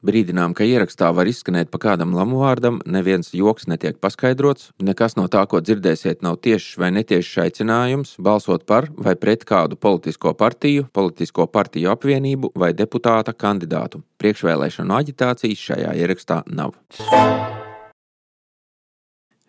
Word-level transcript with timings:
Brīdinām, 0.00 0.54
ka 0.56 0.64
ierakstā 0.64 1.10
var 1.12 1.28
izskanēt 1.28 1.68
pa 1.68 1.76
kādam 1.82 2.14
lamu 2.16 2.38
vārdam, 2.40 2.78
neviens 2.88 3.34
joks 3.36 3.66
netiek 3.68 3.98
paskaidrots, 4.00 4.70
nekas 4.80 5.18
no 5.18 5.26
tā, 5.28 5.42
ko 5.44 5.60
dzirdēsiet, 5.60 6.22
nav 6.24 6.38
tiešs 6.40 6.78
vai 6.80 6.88
netiešs 6.96 7.34
aicinājums 7.44 8.14
balsot 8.16 8.64
par 8.64 8.88
vai 8.96 9.12
pret 9.20 9.44
kādu 9.44 9.76
politisko 9.76 10.32
partiju, 10.40 10.88
politisko 10.96 11.44
partiju 11.52 11.92
apvienību 11.92 12.54
vai 12.56 12.72
deputāta 12.72 13.36
kandidātu. 13.36 14.00
Priekšvēlēšanu 14.24 14.96
aģitācijas 15.02 15.66
šajā 15.68 15.92
ierakstā 16.00 16.42
nav. 16.48 16.72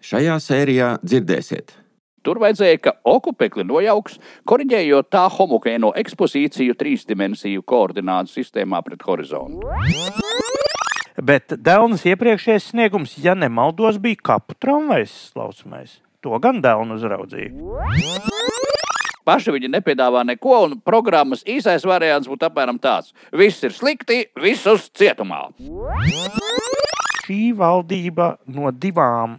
Šajā 0.03 0.35
sērijā 0.43 0.97
dzirdēsiet 0.99 1.77
Tur 2.21 2.37
vajadzēja, 2.37 2.77
ka 2.77 2.91
okupekli 3.09 3.63
nojauks, 3.65 4.19
koriģējot 4.49 5.09
tā 5.13 5.23
homogēno 5.33 5.89
ekspozīciju 6.03 6.77
trīsdimensiju 6.77 7.65
koordinātu 7.65 8.35
sistēmā 8.35 8.83
pret 8.85 9.01
horizontu. 9.07 9.65
Bet 11.17 11.51
Dēlnes 11.59 12.05
iepriekšējais 12.07 12.69
sniegums, 12.71 13.17
ja 13.19 13.35
nemaldos, 13.35 13.99
bija 14.01 14.19
kapu 14.31 14.55
tramvajs 14.55 15.13
slaucamais. 15.33 15.99
To 16.23 16.37
gan 16.39 16.61
Dēlna 16.63 16.95
uzraudzīja. 16.99 17.51
Paši 19.27 19.53
viņi 19.53 19.69
nepiedāvā 19.75 20.23
neko, 20.25 20.55
un 20.65 20.79
programmas 20.81 21.43
īsais 21.49 21.83
variants 21.85 22.29
būtu 22.29 22.47
apmēram 22.47 22.79
tāds: 22.81 23.13
viss 23.33 23.61
ir 23.63 23.75
slikti, 23.75 24.23
visus 24.41 24.89
cietumā. 24.97 25.43
Šī 27.21 27.51
valdība 27.57 28.33
no 28.49 28.71
divām 28.73 29.37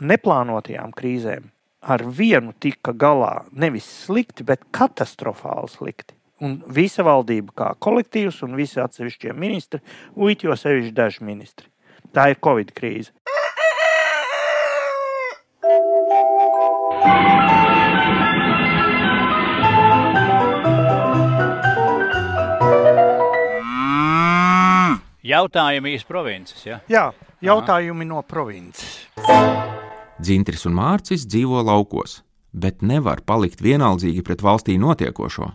neplānotajām 0.00 0.94
krīzēm 0.96 1.50
ar 1.80 2.04
vienu 2.04 2.52
tika 2.60 2.92
galā 2.92 3.44
nevis 3.52 3.86
slikti, 4.04 4.44
bet 4.44 4.66
katastrofāli 4.74 5.70
slikti. 5.72 6.14
Un 6.40 6.56
visa 6.72 7.04
valdība 7.04 7.52
kā 7.52 7.66
kolektīvs 7.84 8.40
un 8.46 8.56
visi 8.56 8.80
atsevišķie 8.80 9.34
ministri, 9.36 9.82
uiti 10.16 10.48
jau 10.48 10.56
sevišķi 10.56 10.94
daži 10.96 11.24
ministri. 11.28 11.68
Tā 12.16 12.30
ir 12.32 12.40
Covid 12.40 12.72
krīze. 12.72 13.12
Jautājumi 25.30 25.92
iz 25.94 26.02
provinces. 26.08 26.64
Ja? 26.66 26.80
Jā, 26.90 27.04
jautājumi 27.44 28.08
Aha. 28.08 28.10
no 28.14 28.24
provinces. 28.26 29.04
Dzintris 30.20 30.64
un 30.66 30.74
Mārcis 30.80 31.28
dzīvo 31.28 31.60
laukos, 31.68 32.22
bet 32.50 32.80
nevar 32.82 33.22
palikt 33.28 33.62
vienaldzīgi 33.62 34.24
pret 34.26 34.42
valstī 34.42 34.80
notiekošo. 34.80 35.52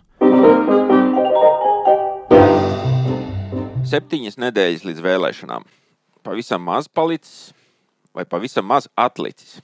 Septiņas 3.86 4.34
nedēļas 4.42 4.82
līdz 4.82 5.02
vēlēšanām. 5.04 5.64
Pavisam 6.26 6.64
maz 6.66 6.88
palicis, 6.90 7.52
vai 8.16 8.24
pavisam 8.26 8.66
maz 8.66 8.88
atlicis. 8.98 9.60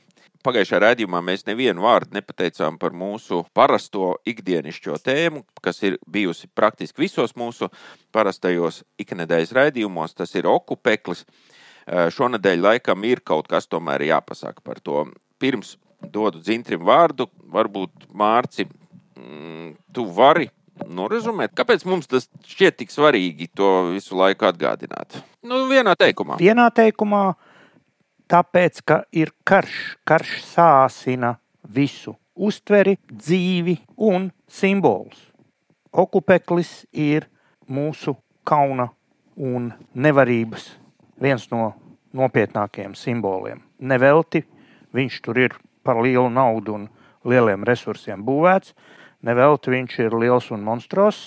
Pagājušajā 0.46 0.78
raidījumā 0.84 1.18
mēs 1.26 1.42
nevienu 1.48 1.82
vārdu 1.82 2.14
nepateicām 2.14 2.76
par 2.78 2.94
mūsu 2.94 3.40
parasto 3.54 4.12
ikdienišķo 4.26 5.00
tēmu, 5.02 5.42
kas 5.62 5.82
ir 5.86 5.98
bijusi 6.06 6.46
praktiski 6.54 7.02
visos 7.02 7.34
mūsu 7.38 7.66
parastajos 8.14 8.84
iknedēļas 9.02 9.54
raidījumos. 9.58 10.14
Tas 10.14 10.34
ir 10.38 10.46
okupeklis. 10.50 11.24
Šonadēļ 12.14 12.62
laikam 12.62 13.02
ir 13.06 13.24
kaut 13.26 13.50
kas 13.50 13.66
tomēr 13.66 14.06
jāpasaka 14.06 14.62
par 14.62 14.78
to. 14.78 15.08
Pirms 15.42 15.76
dodu 15.98 16.38
dzintrim 16.42 16.86
vārdu, 16.86 17.26
varbūt 17.50 18.10
Mārci, 18.14 18.70
mm, 19.18 19.74
tu 19.90 20.06
vari 20.14 20.46
norezumēt, 20.88 21.54
kāpēc 21.58 21.84
mums 21.88 22.10
tas 22.10 22.28
šķiet 22.48 22.78
tik 22.82 22.92
svarīgi 22.94 23.48
to 23.56 23.70
visu 23.92 24.16
laiku 24.18 24.48
atgādināt? 24.48 25.20
Nu, 25.42 25.64
vienā 25.70 25.94
teikumā. 25.98 26.38
Vienā 26.40 26.68
teikumā, 26.74 27.24
tāpēc, 28.30 28.82
ka 28.86 29.02
ir 29.12 29.32
karš, 29.48 29.78
karš 30.08 30.38
sāsina 30.46 31.36
visu 31.62 32.16
uztveri, 32.34 32.96
dzīvi 33.10 33.76
un 34.08 34.30
simbolus. 34.50 35.28
Okupeklis 35.92 36.86
ir 36.92 37.28
mūsu 37.68 38.16
kauna 38.48 38.88
un 39.36 39.70
nevarības 39.94 40.70
viens 41.22 41.44
no 41.52 41.72
nopietnākajiem 42.16 42.96
simboliem. 42.98 43.62
Nevelti 43.80 44.42
viņš 44.96 45.20
tur 45.24 45.38
ir 45.40 45.54
par 45.84 46.00
lielu 46.02 46.28
naudu 46.32 46.76
un 46.76 46.88
lieliem 47.28 47.64
resursiem 47.66 48.22
būvēts, 48.24 48.74
nevelti 49.26 49.72
viņš 49.72 49.98
ir 50.04 50.18
liels 50.18 50.50
un 50.54 50.64
monstros. 50.66 51.22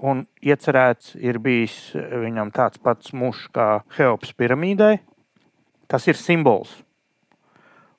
Un 0.00 0.24
iecerēts 0.40 1.12
ir 1.20 1.38
bijis 1.42 1.92
viņam 1.94 2.52
tāds 2.56 2.80
pats 2.80 3.12
mušs 3.12 3.50
kā 3.52 3.82
Heops 3.98 4.32
piramīdai. 4.32 4.94
Tas 5.90 6.06
ir 6.08 6.16
simbols. 6.16 6.72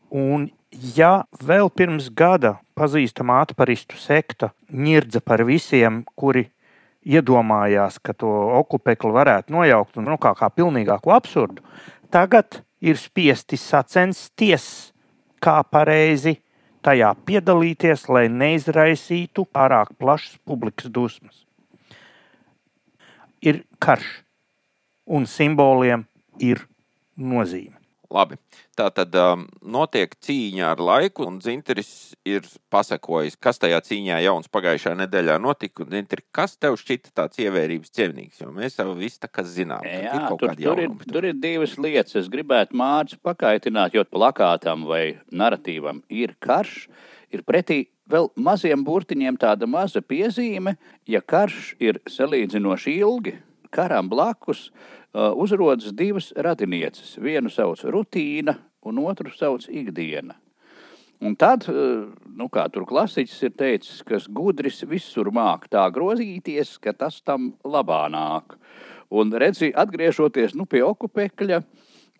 Un 0.09 0.49
ja 0.71 1.25
vēl 1.43 1.69
pirms 1.69 2.09
gada 2.09 2.55
pazīstama 2.77 3.41
atparistu 3.43 3.99
sekta 3.99 4.51
ņirdza 4.71 5.21
par 5.23 5.43
visiem, 5.45 6.01
kuri 6.15 6.47
iedomājās, 7.01 7.97
ka 8.01 8.13
to 8.13 8.29
okupekli 8.61 9.11
varētu 9.13 9.53
nojaukt 9.53 9.97
un, 9.97 10.09
nu, 10.11 10.17
kā, 10.21 10.33
kā 10.37 10.51
pilnīgāku 10.53 11.13
absurdu, 11.13 11.63
tagad 12.13 12.61
ir 12.81 12.97
spiesti 12.97 13.57
sacensties, 13.57 14.91
kā 15.41 15.61
pareizi 15.65 16.37
tajā 16.85 17.11
piedalīties, 17.25 18.07
lai 18.09 18.27
neizraisītu 18.29 19.45
pārāk 19.53 19.93
plašas 19.99 20.37
publikas 20.45 20.91
dusmas. 20.93 21.43
Ir 23.41 23.63
karš, 23.81 24.07
un 25.05 25.25
simboliem 25.25 26.05
ir 26.39 26.65
nozīme. 27.17 27.80
Labi. 28.11 28.35
Tā 28.75 28.89
tad 28.91 29.15
um, 29.15 29.45
notiek 29.63 30.13
cīņa 30.23 30.71
ar 30.73 30.81
laiku, 30.83 31.23
un 31.29 31.39
Zinteris 31.43 32.11
ir 32.27 32.45
pasakojis, 32.73 33.37
kas 33.39 33.61
tajā 33.61 33.79
cīņā 33.87 34.19
jauns 34.25 34.51
pagājušā 34.51 34.93
nedēļā 34.99 35.37
notika. 35.41 35.87
Zinteri, 35.91 36.25
kas 36.35 36.57
tev 36.59 36.75
šķita 36.81 37.13
tāds 37.17 37.39
ievērības 37.43 37.95
cienīgs? 37.95 38.41
Jo 38.43 38.51
mēs 38.55 38.75
jau 38.79 38.91
visi 38.97 39.21
tā 39.23 39.31
kā 39.31 39.45
zinām, 39.47 39.85
Jā, 39.87 40.01
ir 40.17 40.27
tur, 40.27 40.55
tur, 40.59 40.83
ir, 40.83 40.97
tur 41.07 41.29
ir 41.29 41.39
divas 41.39 41.77
lietas. 41.79 42.17
Es 42.19 42.29
gribētu 42.31 42.77
Mārcis 42.79 43.21
pakaitināt, 43.23 43.95
jo 43.95 44.03
plakātam 44.07 44.83
vai 44.89 45.03
narratīvam 45.31 46.03
ir 46.11 46.35
karš, 46.43 46.85
ir 47.31 47.45
pretī 47.47 47.85
vēl 48.11 48.27
maziem 48.35 48.83
burtiņiem 48.83 49.39
tāda 49.39 49.69
maza 49.69 50.03
piezīme, 50.03 50.75
ja 51.07 51.21
karš 51.23 51.75
ir 51.79 52.01
salīdzinoši 52.11 52.97
ilgi, 52.99 53.37
karam 53.71 54.09
blakus 54.11 54.69
uzrodas 55.13 55.93
divas 55.95 56.31
radinieces. 56.35 57.17
Vienu 57.19 57.51
sauc 57.51 57.83
rutīna, 57.83 58.57
un 58.85 59.01
otru 59.03 59.31
sauc 59.33 59.67
ikdiena. 59.69 60.37
Un 61.21 61.35
tad, 61.37 61.67
nu, 61.69 62.47
kā 62.49 62.63
tur 62.73 62.87
klasiķis 62.89 63.43
ir 63.45 63.51
teicis, 63.53 63.99
kas 64.07 64.25
gudrs 64.25 64.81
visur 64.89 65.29
māk 65.29 65.67
tā 65.69 65.83
grozīties, 65.93 66.79
ka 66.81 66.95
tas 66.97 67.19
tam 67.21 67.51
labā 67.61 68.07
nāk. 68.09 68.55
Un 69.13 69.29
redzi, 69.29 69.69
atgriežoties 69.69 70.55
nu, 70.57 70.65
pie 70.65 70.81
okupekļa, 70.87 71.59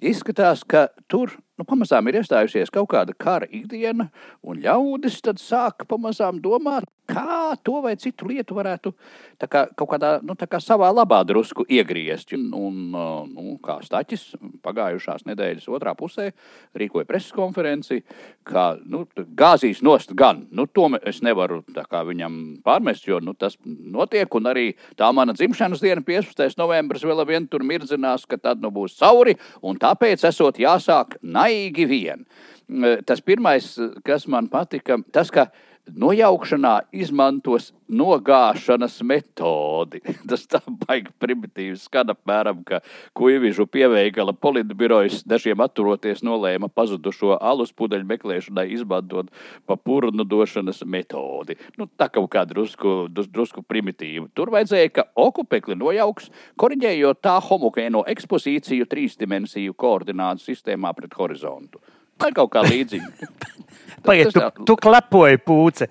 izskatās, 0.06 0.62
ka 0.62 0.90
tur 1.10 1.34
nu, 1.58 1.66
pamazām 1.66 2.12
ir 2.12 2.20
iestājusies 2.22 2.70
kaut 2.74 2.92
kāda 2.94 3.16
kara 3.18 3.50
ikdiena, 3.50 4.12
un 4.46 4.62
ļaudis 4.62 5.18
tad 5.26 5.42
sāk 5.42 5.88
pamazām 5.90 6.38
domāt, 6.44 6.86
kā 7.12 7.56
to 7.64 7.82
vai 7.84 7.96
citu 8.00 8.30
lietu 8.30 8.56
varētu 8.56 8.94
kā, 9.42 9.66
kaut 9.76 9.90
kādā 9.94 10.12
nu, 10.24 10.36
kā 10.36 10.60
savā 10.64 10.92
labā 10.94 11.22
drusku 11.28 11.66
iegriezt. 11.70 12.34
Un, 12.36 12.92
nu, 12.92 13.56
kā 13.64 13.80
Staķis 13.86 14.26
pagājušās 14.64 15.26
nedēļas 15.28 15.68
otrā 15.72 15.94
pusē 15.98 16.30
rīkoja 16.78 17.08
preses 17.10 17.34
konferenci, 17.36 18.02
ka 18.48 18.72
nu, 18.86 19.04
gāzīs 19.38 19.82
nost 19.86 20.14
gan. 20.18 20.46
Nu, 20.52 20.68
to 20.68 20.88
es 21.02 21.22
nevaru 21.26 21.62
viņam 21.66 22.38
pārmest, 22.66 23.08
jo 23.10 23.20
nu, 23.24 23.34
tas 23.34 23.58
notiek, 23.66 24.30
un 24.38 24.52
arī 24.52 24.68
tā 25.00 25.12
mana 25.16 25.36
dzimšanas 25.38 25.84
diena, 25.84 26.06
15. 26.06 26.58
novembris, 26.62 27.06
vēl 27.08 27.26
vien 27.28 27.48
tur 27.48 27.66
mirdzinās, 27.68 28.26
ka 28.30 28.40
tad 28.42 28.62
nu 28.64 28.72
būs 28.74 28.98
cauri, 29.00 29.38
tāpēc 29.82 30.26
esot 30.30 30.60
jāsāk 30.62 31.18
naigi 31.22 31.88
vien. 31.90 32.26
Tas 33.06 33.20
pirmais, 33.26 33.74
kas 34.06 34.28
man 34.32 34.48
patika, 34.52 34.96
tas, 35.12 35.32
ka 35.34 35.50
nojaukšanā 35.90 36.74
izmantos 36.94 37.72
nogāšanas 37.92 39.00
metodi. 39.04 40.02
Tas 40.30 40.46
tā 40.50 40.62
baigi 40.86 41.12
primitīvs 41.22 41.88
skan 41.90 42.14
apmēram, 42.14 42.62
ka 42.68 42.82
kuivīžu 43.18 43.68
pieveikala 43.72 44.34
politbirojas 44.38 45.26
dažiem 45.28 45.62
atturoties 45.64 46.24
nolēma 46.26 46.72
pazudušo 46.72 47.36
alus 47.42 47.74
pudeļu 47.76 48.08
meklēšanai 48.14 48.68
izmantot 48.78 49.32
pa 49.68 49.78
purnu 49.78 50.26
došanas 50.28 50.84
metodi. 50.86 51.58
Nu, 51.78 51.90
tā 52.00 52.08
kaut 52.14 52.32
kā 52.34 52.46
drusku, 52.48 53.10
drusku 53.12 53.66
primitīva. 53.68 54.30
Tur 54.38 54.54
vajadzēja, 54.54 54.94
ka 54.96 55.08
okupekli 55.20 55.78
nojauks, 55.80 56.32
koriģējot 56.62 57.24
tā 57.26 57.38
homogēno 57.50 58.06
ekspozīciju 58.12 58.88
trīsdimensiju 58.92 59.76
koordinātu 59.78 60.52
sistēmā 60.52 60.94
pret 60.98 61.18
horizontu. 61.18 61.82
Tā 62.22 62.32
ir 62.32 62.38
kaut 62.38 62.52
kā 62.54 62.66
līdzīga. 62.68 63.32
Pagaidiet, 64.06 64.34
tu, 64.34 64.66
tu 64.66 64.78
klepoji 64.82 65.42
pūci. 65.46 65.88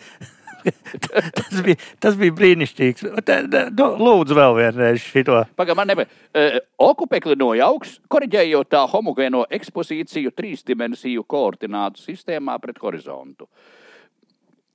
tas, 1.37 1.63
bija, 1.65 1.77
tas 2.03 2.17
bija 2.21 2.35
brīnišķīgs. 2.37 3.07
Nu, 3.07 3.89
Lūdzu, 4.01 4.37
vēl 4.37 4.57
vienreiz 4.59 5.03
šo. 5.05 5.43
Pagaidām, 5.57 5.81
man 5.81 5.91
nebija. 5.91 6.11
Uh, 6.31 6.59
okupekli 6.91 7.37
nojauks, 7.41 7.99
korģējot 8.13 8.73
tā 8.75 8.85
homogēno 8.91 9.47
ekspozīciju 9.59 10.35
trīsdimensiju 10.37 11.25
koordinātu 11.29 12.03
sistēmā 12.05 12.59
pret 12.63 12.81
horizontu. 12.83 13.49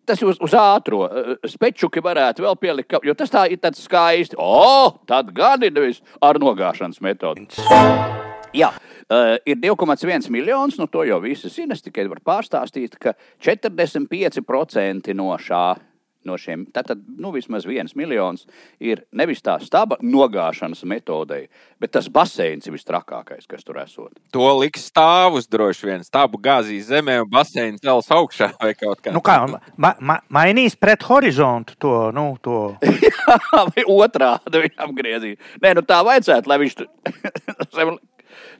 Tas 0.05 0.21
uz, 0.21 0.37
uz 0.43 0.53
ātro 0.57 1.05
uh, 1.05 1.31
spečuki 1.49 2.03
varētu 2.05 2.45
vēl 2.45 2.59
pielikt, 2.61 2.99
jo 3.05 3.17
tas 3.17 3.33
tā 3.33 3.47
ir 3.51 3.61
tāds 3.61 3.81
skaisti. 3.85 4.37
O, 4.39 4.91
tad 5.09 5.33
gan 5.35 5.65
ir 5.65 5.73
nevis 5.75 6.03
ar 6.21 6.41
nogāšanas 6.41 7.01
metodi. 7.05 7.49
Jā, 8.55 8.69
uh, 9.11 9.35
ir 9.45 9.59
2,1 9.59 10.29
miljonus, 10.31 10.79
nu 10.79 10.87
to 10.87 11.03
jau 11.07 11.19
visi 11.23 11.51
zina. 11.51 11.75
Es 11.75 11.83
tikai 11.83 12.07
varu 12.07 12.23
pārstāstīt, 12.25 12.95
ka 13.01 13.17
45% 13.43 15.17
no 15.17 15.33
šā. 15.35 15.65
No 16.25 16.39
šiem, 16.41 16.63
tātad 16.73 17.03
nu, 17.21 17.29
vismaz 17.35 17.67
viens 17.69 17.91
miljons 17.93 18.47
ir 18.81 19.03
nevis 19.13 19.43
tā 19.45 19.59
staba 19.61 19.99
nogāšanas 20.01 20.79
metodei, 20.89 21.43
bet 21.77 21.91
tas 21.93 22.07
baseins 22.09 22.65
ir 22.65 22.73
vistrakākais, 22.73 23.45
kas 23.45 23.61
tur 23.61 23.77
esot. 23.77 24.09
To 24.33 24.47
liks 24.57 24.87
stāvus 24.89 25.45
droši 25.45 25.91
vien. 25.91 26.07
Stāvu 26.07 26.41
gāzīs 26.41 26.89
zemē 26.89 27.19
un 27.21 27.29
basēns 27.29 27.83
cels 27.85 28.09
augšā 28.09 28.49
vai 28.57 28.71
kaut 28.73 29.05
kā. 29.05 29.13
Nu, 29.13 29.21
kā, 29.21 29.37
ma, 29.77 29.93
ma, 30.01 30.17
mainīs 30.33 30.73
pret 30.73 31.05
horizontu 31.05 31.77
to. 31.77 31.93
Nu, 32.15 32.25
to. 32.41 32.73
Vai 33.75 33.85
otrādi 33.85 34.65
viņa 34.65 34.81
apgriezīs. 34.87 35.53
Nē, 35.61 35.75
nu 35.77 35.85
tā 35.85 36.01
vajadzētu, 36.09 36.49
lai 36.49 36.61
viņš 36.65 36.77
tur. 36.81 36.89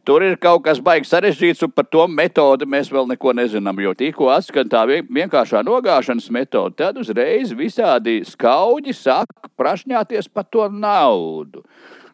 Tur 0.06 0.22
ir 0.22 0.36
kaut 0.38 0.62
kas 0.68 0.78
baigs 0.86 1.10
sarežģīts, 1.10 1.64
un 1.66 1.72
par 1.74 1.88
to 1.90 2.04
metodi 2.06 2.68
mēs 2.70 2.92
vēl 2.94 3.08
neko 3.10 3.32
nezinām. 3.34 3.80
Jo 3.82 3.96
tikko 3.98 4.28
atskan 4.30 4.70
tā 4.70 4.84
vien- 4.86 5.08
vienkāršā 5.10 5.64
nogāšanas 5.66 6.30
metode, 6.30 6.76
tad 6.78 7.00
uzreiz 7.02 7.56
visādi 7.58 8.20
skauģi 8.22 8.94
sāk 8.94 9.50
prašņāties 9.58 10.30
par 10.32 10.44
to 10.44 10.70
naudu. 10.70 11.64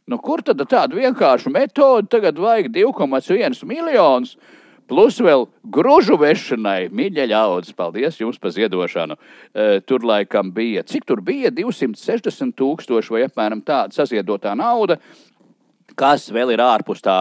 Nu, 0.07 0.17
kur 0.17 0.41
tad 0.41 0.63
tāda 0.71 0.95
vienkārša 0.95 1.51
metode 1.51 2.07
tagad 2.07 2.39
vajag 2.39 2.71
2,1 2.71 3.63
miljonus? 3.67 4.37
Plus 4.87 5.19
vēl 5.23 5.45
grūžu 5.71 6.17
vešanai, 6.19 6.89
mīļa 6.91 7.27
ļaudis, 7.31 7.75
paldies 7.75 8.17
jums 8.19 8.37
par 8.37 8.51
ziedošanu. 8.51 9.15
E, 9.55 9.79
tur 9.87 10.03
laikam 10.03 10.49
bija, 10.51 10.83
cik 10.83 11.05
tur 11.07 11.21
bija 11.21 11.51
260 11.51 12.51
tūkstoši 12.59 13.13
vai 13.15 13.21
apmēram 13.23 13.61
tāda 13.63 13.95
saziedotā 13.95 14.51
nauda. 14.59 14.97
Kas 16.01 16.23
vēl 16.33 16.55
ir 16.55 16.61
ārpus 16.65 17.03
tā, 17.05 17.15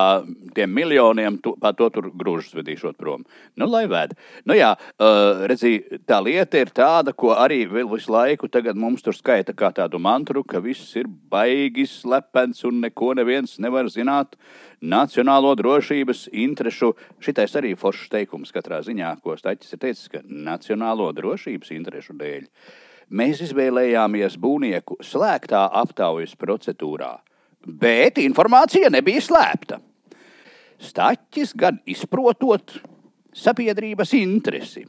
tiem 0.56 0.71
miljoniem, 0.73 1.35
tu, 1.44 1.53
par 1.61 1.75
to 1.77 1.91
tur 1.93 2.06
grūžus 2.17 2.55
vedīšot 2.56 2.97
prom. 2.97 3.27
Nu, 3.61 3.67
lai 3.69 3.82
ved. 3.91 4.15
Nu, 4.49 4.56
jā, 4.56 4.71
uh, 4.73 5.43
redzi, 5.50 5.75
tā 6.09 6.23
lieta 6.25 6.62
ir 6.62 6.73
tāda, 6.73 7.12
ko 7.12 7.35
arī 7.37 7.67
visu 7.69 8.15
laiku 8.15 8.49
mums 8.73 9.05
tur 9.05 9.12
skaita 9.12 9.53
kā 9.53 9.69
tādu 9.77 10.00
mantru, 10.00 10.43
ka 10.44 10.65
viss 10.65 10.97
ir 10.97 11.05
baigi 11.06 11.85
slepens 11.85 12.65
un 12.65 12.81
neko 12.81 13.12
neviens 13.15 13.59
nevar 13.61 13.85
zināt. 13.93 14.41
Nacionālo 14.81 15.53
drošības 15.61 16.31
interešu, 16.33 16.94
šitais 17.21 17.53
arī 17.61 17.76
foršs 17.76 18.09
teikums 18.09 18.50
katrā 18.50 18.81
ziņā, 18.81 19.21
ko 19.21 19.37
Staķis 19.37 19.76
ir 19.76 19.79
teicis, 19.79 20.09
ka 20.09 20.25
nacionālo 20.25 21.12
drošības 21.12 21.76
interešu 21.76 22.17
dēļ 22.17 22.49
mēs 23.11 23.43
izvēlējāmies 23.44 24.38
būvnieku 24.41 25.03
slēgtā 25.05 25.67
aptaujas 25.83 26.33
procedūrā 26.38 27.19
bet 27.67 28.19
informācija 28.23 28.91
nebija 28.93 29.23
slēpta. 29.25 29.81
Staķis 30.81 31.53
gan 31.61 31.81
izprotot 31.89 32.79
sabiedrības 33.37 34.15
interesi 34.17 34.87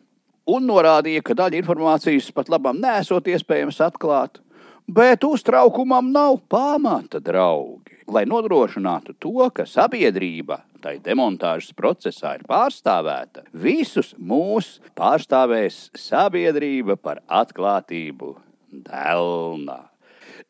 un 0.49 0.65
norādīja, 0.69 1.23
ka 1.23 1.35
daļa 1.37 1.59
informācijas 1.61 2.31
pat 2.35 2.49
labam 2.51 2.79
nesot 2.81 3.27
iespējams 3.29 3.81
atklāt, 3.83 4.39
bet 4.87 5.23
uztraukumam 5.27 6.11
nav 6.11 6.39
pamata, 6.49 7.21
draugi. 7.23 7.99
Lai 8.11 8.25
nodrošinātu 8.27 9.15
to, 9.21 9.47
ka 9.55 9.67
sabiedrība 9.69 10.63
tai 10.81 10.97
demontāžas 11.03 11.75
procesā 11.77 12.33
ir 12.39 12.45
pārstāvēta, 12.49 13.45
visus 13.53 14.15
mūs 14.17 14.79
pārstāvēs 14.97 15.91
sabiedrība 15.97 16.97
par 16.97 17.21
atklātību 17.29 18.33
Dēlnā. 18.71 19.90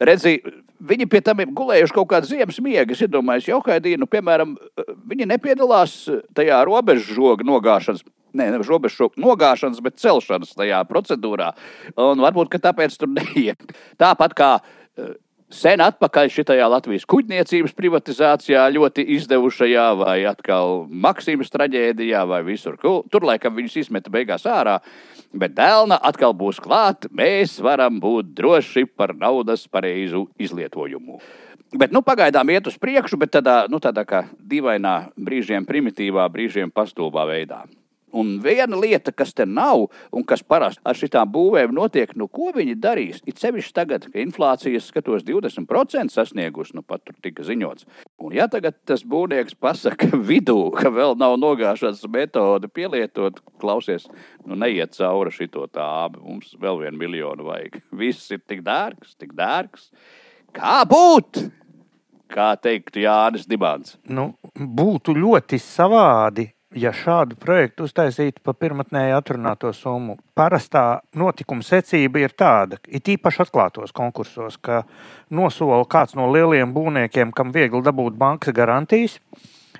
Redzi, 0.01 0.39
viņi 0.81 1.05
pie 1.09 1.21
tam 1.25 1.43
ir 1.43 1.51
gulējuši 1.53 1.93
kaut 1.93 2.09
kādu 2.09 2.31
ziemas 2.31 2.57
miegu. 2.63 2.95
Es 2.95 3.03
iedomājos, 3.05 3.49
jau 3.51 3.59
kādā 3.65 3.93
nu, 4.01 4.07
piemēram, 4.09 4.55
viņi 5.11 5.29
nepiedalās 5.29 5.97
tajā 6.37 6.63
robežu 6.67 7.17
žoga 7.17 7.45
nogāšanas. 7.47 8.01
Nē, 8.31 8.47
nevis 8.53 8.69
robežu 8.71 9.09
nogāšanas, 9.19 9.81
bet 9.83 9.99
celšanas 9.99 10.55
tajā 10.55 10.79
procedūrā. 10.87 11.51
Un 11.99 12.23
varbūt 12.23 12.55
tāpēc 12.63 12.95
tur 12.97 13.11
neiet. 13.11 13.59
Tāpat 13.99 14.35
kā 14.37 14.51
eh, 14.61 15.11
sen 15.51 15.83
atpakaļ 15.83 16.31
šajā 16.31 16.67
Latvijas 16.71 17.05
kuģniecības 17.11 17.75
privatizācijā, 17.77 18.63
ļoti 18.73 19.05
izdevušajā, 19.17 19.87
vai 19.99 20.17
atkal 20.29 20.85
Maksimas 20.89 21.51
traģēdijā, 21.53 22.23
vai 22.29 22.41
visur. 22.47 22.79
Tur 22.79 23.27
laikam 23.27 23.57
viņus 23.59 23.81
izmeta 23.83 24.13
beigās 24.13 24.47
ārā. 24.49 24.79
Bet 25.31 25.53
dēlna 25.55 25.95
atkal 26.03 26.33
būs 26.35 26.59
klāta. 26.59 27.07
Mēs 27.15 27.55
varam 27.63 28.01
būt 28.03 28.33
droši 28.35 28.85
par 28.85 29.15
naudas 29.15 29.63
pareizu 29.71 30.25
izlietojumu. 30.39 31.21
Bet 31.71 31.93
nu, 31.95 32.01
pagaidām 32.03 32.49
iet 32.51 32.67
uz 32.67 32.75
priekšu, 32.75 33.15
bet 33.19 33.31
tādā, 33.37 33.61
nu, 33.71 33.79
tādā 33.79 34.03
kā 34.03 34.25
dīvainā, 34.35 35.13
brīžiem 35.15 35.63
primitīvā, 35.67 36.27
brīžiem 36.33 36.73
pastulbā 36.75 37.23
veidā. 37.29 37.63
Un 38.17 38.33
viena 38.43 38.75
lieta, 38.79 39.13
kas 39.15 39.33
te 39.35 39.45
nav, 39.47 39.85
un 40.11 40.25
kas 40.27 40.43
parasti 40.43 40.83
ar 40.87 40.97
šitām 40.97 41.29
būvēm 41.31 41.71
notiek, 41.75 42.11
nu, 42.19 42.27
ko 42.27 42.51
viņi 42.55 42.75
darīs, 42.83 43.21
ir 43.27 43.37
sevišķi 43.39 43.75
tagad, 43.77 44.07
ka 44.11 44.19
inflācijas 44.19 44.89
skatos 44.91 45.23
20% 45.27 46.11
sasniegusi, 46.11 46.75
nu, 46.75 46.83
pat 46.83 47.05
tur 47.07 47.15
tika 47.23 47.45
ziņots. 47.47 47.87
Un 48.21 48.35
ja 48.35 48.49
tagad 48.51 48.75
tas 48.87 49.05
būvnieks 49.07 49.55
pasaka 49.61 50.11
vidū, 50.31 50.59
ka 50.75 50.91
vēl 50.93 51.15
nav 51.19 51.37
nogāšanas 51.39 52.03
metode 52.11 52.67
pielietot, 52.71 53.39
klausies, 53.63 54.09
nu, 54.45 54.59
neiet 54.59 54.97
cauri 54.97 55.31
šito 55.35 55.67
tābu, 55.71 56.25
mums 56.25 56.55
vēl 56.59 56.83
vienu 56.83 56.99
miljonu 57.05 57.47
vajag. 57.47 57.79
Viss 57.95 58.31
ir 58.35 58.43
tik 58.43 58.65
dārgs, 58.67 59.15
tik 59.19 59.35
dārgs. 59.37 59.91
Kā 60.51 60.81
būt? 60.87 61.45
Kā 62.31 62.53
teiktu 62.59 63.03
Jānis 63.03 63.47
Dibāns. 63.47 63.97
Nu, 64.07 64.33
būtu 64.55 65.15
ļoti 65.15 65.59
savādi, 65.59 66.47
ja 66.75 66.91
šādu 66.95 67.35
projektu 67.39 67.85
uztaisītu 67.87 68.41
pa 68.43 68.53
pirmotnēji 68.57 69.15
atrunāto 69.15 69.71
summu. 69.75 70.17
Parastā 70.37 71.01
notikuma 71.17 71.65
secība 71.65 72.23
ir 72.23 72.35
tāda, 72.37 72.79
it 72.87 73.09
īpaši 73.11 73.43
atklātos 73.45 73.93
konkursos, 73.95 74.57
ka 74.57 74.83
nosola 75.29 75.83
kāds 75.89 76.15
no 76.15 76.29
lielajiem 76.31 76.73
būvniekiem, 76.75 77.33
kam 77.35 77.51
viegli 77.55 77.83
dabūt 77.83 78.17
bankas 78.19 78.55
garantijas, 78.55 79.19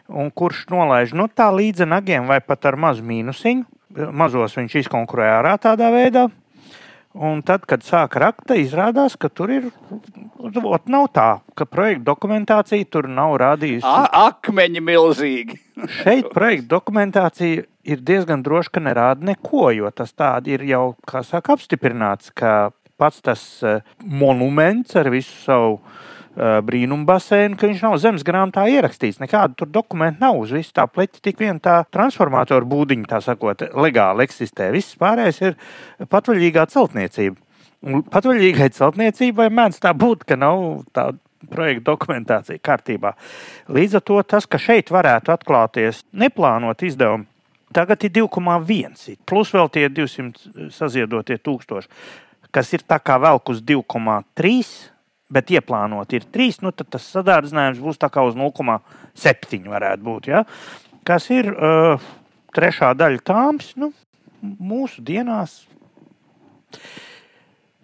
un 0.10 0.32
kurš 0.32 0.66
nolaiž 0.72 1.16
no 1.16 1.30
tā 1.32 1.50
līdzi 1.56 1.88
nagiem 1.88 2.28
vai 2.28 2.42
pat 2.44 2.68
ar 2.68 2.80
mazu 2.80 3.06
mīnusiņu. 3.08 3.68
Mazos 4.16 4.56
viņš 4.56 4.78
izkonkurē 4.86 5.28
ārā 5.40 5.58
tādā 5.60 5.90
veidā. 5.92 6.30
Un 7.12 7.42
tad, 7.44 7.66
kad 7.68 7.84
sāk 7.84 8.16
rakt, 8.22 8.54
izrādās, 8.56 9.18
ka 9.20 9.28
tur 9.28 9.52
ir. 9.52 9.66
Ot, 10.40 10.88
nav 10.88 11.10
tā, 11.12 11.28
ka 11.60 11.68
projekta 11.68 12.06
dokumentācija 12.08 12.88
tur 12.88 13.10
nav 13.12 13.36
rādījusi. 13.42 13.84
A 13.84 14.30
akmeņi 14.30 14.84
milzīgi. 14.88 15.60
Šeit 16.00 16.30
projekta 16.32 16.70
dokumentācija 16.78 17.66
ir 17.84 18.04
diezgan 18.08 18.46
droši, 18.46 18.72
ka 18.78 18.84
nerāda 18.86 19.28
neko, 19.28 19.68
jo 19.76 19.92
tas 19.92 20.16
tādi 20.16 20.56
ir 20.56 20.64
jau, 20.70 20.86
kā 21.08 21.24
saka, 21.28 21.58
apstiprināts, 21.58 22.32
ka 22.32 22.72
pats 23.02 23.22
tas 23.26 23.44
eh, 23.66 23.82
monuments 24.06 24.96
ar 25.00 25.10
visu 25.14 25.34
savu 25.42 25.78
uh, 25.80 26.62
brīnumu 26.66 27.06
basēnu, 27.08 27.58
ka 27.60 27.68
viņš 27.68 27.82
nav 27.84 27.98
zemes 28.02 28.26
grāmatā 28.28 28.66
ierakstīts. 28.72 29.20
Nekādu 29.22 29.58
tur 29.62 29.72
dokumentu 29.72 30.24
nav. 30.24 30.40
Uz 30.40 30.54
visu 30.56 30.74
tā 30.78 30.86
pleķa 30.88 31.24
tik 31.24 31.40
vien 31.42 31.60
tā 31.60 31.82
transformatoru 31.92 32.70
būdiņa, 32.72 33.10
tā 33.10 33.22
sakot, 33.26 33.66
legāli 33.76 34.26
eksistē. 34.28 34.72
Viss 34.72 34.98
pārējais 35.02 35.42
ir 35.42 35.58
patvaļīgā 36.12 36.68
celtniecība. 36.72 37.38
Patvaļīgai 38.14 38.70
celtniecībai 38.78 39.50
mēdz 39.50 39.82
tā 39.82 39.94
būt, 39.98 40.24
ka 40.30 40.38
nav 40.38 40.86
tāda 40.94 41.18
projekta 41.50 41.88
dokumentācija 41.90 42.62
kārtībā. 42.62 43.16
Līdz 43.74 43.98
ar 43.98 44.06
to 44.06 44.22
tas, 44.22 44.46
ka 44.46 44.62
šeit 44.62 44.92
varētu 44.94 45.34
atklāties 45.34 46.04
neplānot 46.14 46.84
izdevumi, 46.86 47.26
tagad 47.74 48.06
ir 48.06 48.14
2,1, 48.20 49.18
plus 49.26 49.54
vēl 49.56 49.72
tie 49.74 49.88
200 49.90 50.70
saziedotie 50.76 51.40
tūkstoši, 51.42 51.90
kas 52.56 52.72
ir 52.76 52.86
tā 52.88 53.00
kā 53.04 53.18
velk 53.22 53.54
uz 53.54 53.62
2,3. 53.64 54.72
Bet 55.32 55.48
ieplānot 55.56 56.12
ir 56.12 56.26
3, 56.28 56.58
nu 56.66 56.74
tad 56.76 56.90
tas 56.92 57.06
sadārdzinājums 57.14 57.80
būs 57.80 58.00
tā 58.02 58.10
kā 58.12 58.24
uz 58.28 58.36
0,7 58.36 59.70
varētu 59.72 60.04
būt. 60.04 60.28
Ja? 60.28 60.42
Kas 61.08 61.30
ir 61.32 61.48
uh, 61.54 62.04
trešā 62.52 62.92
daļa 63.00 63.24
tāms 63.24 63.72
nu, 63.80 63.94
mūsu 64.42 65.04
dienās. 65.08 65.62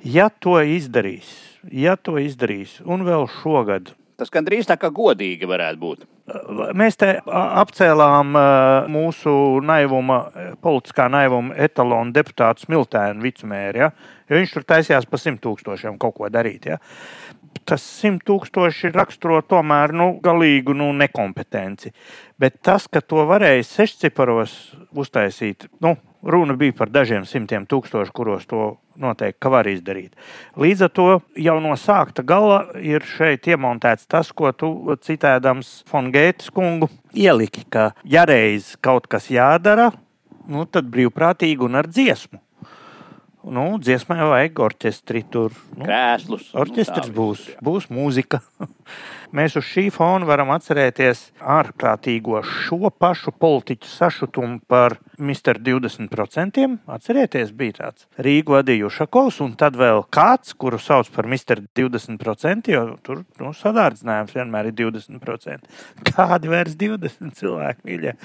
Ja 0.03 0.27
to 0.29 0.57
izdarīs, 0.59 1.29
ja 1.71 1.95
to 1.95 2.17
izdarīs, 2.21 2.77
un 2.85 3.07
vēl 3.07 3.25
šogad, 3.39 3.93
Tas 4.17 4.31
gandrīz 4.33 4.65
tā 4.65 4.79
kā 4.81 4.89
godīgi 4.93 5.45
varētu 5.45 5.77
būt. 5.77 6.05
Mēs 6.77 6.97
te 6.97 7.11
apcēlām 7.21 8.33
mūsu 8.91 9.33
naivuma, 9.63 10.17
politiskā 10.63 11.05
naivuma 11.13 11.53
etalonu 11.67 12.15
deputātu 12.15 12.65
Smiltēnu 12.65 13.21
vicumēri, 13.23 13.83
ja? 13.85 13.91
jo 14.27 14.39
viņš 14.39 14.55
tur 14.55 14.65
taisījās 14.73 15.05
pa 15.07 15.21
simt 15.21 15.43
tūkstošiem 15.45 15.99
kaut 16.01 16.17
ko 16.17 16.31
darīt. 16.33 16.65
Ja? 16.71 16.79
Tas 17.67 17.85
simt 17.85 18.25
tūkstoši 18.27 18.91
raksturo 18.95 19.43
tomēr 19.45 19.93
nu, 19.93 20.09
galīgu 20.23 20.73
nu, 20.77 20.89
nekompetenci. 20.97 21.93
Bet 22.41 22.57
tas, 22.65 22.89
ka 22.89 23.03
to 23.05 23.27
varēja 23.29 23.69
sešciparos 23.69 24.57
uztaisīt, 24.97 25.69
nu, 25.85 25.93
Runa 26.27 26.57
bija 26.59 26.75
par 26.75 26.89
dažiem 26.91 27.23
simtiem 27.23 27.63
tūkstošu, 27.69 28.11
kuros 28.11 28.47
to 28.49 28.73
noteikti 28.99 29.51
var 29.51 29.69
izdarīt. 29.71 30.17
Līdz 30.59 30.81
ar 30.87 30.91
to 30.91 31.05
jau 31.39 31.55
no 31.63 31.75
sākta 31.79 32.25
gala 32.27 32.57
ir 32.83 33.05
šeit 33.07 33.47
iemontēts 33.47 34.09
tas, 34.11 34.33
ko 34.35 34.51
tu 34.51 34.73
citēdams 35.07 35.69
Fongētas 35.87 36.51
kungu 36.51 36.89
ieliki, 37.15 37.63
ka 37.71 37.93
ja 38.03 38.25
reiz 38.27 38.73
kaut 38.83 39.07
kas 39.07 39.29
jādara, 39.31 39.93
nu, 40.51 40.67
tad 40.67 40.91
brīvprātīgi 40.91 41.63
un 41.63 41.79
ar 41.79 41.87
dziesmu. 41.87 42.41
Nu, 43.47 43.77
dziesmai 43.79 44.19
vajag 44.27 44.59
orķestri 44.59 45.21
tur. 45.31 45.53
Nu, 45.77 45.85
Krēslus. 45.87 46.49
Orķestris 46.57 47.07
nu, 47.07 47.15
būs, 47.15 47.45
būs 47.63 47.87
mūzika. 47.93 48.41
Mēs 49.35 49.57
uz 49.59 49.65
šī 49.67 49.89
fona 49.91 50.23
varam 50.23 50.53
atcerēties 50.55 51.21
ārprātīgo 51.43 52.39
šo 52.47 52.87
pašu 52.95 53.33
politiķu 53.35 53.89
sašutumu 53.91 54.61
par 54.71 54.95
Mr. 55.19 55.59
20%. 55.59 56.63
Atcerieties, 56.95 57.51
bija 57.51 57.75
tāds 57.81 58.05
Rīgu 58.23 58.55
vadīja 58.55 58.87
Ušakovs, 58.87 59.41
un 59.43 59.57
tad 59.59 59.75
vēl 59.75 60.05
kāds, 60.13 60.53
kuru 60.55 60.79
sauc 60.79 61.09
par 61.11 61.27
Mr. 61.27 61.59
20%, 61.75 62.71
jo 62.71 62.83
tur 63.03 63.25
nu, 63.41 63.51
sadārdzinājums 63.57 64.31
vienmēr 64.37 64.71
ir 64.71 64.77
20%. 64.79 65.67
Kādi 66.07 66.53
vairs 66.53 66.79
20 66.79 67.35
cilvēki 67.41 67.83
mīļie? 67.89 68.15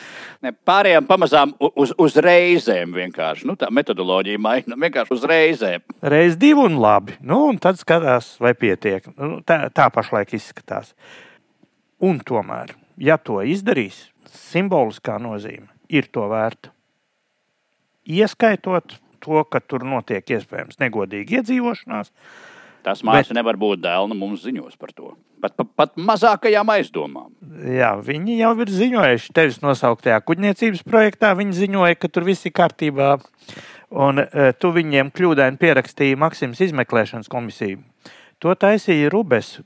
Ne, 0.46 0.54
pārējām 0.54 1.10
pamazām 1.10 1.56
uz, 1.58 1.96
uz 1.98 2.18
reizēm 2.22 2.94
vienkārši. 2.94 3.48
Nu, 3.50 3.58
tā 3.58 3.72
metodoloģija 3.74 4.42
maina 4.42 4.78
vienkārši 4.86 5.18
uz 5.18 5.26
reizēm. 5.26 5.82
Reiz 6.14 6.38
divi 6.38 6.62
un 6.62 6.78
labi. 6.78 7.18
Nu, 7.26 7.48
un 7.50 7.58
tad 7.62 7.82
skatās, 7.82 8.36
vai 8.42 8.54
pietiek. 8.54 9.10
Nu, 9.18 9.42
tā, 9.46 9.64
tā 9.74 9.90
pašlaik 9.90 10.36
izskatās. 10.38 10.91
Un 12.02 12.18
tomēr, 12.26 12.74
ja 12.98 13.18
to 13.18 13.40
izdarīs, 13.46 14.08
simboliskā 14.32 15.18
nozīme 15.22 15.68
ir 15.92 16.08
to 16.12 16.26
vērta. 16.30 16.72
Ieskaitot 18.08 18.96
to, 19.22 19.44
ka 19.46 19.60
tur 19.62 19.84
notiek 19.86 20.26
iespējams 20.34 20.80
negodīga 20.82 21.40
iedzīvošanās. 21.40 22.10
Tas 22.82 23.04
mākslinieks 23.06 23.30
bet... 23.30 23.38
nevar 23.38 23.58
būt 23.60 23.82
dēlna 23.84 24.16
mums 24.18 24.42
ziņos 24.42 24.74
par 24.80 24.90
to. 24.90 25.12
Pat, 25.42 25.54
pat, 25.58 25.68
pat 25.78 25.92
mazākajām 25.98 26.70
aizdomām. 26.74 27.30
Jā, 27.66 27.92
viņi 28.02 28.40
jau 28.40 28.52
ir 28.64 28.72
ziņojuši 28.74 29.34
tevis 29.36 29.60
nosauktajā 29.62 30.18
kuģniecības 30.26 30.82
projektā. 30.86 31.32
Viņi 31.38 31.60
ziņoja, 31.60 31.98
ka 31.98 32.10
tur 32.10 32.26
viss 32.26 32.46
ir 32.46 32.54
kārtībā. 32.58 33.14
Un 33.92 34.22
uh, 34.22 34.50
tu 34.58 34.72
viņiem 34.74 35.12
kļūdaini 35.14 35.60
pierakstīji 35.62 36.18
Maksimas 36.18 36.62
izmeklēšanas 36.66 37.30
komisiju. 37.30 37.82
To 38.42 38.54
taisīja 38.58 39.10
Rubes, 39.12 39.60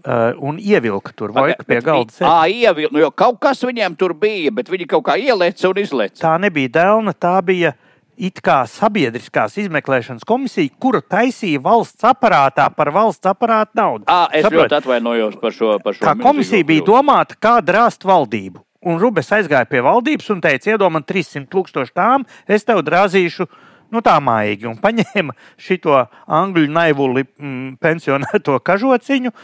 Uh, 0.00 0.32
un 0.48 0.56
ievilka 0.56 1.12
tur 1.12 1.34
vai 1.36 1.52
pie 1.68 1.80
galda. 1.84 2.14
Jā, 2.22 2.70
ievilka. 2.70 2.94
Nu, 2.96 3.10
kaut 3.12 3.36
kas 3.42 3.60
viņiem 3.66 3.98
tur 4.00 4.14
bija, 4.16 4.52
bet 4.54 4.70
viņi 4.72 4.86
kaut 4.88 5.04
kā 5.10 5.18
ielēca 5.20 5.68
un 5.68 5.80
izlēca. 5.82 6.22
Tā 6.22 6.34
nebija 6.40 6.72
dēlna, 6.78 7.12
tā 7.12 7.34
bija 7.44 7.74
it 8.20 8.40
kā 8.44 8.62
sabiedriskās 8.68 9.56
izmeklēšanas 9.60 10.24
komisija, 10.28 10.72
kuru 10.80 11.00
taisīja 11.04 11.60
valsts 11.64 12.04
aparātā 12.08 12.68
par 12.76 12.92
valsts 12.94 13.28
aparātu 13.28 13.76
naudu. 13.80 14.04
À, 14.08 14.26
es 14.32 14.44
Saprot? 14.44 14.64
ļoti 14.64 14.78
atvainojos 14.80 15.38
par 15.40 15.56
šo. 15.56 15.76
Par 15.84 15.96
šo 15.96 16.04
tā 16.04 16.16
komisija 16.20 16.68
bija 16.68 16.84
domāta, 16.86 17.36
kā 17.40 17.58
drāzt 17.64 18.04
valdību. 18.08 18.64
Un 18.88 18.96
Rubens 19.00 19.28
aizgāja 19.36 19.68
pie 19.68 19.82
valdības 19.84 20.30
un 20.32 20.40
teica, 20.40 20.70
iedod 20.72 20.92
man 20.92 21.04
300 21.04 21.44
tūkstošu 21.52 21.92
tām, 21.92 22.24
es 22.48 22.64
tev 22.64 22.80
drāzīšu 22.86 23.44
nu, 23.90 24.00
tā 24.04 24.14
mājīgi, 24.22 24.68
un 24.70 24.78
paņēma 24.80 25.34
šo 25.60 25.98
angļu 26.38 26.70
naivuli 26.72 27.26
mm, 27.26 27.74
pensionēto 27.82 28.56
kažociņu, 28.68 29.34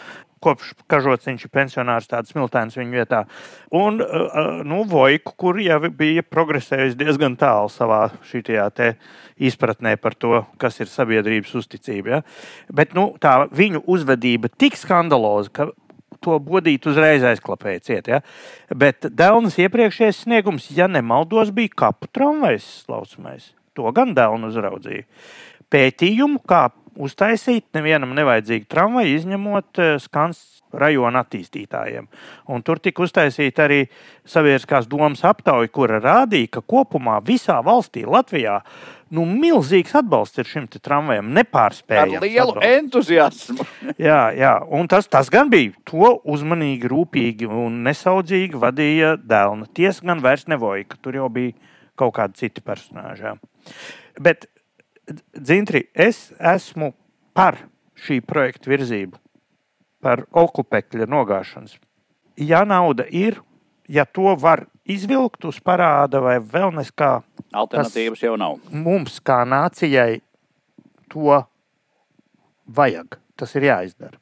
kopš 0.45 0.75
Kažociņš 0.91 1.47
ir 1.47 1.53
pensionārs, 1.53 2.09
tāds 2.11 2.33
smiltēns 2.35 2.77
viņa 2.77 2.93
vietā. 2.93 3.23
Un 3.75 4.03
uh, 4.03 4.27
uh, 4.27 4.51
nu, 4.67 4.83
Vojku, 4.89 5.35
kur 5.39 5.61
jau 5.63 5.81
bija 5.89 6.25
progresējis 6.27 6.99
diezgan 6.99 7.39
tālu 7.41 7.71
savā 7.73 8.05
izpratnē 9.37 9.97
par 10.01 10.15
to, 10.15 10.45
kas 10.61 10.81
ir 10.81 10.91
sabiedrības 10.93 11.55
uzticība. 11.61 12.19
Ja? 12.19 12.23
Bet 12.73 12.95
nu, 12.97 13.15
tā 13.21 13.47
viņu 13.53 13.83
uzvedība 13.87 14.49
tik 14.53 14.77
skandaloza, 14.77 15.53
ka 15.53 15.69
to 16.25 16.39
bodīt 16.43 16.87
uzreiz 16.89 17.25
aizklapēja 17.27 17.83
ciet. 17.85 18.09
Ja? 18.11 18.23
Bet 18.75 19.09
Dēlnas 19.09 19.59
iepriekšējais 19.63 20.25
sniegums, 20.25 20.71
ja 20.75 20.89
nemaldos, 20.91 21.53
bija 21.55 21.75
kapu 21.85 22.11
tramvajs 22.13 22.87
slaucamais. 22.87 23.53
To 23.77 23.93
gan 23.97 24.15
Dēlna 24.17 24.51
uzraudzīja. 24.51 25.05
Pētījumu, 25.73 26.41
kā 26.49 26.69
uztaisīt 27.03 27.67
nevienam 27.77 28.15
nevajadzīgu 28.17 28.69
tramvaju, 28.73 29.17
izņemot 29.21 29.83
eh, 29.83 29.97
skans 30.03 30.43
rajona 30.77 31.23
attīstītājiem. 31.25 32.09
Un 32.53 32.65
tur 32.67 32.81
tika 32.83 33.05
uztaisīta 33.05 33.65
arī 33.67 33.85
sabiedriskās 34.29 34.89
domas 34.91 35.23
aptauja, 35.27 35.71
kura 35.73 36.01
rādīja, 36.03 36.57
ka 36.57 36.63
kopumā 36.67 37.19
visā 37.25 37.59
valstī, 37.65 38.05
Latvijā, 38.09 38.59
nu, 39.15 39.25
milzīgs 39.29 39.95
atbalsts 40.01 40.43
ir 40.43 40.51
šim 40.51 40.67
tramvajam. 40.75 41.31
Nepārspējams. 41.37 42.17
Ar 42.19 42.27
lielu 42.27 42.57
atbalsts. 42.57 42.81
entuziasmu. 42.81 43.69
jā, 44.09 44.21
jā, 44.37 44.57
un 44.79 44.91
tas, 44.91 45.09
tas 45.11 45.31
gan 45.33 45.53
bija. 45.53 45.73
To 45.93 46.17
uzmanīgi, 46.25 46.91
rūpīgi 46.91 47.49
un 47.49 47.81
nesaudzīgi 47.87 48.59
vadīja 48.61 49.15
Dēlna. 49.23 49.71
Tiesa 49.77 50.07
gan 50.11 50.25
vairs 50.25 50.49
nevoja, 50.51 50.85
ka 50.91 51.01
tur 51.01 51.21
jau 51.21 51.31
bija 51.33 51.55
kaut 51.97 52.17
kādi 52.19 52.43
citi 52.43 52.65
personāži. 52.65 53.37
Bet 54.21 54.49
Dzintri, 55.07 55.87
es 55.95 56.33
esmu 56.41 56.91
par 57.37 57.61
šī 58.07 58.21
projekta 58.27 58.71
virzību, 58.73 59.19
par 60.03 60.25
okupekļa 60.35 61.07
nogāšanas. 61.11 61.77
Ja 62.37 62.65
nauda 62.69 63.07
ir, 63.09 63.39
ja 63.89 64.05
to 64.05 64.35
var 64.41 64.67
izvilkt 64.85 65.47
uz 65.49 65.61
parāda 65.63 66.21
vai 66.23 66.37
vēl 66.43 66.75
neskā. 66.77 67.21
Alternatīvas 67.57 68.25
jau 68.27 68.35
nav. 68.41 68.59
Mums 68.71 69.21
kā 69.25 69.41
nācijai 69.49 70.21
to 71.13 71.41
vajag. 72.67 73.19
Tas 73.37 73.53
ir 73.59 73.69
jāizdara. 73.69 74.19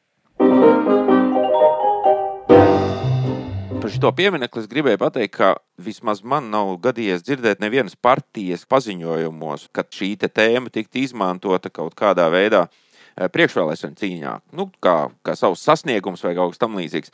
Par 3.85 3.93
šo 3.93 4.11
pieminiektu 4.17 4.63
es 4.63 4.69
gribēju 4.71 4.97
pateikt, 4.97 5.35
ka 5.37 5.49
vismaz 5.85 6.23
man 6.25 6.47
nav 6.49 6.71
gadījies 6.87 7.21
dzirdēt 7.27 7.61
nevienas 7.61 7.99
partijas 8.01 8.63
paziņojumos, 8.71 9.67
ka 9.77 9.85
šī 9.93 10.15
tēma 10.23 10.73
tiktu 10.73 11.03
izmantota 11.03 11.69
kaut 11.69 11.93
kādā 11.99 12.31
veidā 12.33 12.63
eh, 12.65 13.29
priekšvēlēšana 13.29 14.01
cīņā, 14.01 14.33
nu, 14.57 14.71
kā, 14.81 15.11
kā 15.21 15.37
savs 15.37 15.67
sasniegums 15.69 16.25
vai 16.25 16.33
kaut 16.39 16.55
kas 16.55 16.65
tamlīdzīgs. 16.65 17.13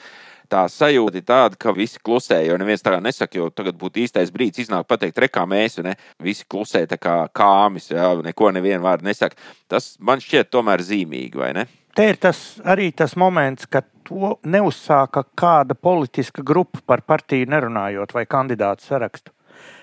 Tā 0.50 0.62
sajūta 0.70 1.18
ir 1.18 1.26
tāda, 1.26 1.58
ka 1.58 1.74
visi 1.74 1.98
klusē, 2.06 2.38
jo 2.46 2.54
neviens 2.58 2.86
tā 2.86 2.94
nesaka, 3.02 3.38
jo 3.38 3.50
tagad 3.50 3.74
būtu 3.78 4.04
īstais 4.04 4.30
brīdis 4.30 4.68
iznākt 4.68 4.86
pateikt, 4.90 5.18
re, 5.18 5.26
kā 5.26 5.42
mēs, 5.50 5.80
ne? 5.82 5.96
visi 6.22 6.46
klusē 6.46 6.84
tā 6.90 7.02
kā 7.02 7.24
kāmis, 7.34 7.90
jā, 7.90 8.12
neko 8.22 8.54
nevienu 8.54 8.86
vārdu 8.86 9.10
nesaka. 9.10 9.38
Tas 9.66 9.96
man 9.98 10.22
šķiet 10.22 10.54
tomēr 10.54 10.86
zīmīgi, 10.86 11.34
vai 11.38 11.50
ne? 11.58 11.66
Te 11.98 12.12
ir 12.12 12.18
tas, 12.22 12.60
arī 12.62 12.92
tas 12.94 13.16
moments, 13.18 13.66
kad 13.66 13.90
to 14.10 14.34
neuzsāka 14.42 15.22
kāda 15.38 15.76
politiska 15.78 16.42
grupa 16.42 16.82
par 16.86 17.04
partiju 17.06 17.46
nerunājot 17.50 18.14
vai 18.14 18.26
kandidātu 18.26 18.88
sarakstu. 18.88 19.32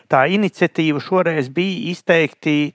Tā 0.08 0.26
iniciatīva 0.32 1.00
šoreiz 1.04 1.50
bija 1.52 1.92
izteikti 1.92 2.74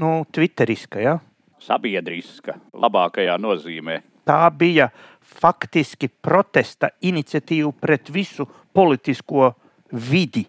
nu, 0.00 0.24
twitteriska. 0.32 1.00
Ja? 1.00 1.18
Sabiedriska, 1.60 2.58
labākajā 2.72 3.36
nozīmē. 3.40 4.00
Tā 4.24 4.48
bija 4.56 4.88
faktiski 5.20 6.08
protesta 6.08 6.90
iniciatīva 7.04 7.72
pret 7.80 8.08
visu 8.12 8.46
politisko 8.72 9.52
vidi, 9.92 10.46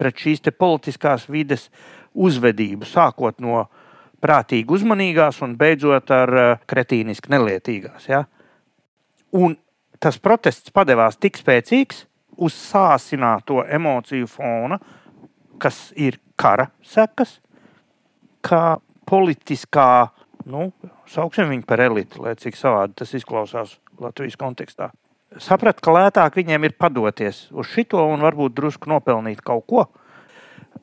pret 0.00 0.16
šīs 0.16 0.44
politiskās 0.56 1.28
vides 1.28 1.68
uzvedību, 2.14 2.88
sākot 2.88 3.40
no 3.40 3.66
prātīgi 4.20 4.72
uzmanīgās 4.72 5.40
un 5.44 5.56
beidzot 5.56 6.10
ar 6.12 6.36
eh, 6.36 6.52
kretīniski 6.68 7.32
nelietīgās. 7.32 8.08
Ja? 8.08 8.24
Un 9.32 9.56
tas 10.00 10.18
protests 10.18 10.72
padevās 10.74 11.18
tik 11.20 11.38
spēcīgs 11.40 12.04
uz 12.40 12.56
sāsināto 12.56 13.60
emociju 13.68 14.28
fona, 14.30 14.80
kas 15.60 15.90
ir 15.96 16.18
kara 16.40 16.70
sekas, 16.86 17.36
kā 18.40 18.80
politiskā, 19.08 20.08
nu, 20.48 20.70
sauksim 21.10 21.50
viņu 21.52 21.66
par 21.68 21.84
elitu, 21.84 22.22
lai 22.24 22.36
cik 22.40 22.56
savādi 22.56 22.96
tas 23.02 23.12
izklausās 23.18 23.76
Latvijas 24.00 24.38
kontekstā. 24.40 24.88
Sapratu, 25.38 25.84
ka 25.84 25.92
lētāk 25.94 26.38
viņiem 26.40 26.64
ir 26.66 26.78
padoties 26.80 27.44
uz 27.52 27.68
šito 27.70 28.00
un 28.10 28.24
varbūt 28.24 28.56
drusku 28.56 28.90
nopelnīt 28.90 29.44
kaut 29.46 29.66
ko, 29.70 29.84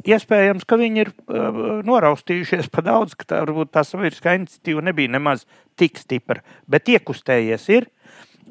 Iespējams, 0.07 0.65
ka 0.67 0.77
viņi 0.77 1.01
ir 1.01 1.09
uh, 1.09 1.57
noraustījušies 1.87 2.69
pa 2.71 2.83
daudz, 2.85 3.15
ka 3.17 3.25
tā, 3.27 3.39
varbūt 3.43 3.71
tā 3.73 3.83
sabiedriskā 3.87 4.35
iniciatīva 4.37 4.83
nebija 4.85 5.11
nemaz 5.15 5.45
tik 5.79 5.97
stipra, 5.99 6.43
bet 6.69 6.91
iekustējies 6.93 7.67
ir. 7.73 7.87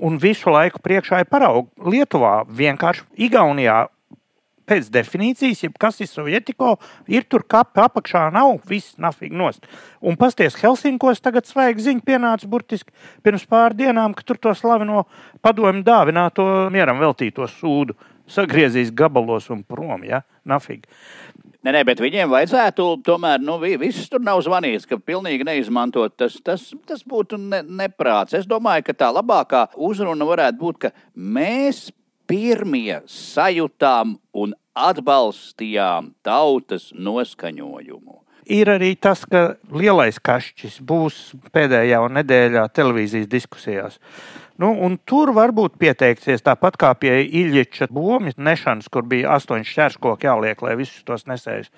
Un 0.04 0.18
visu 0.20 0.52
laiku 0.52 0.82
priekšā 0.84 1.22
ir 1.22 1.30
paraugi. 1.30 1.70
Lietuvā 1.80 2.42
vienkārši 2.48 3.06
Igaunijā 3.26 3.86
pēc 4.66 4.88
definīcijas, 4.92 5.62
ja 5.62 5.70
kas 5.78 6.00
ir 6.02 6.10
sovietiko, 6.10 6.74
ir 7.10 7.26
tur 7.30 7.44
kapi 7.46 7.84
apakšā, 7.84 8.26
nav 8.34 8.56
viss 8.68 8.96
nafīgi 9.02 9.38
nost. 9.38 9.68
Un 10.02 10.18
pasties 10.18 10.58
Helsinkos 10.60 11.22
tagad 11.22 11.46
svaigi 11.48 11.86
ziņa 11.86 12.04
pienāca 12.06 12.50
burtiski 12.50 12.94
pirms 13.26 13.46
pāris 13.48 13.78
dienām, 13.78 14.16
ka 14.16 14.26
tur 14.26 14.40
to 14.42 14.54
slaveno 14.58 15.06
padomju 15.44 15.86
dāvināto 15.86 16.46
mieram 16.74 17.00
veltīto 17.02 17.46
sūdu 17.50 17.96
sagriezīs 18.26 18.90
gabalos 18.90 19.46
un 19.54 19.62
prom, 19.62 20.02
ja, 20.06 20.24
nafīgi. 20.46 20.90
Nē, 21.64 21.72
nē, 21.72 21.82
bet 21.88 22.00
viņiem 22.02 22.30
vajadzētu 22.30 22.84
tomēr, 23.06 23.40
nu, 23.42 23.56
viss 23.80 24.10
tur 24.12 24.22
nav 24.24 24.42
zvanīts, 24.44 24.86
ka 24.88 24.98
pilnīgi 25.00 25.46
neizmantot. 25.46 26.16
Tas, 26.18 26.36
tas, 26.44 26.68
tas 26.88 27.04
būtu 27.06 27.38
ne, 27.40 27.62
neprāts. 27.64 28.36
Es 28.36 28.48
domāju, 28.50 28.88
ka 28.88 28.96
tā 29.04 29.08
labākā 29.14 29.66
uzruna 29.88 30.28
varētu 30.28 30.60
būt, 30.60 30.78
ka 30.84 30.92
mēs 31.16 31.88
pirmie 32.28 33.00
sajūtām 33.10 34.16
un 34.36 34.54
atbalstījām 34.76 36.12
tautas 36.26 36.90
noskaņojumu. 36.92 38.25
Ir 38.46 38.68
arī 38.70 38.92
tas, 38.94 39.24
ka 39.26 39.56
lielais 39.74 40.20
kašķis 40.22 40.78
būs 40.86 41.16
pēdējā 41.50 41.98
nedēļā 42.14 42.68
televīzijas 42.76 43.26
diskusijās. 43.26 43.96
Nu, 44.56 44.70
tur 45.04 45.34
varbūt 45.36 45.74
pieteikties 45.80 46.44
tāpat 46.46 46.78
kā 46.80 46.92
pie 46.96 47.10
Iļģiča 47.26 47.90
bombas 47.92 48.38
nešanas, 48.38 48.86
kur 48.92 49.04
bija 49.08 49.34
astoņi 49.34 49.66
šķērškoki 49.68 50.28
jāliek, 50.30 50.62
lai 50.64 50.76
visus 50.78 51.02
tos 51.04 51.26
nesējus 51.28 51.68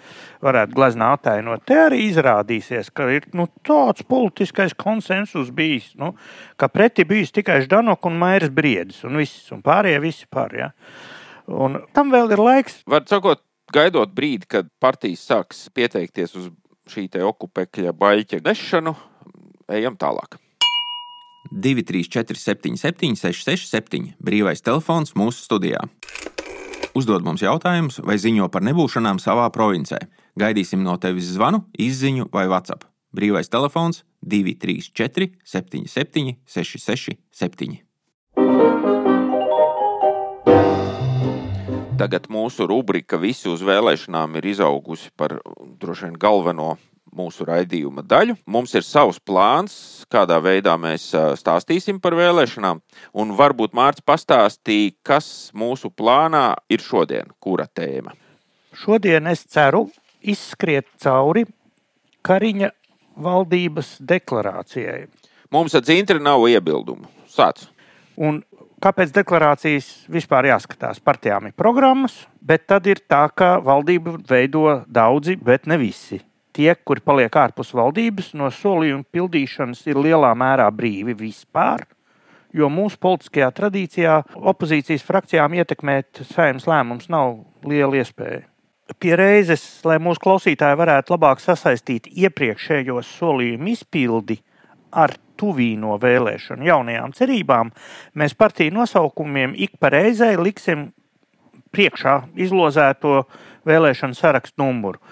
varētu 0.45 0.77
gleznā 0.77 1.11
attēlot. 1.17 1.65
Te 1.67 1.81
arī 1.89 2.05
izrādīsies, 2.07 2.93
ka 2.95 3.09
ir 3.17 3.27
nu, 3.33 3.49
tāds 3.67 4.07
politiskais 4.07 4.77
konsensus 4.79 5.51
bijis, 5.51 5.91
nu, 5.99 6.13
ka 6.61 6.71
pretī 6.71 7.09
bijis 7.09 7.35
tikai 7.35 7.63
Ždanok 7.65 8.07
un 8.13 8.21
Mairis 8.21 8.53
Briedis 8.55 9.03
un, 9.09 9.19
viss, 9.19 9.49
un 9.57 9.65
pārējie 9.65 10.05
visi 10.05 10.29
par. 10.31 10.55
Ja? 10.55 10.71
Un 11.49 11.81
tam 11.97 12.15
vēl 12.15 12.37
ir 12.37 12.45
laiks. 12.45 12.83
Var 12.87 13.09
sakot, 13.11 13.43
gaidot 13.75 14.13
brīdi, 14.15 14.49
kad 14.49 14.69
partijas 14.81 15.25
sāks 15.29 15.67
pieteikties 15.75 16.37
uz 16.39 16.51
šī 16.89 17.09
okupekļa 17.29 17.95
baļķa 17.97 18.43
nešanu, 18.45 18.95
ejam 19.69 19.97
tālāk. 20.01 20.39
234, 21.53 22.37
77, 22.37 23.17
667, 23.17 24.13
brīvais 24.21 24.61
telefons 24.65 25.15
mūsu 25.17 25.47
studijā. 25.47 25.81
Uzdod 26.99 27.25
mums 27.25 27.45
jautājumus 27.45 28.01
vai 28.05 28.19
ziņo 28.21 28.49
par 28.53 28.65
nebūšanām 28.67 29.21
savā 29.23 29.47
provincē. 29.55 30.01
Gaidīsim 30.39 30.83
no 30.85 30.97
tevis 31.01 31.31
zvanu, 31.35 31.63
izziņu 31.79 32.29
vai 32.35 32.49
WhatsApp. 32.51 32.89
Brīvais 33.15 33.49
telefons 33.49 34.03
234, 34.23 35.31
77, 35.45 36.37
667. 36.45 37.88
Tagad 41.99 42.29
mūsu 42.31 42.63
rubrika 42.71 43.19
Visi 43.19 43.49
uz 43.51 43.59
vēlēšanām 43.67 44.37
ir 44.39 44.45
izaugusi 44.53 45.09
par 45.19 45.33
droši 45.83 46.07
vien 46.07 46.19
galveno 46.21 46.77
mūsu 47.11 47.43
raidījuma 47.49 48.05
daļu. 48.07 48.37
Mums 48.47 48.77
ir 48.79 48.85
savs 48.87 49.19
plāns, 49.19 49.75
kādā 50.07 50.37
veidā 50.45 50.77
mēs 50.79 51.09
stāstīsim 51.41 51.99
par 51.99 52.15
vēlēšanām. 52.15 52.79
Un 53.19 53.35
varbūt 53.35 53.75
Mārcis 53.75 54.07
pastāstīja, 54.07 54.95
kas 55.03 55.51
mūsu 55.59 55.91
plānā 55.91 56.53
ir 56.71 56.85
šodien, 56.85 57.33
kura 57.43 57.67
tēma. 57.67 58.15
Šodien 58.79 59.27
es 59.27 59.43
ceru 59.51 59.89
izskriet 60.23 60.87
cauri 61.03 61.49
Kariņa 62.23 62.71
valdības 63.19 63.97
deklarācijai. 64.07 65.09
Mums 65.51 65.75
ar 65.75 65.83
Zintri 65.83 66.23
nav 66.23 66.47
iebildumu. 66.47 67.11
Sāc. 67.27 67.67
Un 68.15 68.45
kāpēc 68.85 69.13
deklarācijas 69.17 69.91
vispār 70.13 70.51
jāskatās? 70.53 71.03
Partijām 71.05 71.51
ir 71.51 71.57
programmas, 71.59 72.25
bet 72.41 72.67
tad 72.71 72.87
ir 72.91 73.03
tā, 73.09 73.27
ka 73.35 73.57
valdību 73.65 74.21
veido 74.29 74.81
daudzi, 74.87 75.37
bet 75.37 75.67
ne 75.67 75.79
visi 75.81 76.23
tie, 76.59 76.75
kuri 76.75 77.03
paliek 77.05 77.37
ārpus 77.39 77.71
valdības, 77.77 78.33
no 78.39 78.51
solījuma 78.51 79.07
pildīšanas 79.15 79.85
ir 79.87 80.01
lielā 80.03 80.33
mērā 80.39 80.67
brīvi 80.75 81.15
vispār. 81.19 81.87
Jo 82.57 82.71
mūsu 82.73 82.97
politiskajā 83.05 83.51
tradīcijā 83.55 84.15
opozīcijas 84.51 85.05
frakcijām 85.05 85.55
ietekmēt 85.61 86.23
saimnes 86.31 86.67
lēmumus 86.67 87.11
nav 87.13 87.43
liela 87.69 88.01
iespēja. 88.01 88.47
Pie 88.99 89.13
reizes, 89.21 89.63
lai 89.85 89.99
mūsu 90.01 90.23
klausītāji 90.25 90.79
varētu 90.81 91.13
labāk 91.13 91.43
sasaistīt 91.45 92.09
iepriekšējos 92.09 93.11
solījumu 93.19 93.75
izpildi 93.75 94.39
ar 94.97 95.13
tuvīno 95.39 95.97
vēlēšanu 96.03 96.67
jaunajām 96.69 97.15
cerībām, 97.17 97.73
mēs 98.19 98.37
partiju 98.39 98.75
nosaukumiem 98.77 99.57
ik 99.57 99.79
pa 99.81 99.93
reizei 99.95 100.37
liksim 100.37 100.91
priekšā 101.75 102.21
izlozēto 102.47 103.23
vēlēšanu 103.69 104.17
sarakstu 104.17 104.65
numuru 104.65 105.03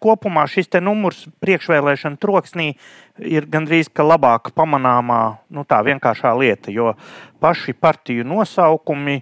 kopumā 0.00 0.46
šis 0.48 0.70
numurs 0.80 1.26
priekšvēlēšana 1.44 2.18
troksnī 2.20 2.72
ir 3.18 3.46
gandrīz 3.50 3.90
labāk 4.00 4.52
pamanāmā, 4.56 5.20
nu, 5.50 5.64
tā 5.64 5.82
vienkāršā 5.84 6.32
lieta, 6.38 6.72
jo 6.72 6.94
paši 7.40 7.72
partiju 7.76 8.24
nosaukumi 8.24 9.20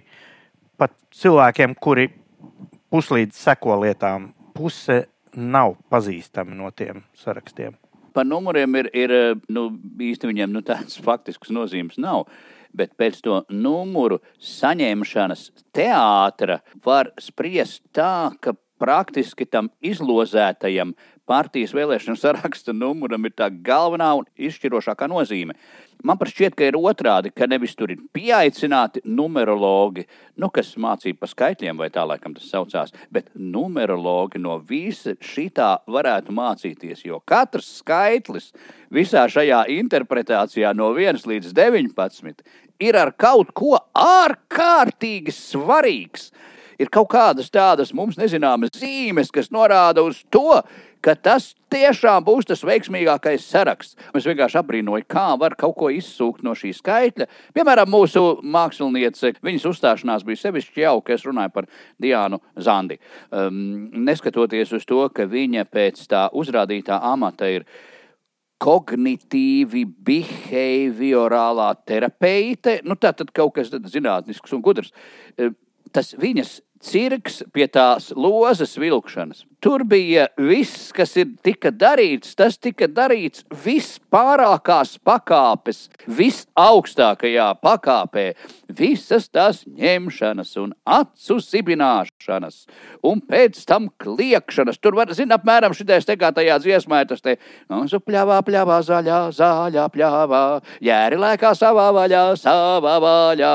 pat 0.77 0.95
cilvēkiem, 1.11 1.75
kuri 1.75 2.09
puslīdz 2.89 3.35
seko 3.35 3.81
lietām, 3.83 4.31
puse 4.55 5.05
nav 5.35 5.75
pazīstami 5.91 6.55
no 6.55 6.71
tiem 6.71 7.03
sarakstiem. 7.15 7.75
Par 8.13 8.27
numuriem 8.27 8.79
ir, 8.81 8.89
ir 8.93 9.13
nu, 9.51 9.69
īsti 10.01 10.29
viņiem 10.29 10.53
nu, 10.53 10.63
tādas 10.65 10.99
faktiskas 11.03 11.53
nozīmes 11.55 11.99
nav. 12.01 12.27
Bet 12.75 12.93
pēc 12.99 13.21
to 13.25 13.39
numuru 13.49 14.19
saņemšanas 14.45 15.47
teātra 15.73 16.59
var 16.85 17.09
spriest 17.21 17.81
tā, 17.97 18.29
ka 18.41 18.53
praktiski 18.79 19.45
tam 19.45 19.69
izlozētajam 19.85 20.95
partijas 21.29 21.75
vēlēšanu 21.77 22.17
saraksta 22.17 22.73
numuram 22.73 23.27
ir 23.27 23.35
tā 23.37 23.51
galvenā 23.65 24.15
un 24.17 24.25
izšķirošākā 24.39 25.09
nozīme. 25.11 25.53
Man 25.99 26.15
šķiet, 26.15 26.55
ka 26.55 26.63
ir 26.63 26.77
otrādi, 26.79 27.29
ka 27.35 27.43
nevis 27.49 27.73
tur 27.75 27.91
ir 27.91 27.99
pieaicināti 28.15 29.01
numerologi, 29.03 30.05
nu, 30.39 30.47
kas 30.55 30.71
mācīja 30.79 31.17
pa 31.19 31.27
skaitļiem, 31.27 31.75
vai 31.75 31.89
tā 31.91 32.05
laikam 32.07 32.33
tas 32.37 32.47
saucās, 32.47 32.93
bet 33.11 33.27
numerologi 33.35 34.39
no 34.39 34.55
visa 34.63 35.17
šitā 35.19 35.73
varētu 35.91 36.33
mācīties, 36.37 37.03
jo 37.03 37.19
katrs 37.27 37.73
skaitlis 37.81 38.53
visā 38.95 39.25
šajā 39.27 39.65
interpretācijā 39.75 40.71
no 40.77 40.93
1 40.95 41.27
līdz 41.27 41.51
19 41.57 42.47
ir 42.79 42.95
ar 42.95 43.11
kaut 43.19 43.51
ko 43.51 43.75
ārkārtīgi 43.99 45.35
svarīgs 45.35 46.31
ir 46.79 46.91
kaut 46.93 47.09
kādas 47.11 47.51
tādas 47.53 47.93
mums 47.95 48.17
nezināmas 48.19 48.73
zīmes, 48.79 49.31
kas 49.33 49.51
norāda 49.53 50.03
uz 50.05 50.23
to, 50.31 50.61
ka 51.03 51.15
tas 51.15 51.53
tiešām 51.71 52.23
būs 52.27 52.47
tas 52.49 52.63
veiksmīgākais 52.67 53.45
saraksts. 53.47 53.97
Es 54.15 54.27
vienkārši 54.27 54.59
abrīnoju, 54.59 55.07
kā 55.09 55.27
var 55.39 55.55
kaut 55.59 55.77
ko 55.79 55.91
izsūkt 55.93 56.43
no 56.43 56.55
šī 56.57 56.73
skaitļa. 56.75 57.29
Piemēram, 57.55 57.91
mūsu 57.91 58.23
māksliniece, 58.43 59.35
viņas 59.45 59.67
uzstāšanās 59.71 60.25
bija 60.27 60.43
sevišķi 60.43 60.83
jauka. 60.83 61.15
Es 61.15 61.27
runāju 61.27 61.53
par 61.55 61.69
Diānu 62.01 62.41
Zandi. 62.59 62.99
Um, 63.31 63.61
neskatoties 64.09 64.73
uz 64.75 64.87
to, 64.89 65.05
ka 65.13 65.27
viņa 65.29 65.65
pēc 65.71 66.03
tā 66.11 66.27
uzrādītā 66.35 66.99
amata 67.11 67.47
ir 67.51 67.67
kognitīvi 68.59 69.85
behaviorālā 70.03 71.69
terapeite, 71.87 72.81
nu 72.83 72.97
tā 72.99 73.13
tad 73.15 73.31
kaut 73.31 73.55
kas 73.55 73.71
zinātnisks 73.71 74.51
un 74.55 74.63
gudrs. 74.65 74.91
Tas 75.95 76.11
viņas 76.19 76.57
cirks 76.79 77.43
pie 77.53 77.67
tās 77.67 78.11
lozes 78.15 78.77
vilkšanas. 78.79 79.45
Tur 79.59 79.83
bija 79.83 80.29
viss, 80.39 80.93
kas 80.95 81.17
ir 81.19 81.33
tika 81.43 81.67
darīts, 81.75 82.31
tas 82.39 82.55
tika 82.55 82.87
darīts 82.87 83.41
vispārākās 83.65 84.93
pakāpes, 85.03 85.81
visaugstākajā 86.07 87.47
pakāpē, 87.59 88.23
visas 88.71 89.25
tās 89.27 89.65
ņemšanas 89.67 90.53
un 90.61 90.71
acu 90.87 91.35
zibināšanas, 91.43 92.61
un 93.03 93.19
pēc 93.19 93.59
tam 93.67 93.89
kliekšanas. 93.99 94.79
Tur 94.79 94.95
var, 94.95 95.11
zin, 95.17 95.33
apmēram 95.35 95.75
šitais 95.75 96.07
te 96.07 96.15
kā 96.21 96.29
tajā 96.37 96.55
dziesmā 96.63 97.01
ir 97.03 97.09
tas 97.09 97.25
te, 97.25 97.35
nu, 97.67 97.81
pļāvā, 97.83 98.37
pļāvā, 98.47 98.77
zaļā, 98.87 99.17
zaļā, 99.35 99.89
pļāvā, 99.91 100.43
jēri 100.87 101.19
lēkā 101.19 101.51
savā 101.59 101.89
vaļā, 101.97 102.21
savā 102.39 102.95
vaļā. 103.03 103.51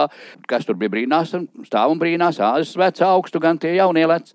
Kas 0.52 0.68
tur 0.68 0.76
bija 0.76 0.92
brīnās, 0.98 1.32
stāv 1.64 1.96
un 1.96 2.04
brīnās, 2.04 2.42
āzes 2.44 2.76
vecā 2.76 3.08
augstu, 3.08 3.40
gan 3.40 3.56
tie 3.56 3.72
jaunie 3.78 4.04
lec. 4.12 4.34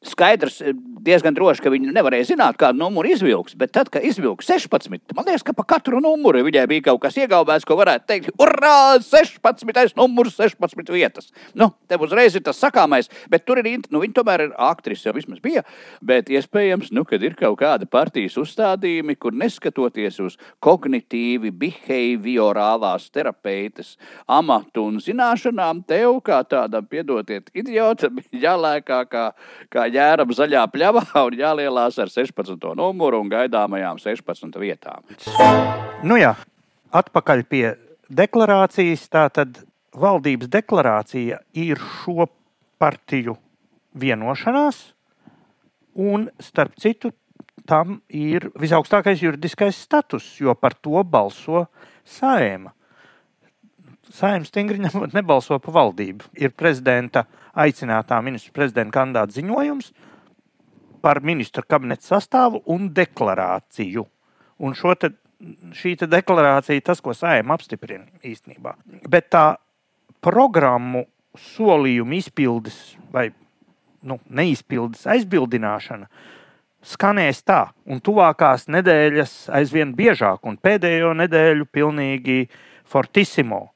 Skaidrs, 0.00 0.62
diezgan 1.04 1.36
droši, 1.36 1.62
ka 1.64 1.72
viņi 1.72 1.94
nevarēja 1.94 2.30
zināt, 2.32 2.58
kādu 2.60 2.80
numuru 2.80 3.10
izvilks. 3.14 3.56
Bet 3.58 3.72
tad, 3.76 3.90
kad 3.92 4.04
izvilka 4.06 4.44
16, 4.46 5.14
man 5.16 5.28
liekas, 5.28 5.44
ka 5.46 5.54
pa 5.56 5.64
katru 5.74 6.00
numuru 6.02 6.42
viņai 6.46 6.66
bija 6.70 6.86
kaut 6.90 7.02
kas 7.04 7.18
iegaumēts, 7.20 7.66
ko 7.68 7.76
varētu 7.80 8.06
teikt, 8.10 8.30
urā, 8.40 8.98
16. 9.04 9.96
numurs, 9.98 10.36
16 10.38 10.92
vietas. 10.94 11.30
Nu, 11.54 11.70
tev 11.90 12.04
uzreiz 12.06 12.36
ir 12.36 12.44
tas 12.46 12.60
sakāmais, 12.60 13.10
bet 13.32 13.46
tur 13.48 13.62
ir, 13.62 13.70
nu, 13.90 14.02
viņi 14.02 14.16
tomēr 14.16 14.46
ir 14.46 14.54
aktrise, 14.60 15.06
jau 15.08 15.16
vismaz 15.16 15.40
bija. 15.42 15.64
Bet 16.04 16.30
iespējams, 16.32 16.92
nu, 16.96 17.04
kad 17.08 17.22
ir 17.24 17.36
kaut 17.38 17.58
kāda 17.62 17.88
partijas 17.90 18.38
uzstādījumi, 18.40 19.16
kur 19.20 19.36
neskatoties 19.36 20.20
uz 20.24 20.38
kognitīvi, 20.64 21.52
behaviorālās 21.60 23.08
terapeitas 23.14 23.96
amatu 24.30 24.86
un 24.90 25.00
zināšanām, 25.02 25.84
tev 25.88 26.20
kā 26.26 26.42
tādam, 26.48 26.86
piedodiet, 26.90 27.50
idiotam, 27.56 28.20
jālēkā 28.44 29.02
kā, 29.10 29.26
kā 29.72 29.86
jēram 29.92 30.34
zaļā 30.36 30.66
pļavā 30.90 31.26
un 31.26 31.36
jālielās 31.38 31.98
ar 32.02 32.10
16. 32.10 32.74
numuru 32.76 33.20
un 33.22 33.30
gaidāmajām 33.30 33.98
16 34.02 34.58
vietām. 34.60 35.04
Nu 36.02 36.18
jā, 36.18 36.34
atpakaļ 36.92 37.44
pie 37.48 37.64
deklarācijas. 38.08 39.06
Tātad 39.10 39.62
valdības 39.94 40.50
deklarācija 40.50 41.40
ir 41.54 41.78
šo 41.78 42.26
partiju 42.80 43.36
vienošanās, 44.00 44.92
un 45.98 46.28
starp 46.40 46.76
citu, 46.80 47.12
tam 47.66 48.00
ir 48.08 48.48
visaugstākais 48.58 49.20
juridiskais 49.22 49.78
status, 49.78 50.32
jo 50.40 50.54
par 50.54 50.74
to 50.74 51.02
balso 51.04 51.66
saima. 52.06 52.72
Saimnes 54.10 54.50
stingri 54.50 54.80
nebalso 55.18 55.58
par 55.62 55.74
valdību. 55.74 56.32
Ir 56.34 56.54
prezidenta 56.56 57.26
aicinātā 57.54 58.18
ministra 58.22 58.54
prezidenta 58.54 58.98
kandidāta 58.98 59.36
ziņojums 59.36 59.92
par 61.02 61.22
ministra 61.24 61.64
kabineta 61.66 62.06
sastāvu 62.06 62.62
un 62.70 62.90
deklarāciju. 62.94 64.04
Un 64.60 64.76
te, 65.00 65.12
šī 65.76 65.96
te 66.00 66.08
deklarācija, 66.10 66.84
tas, 66.84 67.00
ko 67.00 67.14
saima 67.16 67.56
apstiprina 67.56 68.06
īstenībā. 68.24 68.74
Bet 69.08 69.30
tā 69.32 69.46
programmu 70.20 71.06
solījumu 71.38 72.18
izpildes 72.18 72.78
vai 73.12 73.30
nu, 74.02 74.18
neizpildes 74.28 75.06
aizbildināšana 75.08 76.08
skanēs 76.80 77.42
tā, 77.44 77.60
un 77.84 78.00
tuvākās 78.00 78.66
nedēļas 78.72 79.50
aizvien 79.52 79.92
biežāk, 79.96 80.40
un 80.48 80.56
pēdējo 80.56 81.12
nedēļu 81.18 81.68
pilnīgi 81.68 82.46
fortissimo. 82.88 83.66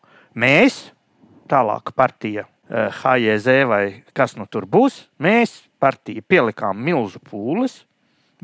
Mēs, 0.40 0.88
tālāk 1.50 1.92
partija 1.96 2.46
HJZ 2.70 3.46
eh, 3.46 3.64
vai 3.68 3.82
kas 4.16 4.36
nu 4.38 4.48
tur 4.50 4.66
būs, 4.66 5.04
mēs 5.20 5.64
partija 5.84 6.24
pielikām 6.24 6.80
milzu 6.80 7.20
pūles, 7.28 7.82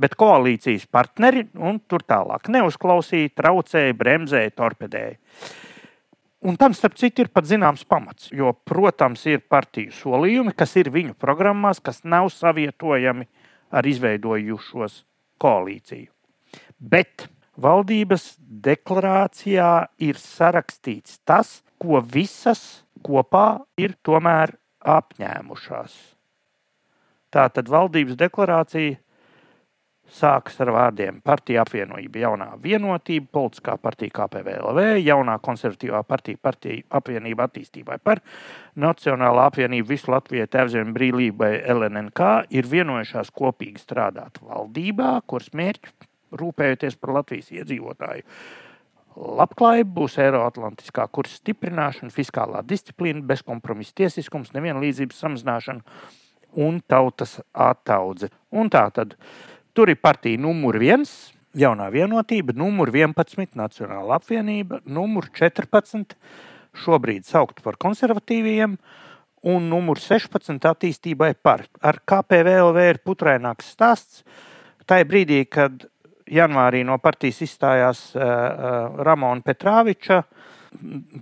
bet 0.00 0.16
koalīcijas 0.20 0.87
partneri 0.92 1.46
un 1.57 1.81
tur 1.88 2.05
tālāk 2.07 2.48
neuzklausīja, 2.53 3.33
traucēja, 3.40 3.96
bremzēja, 3.96 4.55
torpedēja. 4.57 5.18
Un 6.40 6.57
tam, 6.57 6.72
starp 6.72 6.94
citu, 6.96 7.26
ir 7.26 7.29
pat 7.29 7.44
zināms 7.44 7.83
pamats. 7.85 8.31
Jo, 8.33 8.55
protams, 8.64 9.26
ir 9.29 9.42
partiju 9.44 9.92
solījumi, 9.92 10.55
kas 10.57 10.72
ir 10.81 10.88
viņu 10.92 11.12
programmās, 11.20 11.83
kas 11.85 12.00
nav 12.09 12.31
savietojami 12.33 13.26
ar 13.76 13.87
izveidojušos 13.87 15.03
koalīciju. 15.40 16.09
Bet 16.81 17.26
valdības 17.61 18.38
deklarācijā 18.40 19.72
ir 20.00 20.20
sarakstīts 20.20 21.20
tas, 21.29 21.61
ko 21.81 22.00
visas 22.00 22.87
kopā 23.05 23.61
ir 23.76 23.98
tomēr 24.00 24.57
apņēmušās. 24.81 26.00
Tā 27.31 27.47
tad 27.55 27.71
valdības 27.71 28.19
deklarācija 28.19 28.99
sākas 30.11 30.57
ar 30.62 30.73
vārdiem 30.75 31.21
Partija 31.23 31.62
apvienība, 31.64 32.19
jaunā 32.25 32.49
vienotība, 32.62 33.29
politiskā 33.33 33.77
partija 33.79 34.14
KPVLV, 34.19 34.97
jaunā 35.05 35.37
konservatīvā 35.43 36.03
partija, 36.09 36.40
partija 36.43 36.83
apvienība 36.99 37.47
attīstībai 37.47 38.01
par 38.03 38.23
Nacionālā 38.81 39.47
apvienība 39.51 39.93
visu 39.93 40.11
Latviju 40.11 40.49
tēvzemi 40.51 40.95
brīvībai 40.97 41.53
LNNK 41.75 42.31
ir 42.59 42.71
vienojušās 42.71 43.31
kopīgi 43.37 43.83
strādāt 43.83 44.40
valdībā, 44.43 45.12
kuras 45.31 45.53
mērķi 45.55 46.11
rūpējoties 46.40 46.99
par 46.99 47.14
Latvijas 47.21 47.53
iedzīvotāju. 47.55 48.27
Labklājība 49.21 49.90
būs 49.95 50.16
Eiroatlantiskā 50.23 51.05
kursa 51.12 51.40
stiprināšana, 51.40 52.14
fiskālā 52.14 52.62
disciplīna, 52.66 53.25
bezkompromisa 53.27 53.97
tiesiskums, 54.03 54.53
nevienlīdzības 54.55 55.19
samazināšana 55.25 56.03
un 56.59 56.81
tautas 56.89 57.39
attaudze. 57.55 58.31
Un 58.51 58.71
tā 58.73 58.89
tad 58.95 59.15
Tur 59.71 59.91
ir 59.93 60.01
partija 60.03 60.39
numur 60.43 60.81
viens, 60.83 61.11
jaunā 61.55 61.87
vienotība, 61.95 62.55
numur 62.59 62.91
11, 62.91 63.55
Nacionāla 63.59 64.17
apvienība, 64.19 64.81
numur 64.83 65.29
14, 65.37 66.17
šobrīd 66.83 67.29
saukt 67.29 67.63
par 67.63 67.79
konservatīviem, 67.79 68.75
un 69.47 69.69
numur 69.71 70.03
16 70.03 70.67
attīstībai 70.73 71.33
par. 71.43 71.65
Ar 71.81 72.01
KPVLV 72.03 72.83
ir 72.91 73.01
putraināks 73.07 73.71
stāsts. 73.77 74.25
Tā 74.91 75.01
ir 75.01 75.09
brīdī, 75.09 75.45
kad 75.47 75.87
janvārī 76.27 76.83
no 76.87 76.99
partijas 76.99 77.41
izstājās 77.47 78.03
uh, 78.17 78.21
uh, 78.27 79.01
Ramona 79.07 79.47
Petrāviča. 79.47 80.25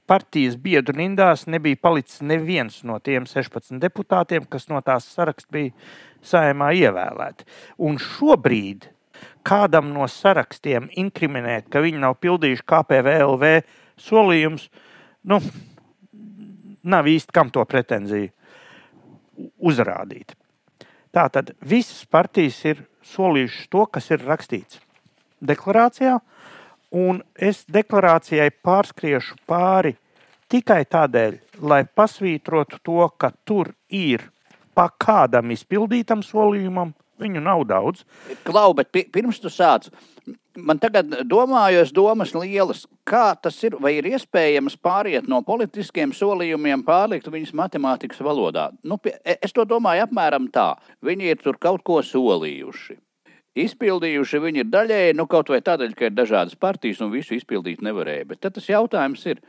Partijas 0.09 0.59
biedru 0.61 0.93
rindās 0.99 1.47
nebija 1.49 1.79
palicis 1.81 2.21
neviens 2.21 2.83
no 2.85 2.99
tiem 3.01 3.25
16 3.29 3.81
deputātiem, 3.81 4.45
kas 4.45 4.69
no 4.69 4.81
tās 4.85 5.07
saraksta 5.15 5.53
bija 5.57 5.73
saimā 6.25 6.75
ievēlēti. 6.77 7.47
Un 7.81 7.97
šobrīd 8.03 8.91
kādam 9.49 9.93
no 9.95 10.07
sarakstiem 10.11 10.91
inkriminēt, 11.01 11.69
ka 11.73 11.81
viņi 11.85 12.03
nav 12.03 12.19
pildījuši 12.23 12.67
KPVLV 12.69 13.55
solījumus, 14.05 14.69
nu, 15.33 15.41
nav 16.85 17.09
īsti 17.09 17.35
kam 17.35 17.53
to 17.55 17.65
pretenziju 17.69 18.31
uzrādīt. 19.59 20.35
Tātad 21.15 21.55
visas 21.65 22.05
partijas 22.11 22.61
ir 22.69 22.85
solījušas 23.15 23.71
to, 23.73 23.87
kas 23.89 24.11
ir 24.13 24.27
rakstīts 24.29 24.83
deklarācijā, 25.41 26.19
un 26.95 27.23
es 27.35 27.65
deklarācijai 27.69 28.51
pārskriešu 28.65 29.37
pāri 29.49 29.97
tikai 30.49 30.85
tādēļ, 30.89 31.39
lai 31.61 31.83
pasvītrotu 31.85 32.81
to, 32.85 33.03
ka 33.21 33.33
tur 33.45 33.75
ir 33.89 34.25
pa 34.75 34.89
kādam 34.95 35.53
izpildītam 35.55 36.25
solījumam. 36.25 36.95
Viņu 37.19 37.41
nav 37.43 37.65
daudz. 37.67 38.05
Klau, 38.47 38.71
bet 38.79 38.93
pirms 38.95 39.41
tu 39.43 39.51
sāc, 39.51 39.89
man 40.55 40.79
tagad 40.79 41.17
domājas 41.27 41.91
domas 41.91 42.31
lielas. 42.37 42.85
Kā 43.03 43.33
tas 43.35 43.59
ir? 43.67 43.75
Vai 43.83 43.97
ir 43.97 44.07
iespējams 44.13 44.77
pāriet 44.79 45.27
no 45.27 45.41
politiskiem 45.43 46.13
solījumiem, 46.15 46.85
pārlikt 46.87 47.27
viņus 47.33 47.57
matemātikas 47.59 48.23
valodā? 48.23 48.69
Nu, 48.87 49.01
e, 49.03 49.35
es 49.35 49.57
to 49.57 49.67
domāju 49.67 50.07
apmēram 50.07 50.47
tā. 50.55 50.69
Viņi 51.03 51.33
ir 51.33 51.43
tur 51.43 51.59
kaut 51.59 51.83
ko 51.83 51.99
solījuši. 52.07 53.01
Izpildījuši 53.59 54.43
viņi 54.45 54.65
ir 54.65 54.69
daļēji, 54.73 55.17
nu 55.19 55.27
kaut 55.31 55.51
vai 55.53 55.61
tādēļ, 55.65 55.95
ka 55.99 56.09
ir 56.09 56.17
dažādas 56.17 56.59
partijas 56.59 57.01
un 57.05 57.11
visu 57.15 57.35
izpildīt 57.37 57.83
nevarēja. 57.85 58.29
Bet 58.31 58.43
tad 58.45 58.59
tas 58.59 58.69
jautājums 58.71 59.25
ir, 59.27 59.43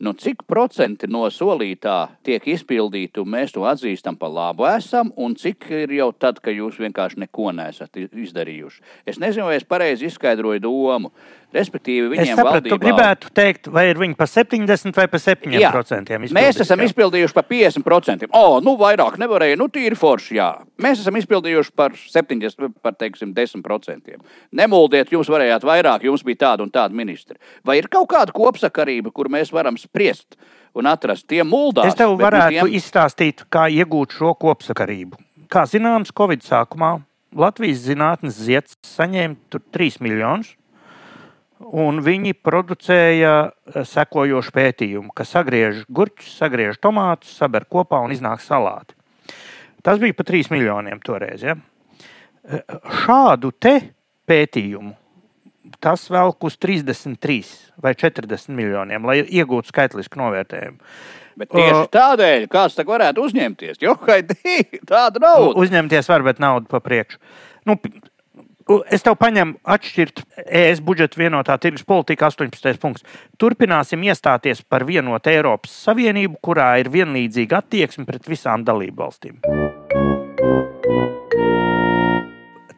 Nu, 0.00 0.14
cik 0.16 0.46
procenti 0.48 1.04
no 1.12 1.26
solītā 1.28 1.94
tiek 2.24 2.46
izpildīti, 2.48 3.20
un 3.20 3.28
mēs 3.34 3.50
to 3.52 3.66
atzīstam 3.68 4.16
par 4.16 4.30
labu 4.32 4.64
esam, 4.64 5.10
un 5.20 5.34
cik 5.36 5.66
ir 5.76 5.92
jau 5.92 6.06
tad, 6.16 6.38
ka 6.40 6.54
jūs 6.54 6.78
vienkārši 6.80 7.20
neko 7.20 7.50
nesat 7.52 8.00
izdarījuši? 8.08 8.80
Es 9.04 9.20
nezinu, 9.20 9.50
vai 9.50 9.58
es 9.58 9.68
pareizi 9.68 10.08
izskaidroju 10.08 10.62
domu. 10.64 11.12
Respektīvi, 11.50 12.12
viņiem 12.12 12.28
es 12.28 12.38
sapratu, 12.38 12.70
valdībā... 12.70 12.78
gribētu 12.78 13.30
teikt, 13.34 13.66
vai 13.74 13.88
ir 13.90 13.98
viņi 13.98 14.14
pa 14.18 14.26
70 14.30 14.94
vai 14.94 15.06
pa 15.10 15.18
7 15.18 15.56
jā, 15.58 15.72
procentiem. 15.74 16.26
Mēs 16.36 16.60
esam 16.62 16.78
jā. 16.78 16.86
izpildījuši 16.90 17.34
pa 17.34 17.42
50 17.48 17.86
procentiem. 17.86 18.30
O, 18.38 18.60
nu 18.62 18.76
vairāk 18.78 19.16
nevarēja, 19.18 19.58
nu 19.58 19.66
tīri 19.72 19.98
forši, 19.98 20.36
jā. 20.38 20.50
Mēs 20.82 21.02
esam 21.02 21.18
izpildījuši 21.18 21.74
par 21.74 21.96
70, 21.98 22.78
par 22.84 22.94
teiksim, 23.00 23.34
10 23.34 23.66
procentiem. 23.66 24.22
Nemuldiet, 24.54 25.10
jūs 25.10 25.32
varējāt 25.32 25.66
vairāk, 25.66 26.06
jums 26.06 26.22
bija 26.26 26.44
tāda 26.46 26.66
un 26.66 26.70
tāda 26.70 26.94
ministra. 26.94 27.34
Vai 27.66 27.80
ir 27.80 27.90
kaut 27.90 28.06
kāda 28.14 28.36
kopsakarība, 28.36 29.10
kur 29.10 29.32
mēs 29.32 29.50
varam 29.50 29.80
spriest 29.80 30.38
un 30.78 30.86
atrast 30.86 31.26
tiem 31.26 31.50
muldās? 31.50 31.90
Es 31.90 31.98
tev 31.98 32.14
varētu 32.20 32.60
tiem... 32.60 32.78
izstāstīt, 32.78 33.42
kā 33.50 33.66
iegūt 33.74 34.14
šo 34.20 34.36
kopsakarību. 34.38 35.18
Kā 35.50 35.66
zināms, 35.66 36.14
Covid 36.14 36.46
sākumā 36.46 37.00
Latvijas 37.34 37.82
zinātnes 37.84 38.38
zieds 38.38 38.78
saņēma 38.86 39.58
3 39.74 40.00
miljonus 40.02 40.54
Un 41.60 42.00
viņi 42.04 42.32
producēja 42.40 43.34
eh, 43.50 43.82
sekojošu 43.84 44.54
pētījumu, 44.56 45.12
ka 45.16 45.26
sagriež 45.28 45.84
gurķus, 45.92 46.32
sagriež 46.40 46.80
tomātus, 46.80 47.34
saber 47.36 47.68
kopā 47.68 48.00
un 48.04 48.14
iznāk 48.14 48.40
salāti. 48.44 48.96
Tas 49.84 50.00
bija 50.00 50.16
pa 50.16 50.24
3 50.28 50.50
miljoniem 50.52 51.02
toreiz. 51.04 51.44
Ja? 51.44 51.58
Eh, 52.48 52.64
šādu 53.04 53.52
te 53.52 53.76
pētījumu 54.28 54.96
tas 55.80 56.10
velk 56.10 56.44
uz 56.44 56.56
33 56.58 57.44
vai 57.82 57.94
40 57.94 58.52
miljoniem, 58.56 59.04
lai 59.06 59.20
iegūtu 59.22 59.70
skaitlisku 59.70 60.18
novērtējumu. 60.20 60.80
Bet 61.40 61.52
tieši 61.54 61.84
tādēļ 61.94 62.46
kāds 62.52 62.76
tā 62.76 62.84
varētu 62.88 63.24
uzņemties. 63.24 63.78
Jo 63.80 63.94
tāda 64.92 65.22
nauda. 65.22 65.54
Uzņemties 65.62 66.10
var, 66.10 66.24
bet 66.26 66.42
naudu 66.42 66.68
pa 66.70 66.82
priekšu. 66.84 67.20
Nu, 67.68 67.76
Es 68.70 69.02
tev 69.02 69.16
paņemu 69.18 69.58
atšķirt 69.66 70.20
ES 70.46 70.80
budžeta 70.86 71.18
vienotā 71.18 71.56
tirgus 71.58 71.82
politika 71.86 72.28
18. 72.30 72.78
punkts. 72.78 73.02
Turpināsim 73.40 74.04
iestāties 74.06 74.62
par 74.62 74.84
vienotu 74.86 75.32
Eiropas 75.32 75.72
Savienību, 75.88 76.38
kurā 76.44 76.68
ir 76.78 76.90
vienlīdzīga 76.92 77.64
attieksme 77.64 78.06
pret 78.06 78.28
visām 78.30 78.62
dalību 78.66 79.02
valstīm. 79.02 79.40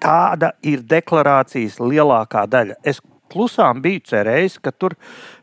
Tāda 0.03 0.55
ir 0.67 0.81
deklarācijas 0.89 1.77
lielākā 1.83 2.47
daļa. 2.51 2.79
Es 2.89 3.03
klusām 3.33 3.83
biju 3.85 4.01
cerējis, 4.09 4.57
ka 4.65 4.73
tur 4.73 4.97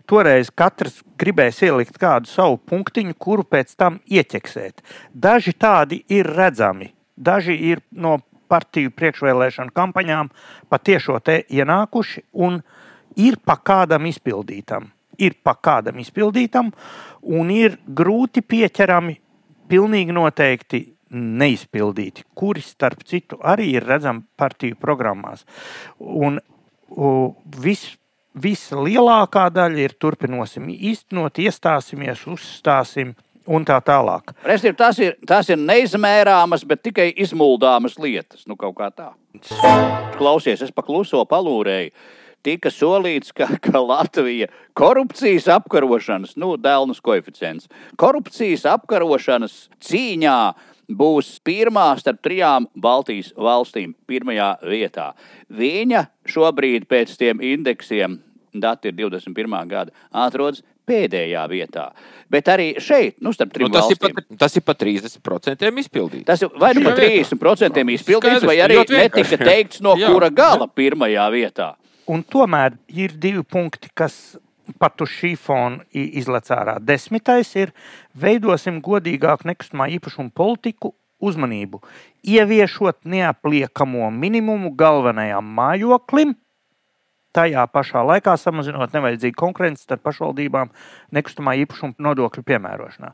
toreiz 0.09 0.49
katrs 0.49 1.03
gribēs 1.21 1.61
ielikt 1.65 2.01
kādu 2.01 2.29
savu 2.29 2.57
punktiņu, 2.69 3.13
kuru 3.21 3.45
pēc 3.45 3.75
tam 3.77 4.01
ieķeksēt. 4.09 4.81
Daži 5.13 5.53
tādi 5.53 6.01
ir 6.09 6.27
redzami, 6.35 6.89
daži 7.15 7.55
ir 7.69 7.85
no 7.91 8.17
partiju 8.49 8.93
priekšvēlēšanu 8.97 9.73
kampaņām 9.75 10.31
patiešo 10.69 11.19
te 11.23 11.41
ienākuši 11.49 12.25
un 12.45 12.59
ir 13.19 13.39
pa 13.45 13.57
kādam 13.57 14.07
izpildītam. 14.09 14.89
Ir 15.19 15.35
pa 15.43 15.55
kādam 15.59 15.99
izpildītam, 15.99 16.69
un 17.27 17.49
ir 17.51 17.75
grūti 17.83 18.39
pieķerami, 18.39 19.17
pilnīgi 19.67 20.15
noteikti 20.15 20.79
neizpildīti, 21.11 22.23
kuri, 22.37 22.63
starp 22.63 23.03
citu, 23.03 23.39
arī 23.43 23.73
ir 23.73 23.87
redzami 23.89 24.23
partiju 24.39 24.77
programmās. 24.79 25.43
Un 25.99 26.39
viss 27.59 27.97
visa 28.39 28.77
lielākā 28.79 29.47
daļa 29.53 29.83
ir 29.83 29.95
turpināsim 29.99 30.69
īstenot, 30.69 31.41
iestāsimies, 31.41 32.25
uzstāsim 32.29 33.15
un 33.49 33.65
tā 33.67 33.79
tālāk. 33.85 34.33
Restīvi, 34.45 34.77
tas, 34.77 35.01
ir, 35.01 35.17
tas 35.27 35.49
ir 35.49 35.59
neizmērāmas, 35.61 36.65
bet 36.69 36.83
tikai 36.85 37.09
izmuldāmas 37.17 37.97
lietas. 38.01 38.45
Nu, 38.49 38.57
tā. 38.59 39.11
Klausies, 40.19 40.63
es 40.65 40.73
pakluso 40.75 41.25
palūrēju. 41.29 41.93
Tika 42.45 42.71
solīts, 42.71 43.33
ka, 43.35 43.49
ka 43.59 43.81
Latvija 43.83 44.47
korupcijas 44.77 45.49
apkarošanas, 45.57 46.37
nu, 46.39 46.53
dēlnas 46.55 47.01
koeficients, 47.03 47.67
korupcijas 47.99 48.63
apkarošanas 48.77 49.65
cīņā 49.83 50.39
būs 50.89 51.35
pirmā 51.45 51.89
starp 51.99 52.21
trijām 52.25 52.69
Baltijas 52.79 53.33
valstīm, 53.35 53.91
pirmajā 54.07 54.53
vietā. 54.71 55.11
Viņa 55.51 56.05
šobrīd 56.31 56.87
pēc 56.89 57.13
tiem 57.19 57.43
indeksiem, 57.43 58.21
dati 58.55 58.89
ir 58.89 58.97
21. 58.97 59.59
gada, 59.69 59.93
atrodas 60.09 60.63
pēdējā 60.89 61.45
vietā. 61.51 61.85
Bet 62.29 62.49
arī 62.53 62.67
šeit, 62.83 63.17
nu, 63.25 63.33
starp 63.33 63.53
trim 63.55 63.69
nu, 63.69 63.73
tas, 63.73 63.87
valstīm, 63.87 64.09
ir 64.11 64.17
pat, 64.19 64.37
tas 64.43 64.57
ir 64.57 64.65
pat 64.65 64.81
30% 64.83 65.71
izpildīts. 65.83 66.25
Tas 66.27 66.43
ir 66.45 66.51
vai 66.61 66.73
nu 66.77 66.85
pat 66.85 66.99
30% 67.01 67.85
izpildīts, 67.95 68.45
vai 68.49 68.59
arī 68.65 68.83
netika 68.83 69.39
teikts, 69.41 69.81
no 69.85 69.95
Jā. 70.01 70.11
kura 70.11 70.29
gala 70.33 70.69
pirmajā 70.69 71.25
vietā. 71.33 71.71
Un 72.09 72.23
tomēr 72.25 72.77
ir 72.89 73.13
divi 73.21 73.43
punkti, 73.45 73.91
kas 73.93 74.37
pat 74.81 75.01
uz 75.01 75.09
šī 75.13 75.33
fona 75.39 75.85
izlec 75.93 76.49
ārā. 76.53 76.77
Desmitais 76.81 77.51
ir 77.57 77.73
veidosim 78.17 78.81
godīgāku 78.85 79.49
nekustamā 79.49 79.89
īpašuma 79.97 80.33
politiku 80.35 80.93
uzmanību, 81.19 81.81
ieviešot 82.23 83.01
neapliekamo 83.09 84.09
minimumu 84.15 84.71
galvenajam 84.77 85.49
mājoklim, 85.57 86.35
tajā 87.39 87.65
pašā 87.71 88.03
laikā 88.05 88.35
samazinot 88.39 88.95
nevajadzīgu 88.95 89.37
konkurenci 89.39 89.85
starp 89.85 90.03
pašvaldībām 90.07 90.71
nekustamā 91.15 91.55
īpašuma 91.63 91.99
nodokļu 92.09 92.45
piemērošanā. 92.47 93.13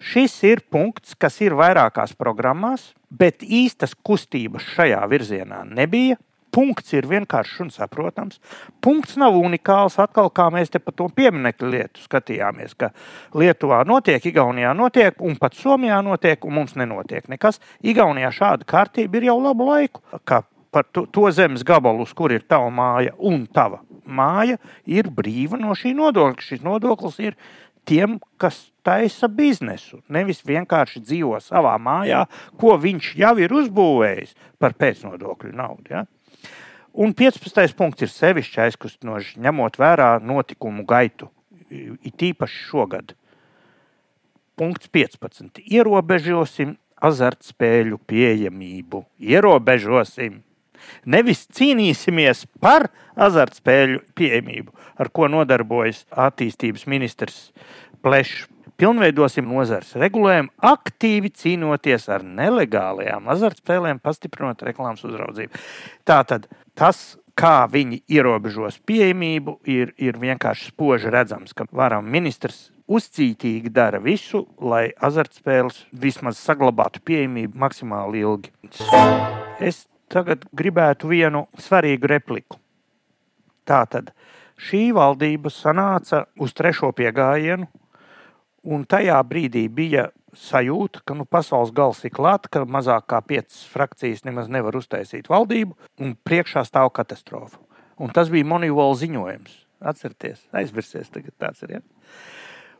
Šis 0.00 0.36
ir 0.48 0.64
punkts, 0.72 1.16
kas 1.18 1.40
ir 1.44 1.56
vairākās 1.58 2.16
programmās, 2.18 2.92
bet 3.10 3.44
īstas 3.44 3.96
kustības 4.06 4.64
šajā 4.76 5.02
virzienā 5.10 5.64
nebija. 5.68 6.20
Punkts 6.56 6.94
ir 6.96 7.04
vienkāršs 7.04 7.58
un 7.66 7.70
saprotams. 7.74 8.38
Punkts 8.80 9.18
nav 9.20 9.34
unikāls. 9.36 9.98
Atkal, 10.00 10.30
kā 10.32 10.46
mēs 10.54 10.70
te 10.72 10.80
par 10.80 10.94
to 10.96 11.10
pieminiektu 11.12 11.68
lietu 11.68 12.00
skatījāmies, 12.00 12.72
ka 12.80 12.94
Lietuvā 13.36 13.82
notiek, 13.84 14.24
Igaunijā 14.30 14.72
notiek, 14.72 15.20
un 15.20 15.36
pat 15.36 15.58
Somijā 15.58 16.00
notiek, 16.06 16.48
un 16.48 16.56
mums 16.56 16.72
nenotiek 16.80 17.28
nekas. 17.28 17.60
Igaunijā 17.84 18.32
šāda 18.38 18.64
kārtība 18.72 19.20
ir 19.20 19.28
jau 19.28 19.36
labu 19.42 19.68
laiku. 19.68 20.00
Kā 20.24 20.40
par 20.76 20.84
to, 20.92 21.06
to 21.08 21.30
zemes 21.32 21.64
gabalu, 21.64 22.04
uz 22.04 22.12
kur 22.12 22.34
ir 22.34 22.44
tava 22.44 22.68
māja 22.68 23.14
un 23.16 23.46
tava 23.48 23.80
māja, 24.04 24.58
ir 24.84 25.08
brīva 25.08 25.56
no 25.60 25.72
šī 25.72 25.94
nodokļa. 25.96 26.44
Šis 26.44 26.64
nodoklis 26.66 27.16
ir 27.24 27.38
tiem, 27.88 28.18
kas 28.36 28.66
taisa 28.84 29.30
biznesu. 29.32 30.02
Nevis 30.12 30.44
vienkārši 30.44 31.00
dzīvo 31.06 31.40
savā 31.40 31.76
mājā, 31.80 32.26
ko 32.60 32.76
viņš 32.82 33.14
jau 33.22 33.32
ir 33.40 33.56
uzbūvējis 33.56 34.36
par 34.60 34.76
pēcnodokļu 34.76 35.54
naudu. 35.56 35.94
Ja? 35.94 36.04
Un 36.96 37.12
15. 37.16 37.76
punkts 37.76 38.04
ir 38.04 38.12
sevišķi 38.12 38.62
aizkustinošs, 38.66 39.36
ņemot 39.40 39.78
vērā 39.80 40.16
notikumu 40.24 40.84
gaitu, 40.88 41.30
it 41.70 42.22
īpaši 42.30 42.66
šogad. 42.70 43.16
Punkts 44.56 44.88
15. 44.92 45.60
Ierobežosim 45.60 46.76
azartspēļu 47.04 48.00
pieejamību. 48.08 49.02
Ierobežosim. 49.20 50.40
Nevis 51.06 51.46
cīnīsimies 51.56 52.44
par 52.62 52.88
azartspēļu 53.16 54.02
pieejamību, 54.18 54.74
ar 55.00 55.10
ko 55.14 55.30
nodarbojas 55.32 56.04
attīstības 56.10 56.86
ministrs 56.90 57.50
Plešs. 58.04 58.46
Pilnveidosim 58.76 59.46
nozares 59.48 59.94
regulējumu, 59.96 60.50
aktīvi 60.68 61.30
cīnoties 61.32 62.10
ar 62.12 62.20
nelegālajām 62.20 63.30
azartspēlēm, 63.32 64.02
pastiprinot 64.04 64.60
reklāmas 64.68 65.00
uzraudzību. 65.08 65.62
Tātad 66.04 66.44
tas, 66.76 67.16
kā 67.32 67.64
viņi 67.72 68.02
ierobežos 68.12 68.76
pieejamību, 68.84 69.56
ir, 69.72 69.94
ir 69.96 70.20
vienkārši 70.20 70.74
spoži 70.74 71.12
redzams, 71.14 71.56
ka 71.56 71.64
varam 71.72 72.04
ministrs 72.12 72.66
uzcītīgi 72.86 73.72
dara 73.72 74.00
visu, 74.02 74.44
lai 74.60 74.90
azartspēles 75.08 75.86
vismaz 76.04 76.38
saglabātu 76.40 77.00
pieejamību 77.06 77.58
maksimāli 77.64 78.22
ilgi. 78.26 78.52
Es 79.56 79.86
tagad 80.12 80.46
gribētu 80.56 81.10
vienu 81.10 81.46
svarīgu 81.60 82.10
repliku. 82.10 82.60
Tātad 83.66 84.12
šī 84.60 84.90
valdība 84.96 85.50
sanāca 85.52 86.24
uz 86.40 86.54
trešo 86.56 86.92
piegājienu, 86.96 87.66
un 88.66 88.86
tajā 88.88 89.18
brīdī 89.26 89.66
bija 89.72 90.08
sajūta, 90.36 91.02
ka 91.06 91.16
nu, 91.16 91.24
pasaules 91.24 91.72
gals 91.74 92.02
ir 92.04 92.12
klāts, 92.14 92.50
ka 92.52 92.64
mazāk 92.68 93.08
kā 93.10 93.20
piecas 93.24 93.64
frakcijas 93.72 94.24
nemaz 94.26 94.50
nevar 94.52 94.76
uztaisīt 94.76 95.30
valdību, 95.32 95.76
un 96.02 96.16
priekšā 96.26 96.64
stāv 96.68 96.92
katastrofa. 96.96 97.60
Un 97.96 98.12
tas 98.12 98.28
bija 98.32 98.46
Monīvola 98.48 98.96
ziņojums. 99.00 99.62
Atcerieties, 99.86 100.40
aizversies, 100.56 101.08
tagad 101.12 101.34
tāds 101.40 101.62
ir. 101.64 101.76
Ja? 101.76 101.80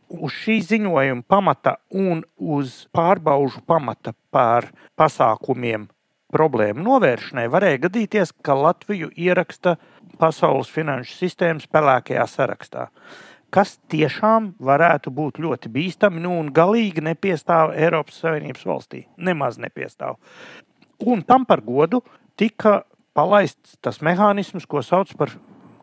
Uz 0.07 0.33
šī 0.37 0.61
ziņojuma 0.65 1.25
pamata 1.29 1.77
un 1.93 2.23
uz 2.37 2.85
pārbaužu 2.95 3.63
pamata 3.69 4.15
par 4.33 4.69
pasākumiem 4.97 5.89
problēmu 6.33 6.83
novēršanai 6.85 7.47
varēja 7.51 7.83
gadīties, 7.87 8.33
ka 8.45 8.57
Latviju 8.59 9.11
ieraksta 9.15 9.77
pasaules 10.21 10.71
finanšu 10.73 11.15
sistēmas 11.21 11.69
pelēkajā 11.71 12.27
sarakstā, 12.31 12.87
kas 13.55 13.77
tiešām 13.93 14.55
varētu 14.63 15.13
būt 15.15 15.41
ļoti 15.43 15.71
bīstami 15.73 16.23
nu, 16.25 16.35
un 16.41 16.51
galīgi 16.55 17.05
nepiestāv 17.05 17.75
Eiropas 17.77 18.19
Savienības 18.25 18.67
valstī. 18.67 19.05
Nemaz 19.17 19.61
nepiestāv. 19.63 20.19
Un 21.07 21.23
tam 21.23 21.45
par 21.47 21.63
godu 21.65 22.03
tika 22.37 22.81
palaists 23.17 23.77
tas 23.85 24.01
mehānisms, 24.05 24.67
ko 24.67 24.83
sauc 24.83 25.13
par 25.19 25.33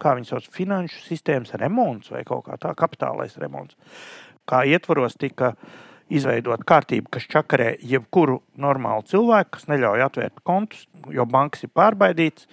kā 0.04 0.18
viņi 0.18 0.28
sauc, 0.28 0.50
finanšu 0.52 1.00
sistēmas 1.06 1.54
remonts 1.56 2.12
vai 2.12 2.26
kaut 2.28 2.50
kā 2.50 2.58
tā, 2.60 2.74
kapitālais 2.76 3.38
remonts. 3.40 3.78
Kā 4.50 4.66
ietvaros 4.68 5.16
tika 5.16 5.54
uh, 5.54 5.84
izveidot 6.12 6.64
kārtību, 6.68 7.12
kas 7.14 7.28
čakarē 7.32 7.74
jebkuru 7.80 8.40
normālu 8.60 9.06
cilvēku, 9.10 9.56
kas 9.58 9.70
neļauj 9.72 10.04
atvērt 10.08 10.44
kontus, 10.48 10.88
jo 11.12 11.26
bankas 11.30 11.64
ir 11.66 11.72
pārbaudītas, 11.76 12.50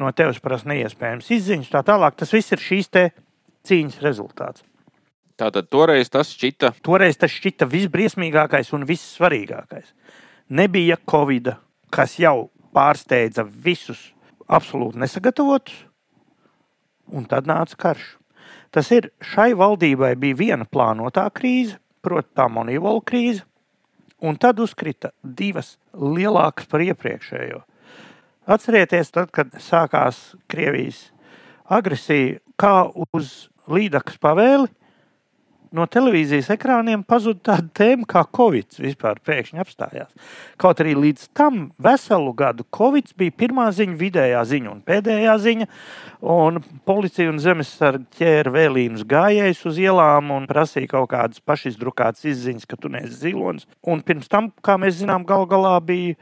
no 0.00 0.10
tevis 0.16 0.40
prasa 0.42 0.70
neiespējams 0.72 1.30
izziņas, 1.38 1.72
tā 1.72 1.82
tālāk. 1.86 2.16
Tas 2.18 2.32
viss 2.34 2.54
ir 2.56 2.62
šīs 2.62 2.90
cīņas 3.66 4.00
rezultāts. 4.04 4.64
Tātad 5.36 5.68
toreiz 5.68 6.08
tas 6.08 6.30
šķita. 6.32 6.72
Toreiz 6.84 7.18
tas 7.20 7.32
šķita 7.34 7.68
visbriesmīgākais 7.68 8.72
un 8.76 8.86
vissvarīgākais. 8.88 9.90
Nebija 10.56 10.96
Covid, 11.10 11.50
kas 11.92 12.16
jau 12.22 12.48
pārsteidza 12.76 13.44
visus 13.44 14.12
absolūti 14.48 15.02
nesagatavotus, 15.02 15.74
un 17.12 17.26
tad 17.28 17.48
nāca 17.50 17.76
karš. 17.76 18.14
Tas 18.72 18.88
ir 18.94 19.10
šai 19.24 19.52
valdībai 19.58 20.14
bija 20.20 20.38
viena 20.38 20.66
plānotā 20.68 21.26
krīze, 21.34 21.76
proti, 22.06 22.30
tā 22.38 22.46
monīvola 22.52 23.02
krīze, 23.06 23.42
un 24.22 24.38
tad 24.40 24.60
uzkrita 24.62 25.10
divas 25.22 25.74
lielākas 25.92 26.68
par 26.70 26.84
iepriekšējo. 26.86 27.60
Atcerieties, 28.46 29.10
tad, 29.10 29.32
kad 29.34 29.50
sākās 29.58 30.36
Krievijas 30.50 31.08
agresija, 31.66 32.38
kā 32.54 32.86
uz 33.10 33.48
līdakas 33.66 34.20
pavēli 34.22 34.70
no 35.74 35.86
televīzijas 35.90 36.48
ekrāniem 36.54 37.02
pazuda 37.06 37.52
tāda 37.52 37.68
tēma 37.80 38.06
kā 38.10 38.22
Covid. 38.36 38.78
Vispār 38.82 39.20
pēkšņi 39.26 39.62
apstājās. 39.62 40.32
Kaut 40.60 40.80
arī 40.82 40.94
līdz 40.98 41.28
tam 41.36 41.70
veselu 41.82 42.32
gadu 42.36 42.66
Covid 42.76 43.12
bija 43.18 43.34
pirmā 43.44 43.66
ziņa, 43.74 43.96
vidējā 44.00 44.42
ziņa 44.52 44.72
un 44.72 44.82
pēdējā 44.86 45.36
ziņa. 45.46 45.68
Un 46.36 46.62
policija 46.88 47.30
un 47.32 47.42
zemesardze 47.42 48.20
ķēra 48.20 48.54
vēlīnus 48.54 49.06
gājējus 49.08 49.62
uz 49.70 49.80
ielām 49.82 50.32
un 50.34 50.48
prasīja 50.50 50.94
kaut 50.94 51.10
kādas 51.12 51.42
pašizdrukātas 51.44 52.26
izziņas, 52.32 52.66
ka 52.68 52.80
tu 52.80 52.92
neesi 52.92 53.20
zilonis. 53.26 53.68
Un 53.86 54.02
pirms 54.06 54.30
tam, 54.32 54.50
kā 54.64 54.78
mēs 54.80 55.00
zinām, 55.02 55.26
gal 55.28 55.46
galā 55.50 55.76
bija 55.84 56.16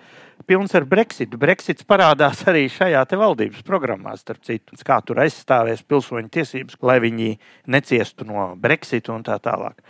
pilns 0.47 0.75
ar 0.77 0.87
Brexitu. 0.89 1.39
Brexits 1.41 1.87
parādās 1.87 2.43
arī 2.51 2.67
šajā 2.73 3.05
valdības 3.19 3.63
programmā, 3.67 4.17
starp 4.19 4.43
citu, 4.45 4.77
kā 4.85 5.01
tur 5.07 5.23
aizstāvēs 5.25 5.85
pilsoņu 5.87 6.33
tiesības, 6.35 6.79
lai 6.83 6.99
viņi 7.05 7.31
neciestu 7.67 8.27
no 8.29 8.53
Brexita 8.57 9.15
un 9.15 9.25
tā 9.27 9.39
tālāk. 9.43 9.81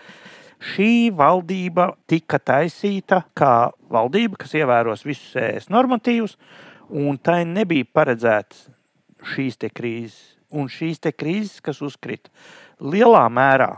Šī 0.65 1.11
valdība 1.13 1.91
tika 2.09 2.39
taisīta 2.39 3.25
kā 3.37 3.71
valdība, 3.91 4.39
kas 4.41 4.55
ievēros 4.57 5.05
visus 5.05 5.35
ES 5.37 5.69
normatīvus, 5.73 6.39
un 6.89 7.19
tai 7.19 7.43
nebija 7.45 7.89
paredzēts 7.93 8.69
šīs 9.35 9.61
krīzes. 9.75 10.23
Un 10.55 10.69
šīs 10.71 11.01
krīzes, 11.19 11.59
kas 11.59 11.81
uzkrita 11.83 12.31
lielā 12.79 13.25
mērā, 13.27 13.73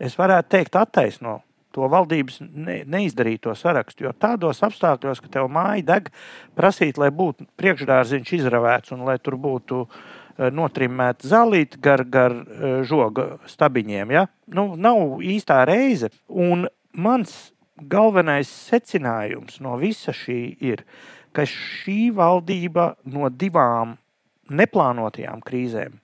es 0.00 0.16
varētu 0.16 0.48
teikt, 0.54 0.78
attaisno 0.80 1.42
to 1.74 1.88
valdības 1.90 2.40
ne, 2.40 2.80
neizdarīto 2.88 3.54
sarakstu. 3.58 4.06
Jo 4.06 4.14
tādos 4.16 4.62
apstākļos, 4.66 5.22
ka 5.22 5.30
tev 5.36 5.50
māja 5.52 5.84
deg, 5.94 6.10
prasīt, 6.58 6.98
lai 7.00 7.10
būtu 7.14 7.46
priekšdārziņš 7.60 8.34
izravēts 8.40 8.94
un 8.96 9.06
lai 9.08 9.18
tur 9.22 9.38
būtu 9.40 9.84
eh, 9.86 10.50
notrimēta 10.54 11.30
zālīte 11.30 11.80
gar, 11.82 12.04
gar 12.04 12.34
eh, 12.34 12.82
žoga 12.86 13.30
stabiņiem, 13.50 14.16
ja? 14.16 14.26
nu, 14.56 14.72
nav 14.76 15.22
īstā 15.22 15.62
reize. 15.68 16.12
Un 16.28 16.66
mans 16.92 17.52
galvenais 17.80 18.50
secinājums 18.50 19.60
no 19.64 19.78
visa 19.80 20.12
šī 20.16 20.42
ir, 20.72 20.84
ka 21.32 21.46
šī 21.46 22.10
valdība 22.14 22.94
no 23.08 23.30
divām 23.30 23.96
neplānotajām 24.50 25.42
krīzēm 25.46 26.00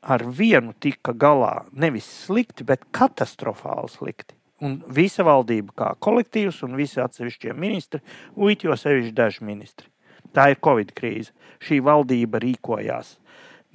ar 0.00 0.24
vienu 0.24 0.74
tika 0.80 1.12
galā 1.12 1.66
nevis 1.72 2.08
slikti, 2.26 2.64
bet 2.64 2.86
katastrofāli 2.94 3.90
slikti. 3.92 4.36
Un 4.60 4.80
visa 4.92 5.24
valdība 5.24 5.72
kā 5.76 5.88
kolektīvs 6.04 6.60
un 6.66 6.76
visi 6.76 7.00
atsevišķie 7.00 7.54
ministri, 7.56 8.02
uiti 8.36 8.68
jau 8.68 8.76
sevišķi 8.76 9.14
daži 9.16 9.46
ministri. 9.48 9.88
Tā 10.36 10.50
ir 10.52 10.60
Covid 10.62 10.92
krīze. 10.96 11.32
Šī 11.60 11.80
valdība 11.84 12.40
rīkojās 12.40 13.16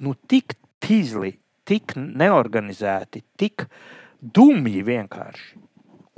nu, 0.02 0.14
tik 0.28 0.56
tīzli, 0.82 1.36
tik 1.66 1.96
neorganizēti, 1.96 3.22
tik 3.38 3.66
dumji 4.20 4.82
vienkārši. 4.86 5.58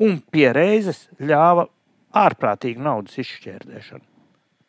Un 0.05 0.21
pie 0.31 0.47
reizes 0.55 1.07
ļāva 1.19 1.67
ārprātīgu 2.17 2.85
naudas 2.85 3.19
izšķērdēšanu. 3.21 4.05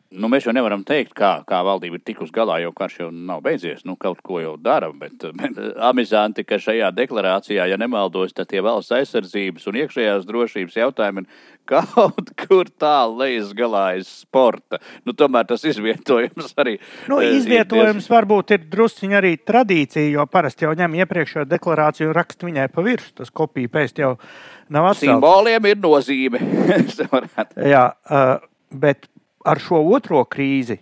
Nu, 0.09 0.25
mēs 0.25 0.47
jau 0.47 0.53
nevaram 0.57 0.81
teikt, 0.81 1.11
kā, 1.13 1.43
kā 1.45 1.59
valdība 1.61 1.99
ir 1.99 2.01
tikusi 2.01 2.33
galā, 2.33 2.55
jo 2.63 2.71
karš 2.73 2.95
jau 3.03 3.07
nav 3.13 3.43
beidzies. 3.45 3.83
Nu, 3.85 3.93
kaut 3.93 4.23
ko 4.25 4.39
jau 4.41 4.55
dara, 4.57 4.87
bet, 4.89 5.21
bet 5.37 5.59
amizanti, 5.85 6.41
ka 6.49 6.57
šajā 6.57 6.89
deklarācijā, 6.97 7.67
ja 7.69 7.77
nemaldos, 7.77 8.33
tad 8.33 8.49
tie 8.49 8.63
valsts 8.65 8.95
aizsardzības 8.97 9.69
un 9.69 9.77
iekšējās 9.83 10.25
drošības 10.25 10.77
jautājumi 10.79 11.21
ir 11.21 11.43
kaut 11.69 12.31
kur 12.41 12.71
tālu 12.81 13.19
lejas 13.21 13.51
galā 13.57 13.83
aiz 13.91 14.09
sporta. 14.23 14.79
Nu, 15.05 15.13
tomēr 15.13 15.45
tas 15.51 15.67
izvietojums 15.69 16.57
arī. 16.57 16.79
Nu, 17.11 17.21
eh, 17.21 17.35
izvietojums 17.37 18.09
ir 18.09 18.15
varbūt 18.15 18.55
ir 18.57 18.65
drusciņi 18.65 19.19
arī 19.19 19.35
tradīcija, 19.37 20.07
jo 20.15 20.25
parasti 20.31 20.65
jau 20.65 20.73
ņem 20.79 20.97
iepriekšējo 21.03 21.45
deklarāciju 21.53 22.09
un 22.09 22.17
raksta 22.17 22.49
viņai 22.49 22.65
pa 22.73 22.87
virsmu. 22.89 23.13
Tas 23.21 23.29
kopija 23.29 23.75
pēc 23.77 24.01
jau 24.01 24.15
nav 24.73 24.89
atcelts. 24.89 25.05
Simboliem 25.05 25.69
ir 25.69 25.79
nozīme. 25.85 26.41
Jā, 27.75 27.85
uh, 28.09 28.35
bet 28.73 29.05
ar 29.49 29.61
šo 29.63 29.81
otro 29.95 30.21
krīzi 30.29 30.77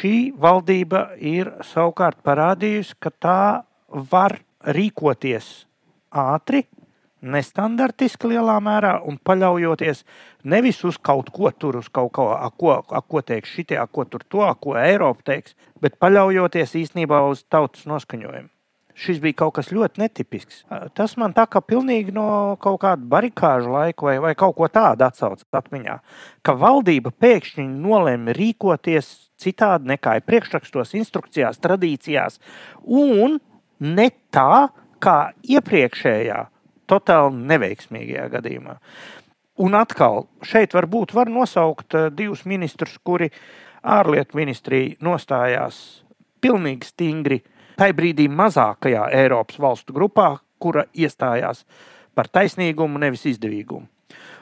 šī 0.00 0.14
valdība 0.38 1.10
ir 1.16 1.52
savukārt 1.66 2.20
parādījusi, 2.26 2.96
ka 3.02 3.10
tā 3.10 3.40
var 3.90 4.38
rīkoties 4.66 5.48
ātri, 6.10 6.64
nestandartiski 7.20 8.30
lielā 8.32 8.56
mērā 8.64 8.94
un 9.06 9.18
paļaujoties 9.22 10.04
nevis 10.48 10.80
uz 10.88 10.96
kaut 10.96 11.28
ko 11.34 11.50
tur, 11.52 11.80
uz 11.82 11.90
kaut 11.92 12.14
ko, 12.16 12.30
a, 12.32 12.48
ko, 12.50 12.78
a, 12.80 13.02
ko 13.02 13.20
teiks 13.20 13.52
šitie, 13.56 13.76
a, 13.78 13.86
ko 13.86 14.06
tur 14.08 14.24
to, 14.28 14.44
a, 14.46 14.54
ko 14.54 14.78
Eiropa 14.80 15.32
teiks, 15.32 15.58
bet 15.82 15.98
paļaujoties 16.00 16.78
īstenībā 16.84 17.20
uz 17.28 17.44
tautas 17.52 17.84
noskaņojumu 17.90 18.48
šis 18.98 19.20
bija 19.22 19.38
kaut 19.42 19.54
kas 19.58 19.70
ļoti 19.72 20.02
netipisks. 20.02 20.62
Tas 20.96 21.16
man 21.20 21.34
tā 21.36 21.46
kā 21.50 21.62
pilnīgi 21.64 22.14
no 22.14 22.56
kaut 22.62 22.80
kāda 22.84 23.06
barikāžu 23.12 23.72
laika 23.74 24.06
vai, 24.06 24.16
vai 24.22 24.32
kaut 24.38 24.56
ko 24.58 24.68
tādu 24.72 25.06
atsaucas 25.06 25.46
atmiņā, 25.60 25.96
ka 26.46 26.54
valdība 26.58 27.12
pēkšņi 27.12 27.66
nolēma 27.70 28.34
rīkoties 28.36 29.10
citādi 29.40 29.92
nekā 29.92 30.18
ir 30.18 30.26
priekšrakstos, 30.28 30.94
instrukcijās, 30.98 31.60
tradīcijās, 31.62 32.40
un 32.84 33.38
ne 33.80 34.10
tā 34.34 34.68
kā 35.00 35.18
iepriekšējā, 35.48 36.42
totāli 36.90 37.46
neveiksmīgajā 37.52 38.26
gadījumā. 38.34 38.76
Un 39.60 39.76
atkal, 39.76 40.24
šeit 40.44 40.74
varbūt 40.76 41.14
var 41.16 41.30
nosaukt 41.32 41.96
divus 42.16 42.46
ministrus, 42.48 42.96
kuri 43.04 43.30
ārlietu 43.80 44.36
ministrija 44.36 44.96
nostājās 45.04 45.80
pilnīgi 46.40 46.88
stingri 46.88 47.40
uh, 47.40 47.56
tai 47.78 47.92
brīdī 47.96 48.26
mazākajā 48.32 49.08
Eiropas 49.20 49.58
valstu 49.60 49.94
grupā, 49.96 50.34
kura 50.60 50.86
iestājās 50.94 51.64
par 52.14 52.28
taisnīgumu, 52.28 53.00
nevis 53.00 53.26
izdevīgumu. 53.30 53.86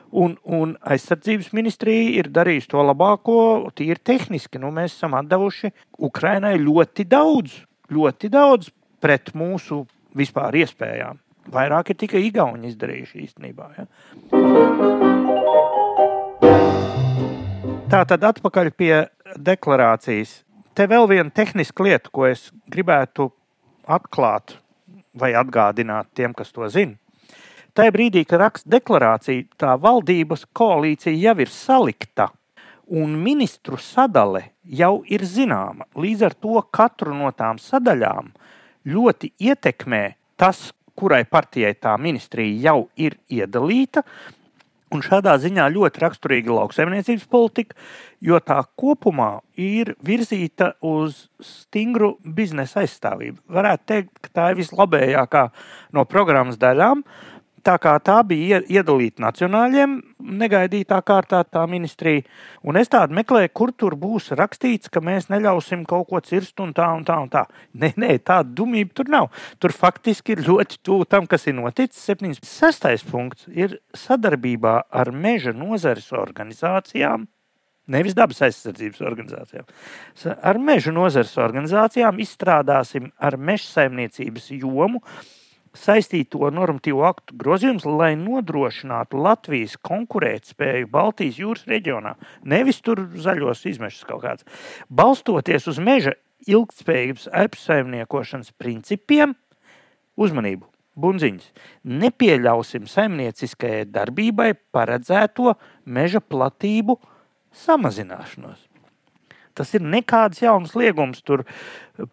Un, 0.09 0.39
un 0.45 0.73
aizsardzības 0.89 1.51
ministrija 1.53 2.15
ir 2.23 2.31
darījusi 2.33 2.71
to 2.73 2.81
labāko, 2.81 3.39
tīri 3.77 4.01
tehniski. 4.01 4.61
Nu, 4.61 4.71
mēs 4.73 4.97
esam 4.97 5.19
devuši 5.29 5.69
Ukraiņai 6.09 6.55
ļoti 6.63 7.05
daudz, 7.05 7.59
ļoti 7.93 8.31
daudz 8.33 8.73
pret 9.05 9.35
mūsu 9.37 9.83
vispār 10.17 10.57
iespējām. 10.63 11.21
Vairāk 11.53 11.93
ir 11.93 12.01
tikai 12.01 12.25
Igauni 12.25 12.73
izdarījuši 12.73 13.23
īstenībā. 13.25 13.69
Ja? 13.77 13.85
Tā 17.89 18.03
tad 18.09 18.25
atpakaļ 18.33 18.73
pie 18.77 18.95
deklarācijas 19.37 20.43
te 20.79 20.87
vēl 20.87 21.09
viena 21.11 21.35
tehniska 21.35 21.83
lieta, 21.83 22.11
ko 22.15 22.29
es 22.29 22.49
gribētu 22.71 23.33
atklāt 23.91 24.55
vai 25.19 25.33
atgādināt 25.35 26.13
tiem, 26.15 26.35
kas 26.37 26.53
to 26.55 26.69
zina. 26.71 26.95
Tajā 27.75 27.95
brīdī, 27.95 28.25
kad 28.27 28.43
raksta 28.43 28.71
deklarācija, 28.77 29.47
tā 29.59 29.75
valdības 29.79 30.47
koalīcija 30.57 31.15
jau 31.19 31.35
ir 31.43 31.51
salikta, 31.51 32.29
un 32.89 33.19
ministru 33.23 33.79
sadale 33.79 34.53
jau 34.63 35.03
ir 35.07 35.27
zināma. 35.27 35.87
Līdz 35.99 36.25
ar 36.31 36.39
to 36.39 36.63
katru 36.75 37.15
no 37.15 37.31
tām 37.37 37.59
sadaļām 37.63 38.33
ļoti 38.89 39.35
ietekmē 39.51 40.03
tas, 40.39 40.71
kurai 40.99 41.25
partijai 41.27 41.75
tā 41.79 41.95
ministrija 41.99 42.71
jau 42.71 42.89
ir 42.99 43.19
iedalīta, 43.31 44.03
Un 44.95 45.03
šādā 45.05 45.35
ziņā 45.37 45.67
ļoti 45.75 46.01
raksturīga 46.01 46.55
lauksaimniecības 46.57 47.27
politika, 47.29 47.77
jo 48.25 48.39
tā 48.41 48.63
kopumā 48.81 49.43
ir 49.61 49.93
virzīta 50.05 50.73
uz 50.81 51.27
stingru 51.45 52.15
biznesa 52.25 52.81
aizstāvību. 52.85 53.43
Varētu 53.53 53.89
teikt, 53.93 54.15
ka 54.25 54.33
tā 54.33 54.47
ir 54.53 54.63
vislabākā 54.63 55.45
no 55.93 56.07
programmas 56.09 56.57
daļām, 56.61 57.05
tā 57.65 57.75
kā 57.83 57.95
tā 58.05 58.19
bija 58.27 58.61
iedalīta 58.67 59.23
nacionāļiem, 59.23 59.97
negaidītā 60.41 60.99
kārtā 61.07 61.41
tā 61.47 61.65
ministrija. 61.71 62.25
Un 62.67 62.79
es 62.81 62.91
tādu 62.93 63.17
meklēju, 63.19 63.53
kur 63.55 63.73
tur 63.73 63.97
būs 63.99 64.31
rakstīts, 64.39 64.91
ka 64.93 65.03
mēs 65.05 65.31
neļausim 65.33 65.85
kaut 65.89 66.09
ko 66.11 66.21
cirst 66.25 66.61
un 66.65 66.75
tā 66.77 66.89
un 66.97 67.07
tā. 67.09 67.19
Un 67.23 67.31
tā. 67.33 67.45
Nē, 67.79 67.93
nē, 67.99 68.19
tāda 68.25 68.51
dumība 68.61 68.95
tur 69.01 69.11
nav. 69.13 69.31
Tur 69.63 69.75
faktiski 69.77 70.37
ir 70.37 70.45
ļoti 70.47 70.83
tuvu 70.87 71.09
tam, 71.09 71.27
kas 71.31 71.49
ir 71.51 71.59
noticis. 71.59 72.05
76. 72.09 73.09
punkts 73.11 73.49
ir 73.49 73.79
sadarbībā 73.97 74.77
ar 74.91 75.13
meža 75.13 75.55
nozares 75.57 76.13
organizācijām. 76.17 77.27
Nevis 77.89 78.13
dabas 78.13 78.43
aizsardzības 78.45 79.01
organizācijām. 79.01 79.69
Ar 80.45 80.59
meža 80.61 80.93
nozares 80.93 81.33
organizācijām 81.41 82.21
izstrādāsim 82.21 83.09
ar 83.17 83.39
meža 83.41 83.65
saimniecības 83.71 84.51
jomu 84.59 85.01
saistīto 85.79 86.51
normatīvo 86.55 87.05
aktu 87.09 87.37
grozījums, 87.41 87.87
lai 87.87 88.13
nodrošinātu 88.19 89.21
Latvijas 89.23 89.77
konkurētspēju 89.87 90.91
Baltijas 90.93 91.39
jūras 91.41 91.67
reģionā. 91.71 92.15
Nevis 92.49 92.83
tur 92.85 93.07
zaļos 93.15 93.65
izmešus 93.71 94.07
kaut 94.09 94.25
kāds. 94.25 94.49
Balstoties 94.91 95.69
uz 95.71 95.81
meža 95.83 96.17
ilgspējības 96.49 97.29
apsaimniekošanas 97.35 98.53
principiem, 98.59 99.35
uzmanību, 100.19 100.69
bunziņas, 100.99 101.51
nepieļausim 102.05 102.89
saimnieciskajai 102.91 103.87
darbībai 103.91 104.53
paredzēto 104.75 105.55
meža 105.87 106.23
platību 106.23 106.99
samazināšanos. 107.65 108.68
Tas 109.59 109.75
ir 109.75 109.85
nekāds 109.85 110.43
jauns 110.43 110.75
liegums 110.79 111.21
tur 111.27 111.45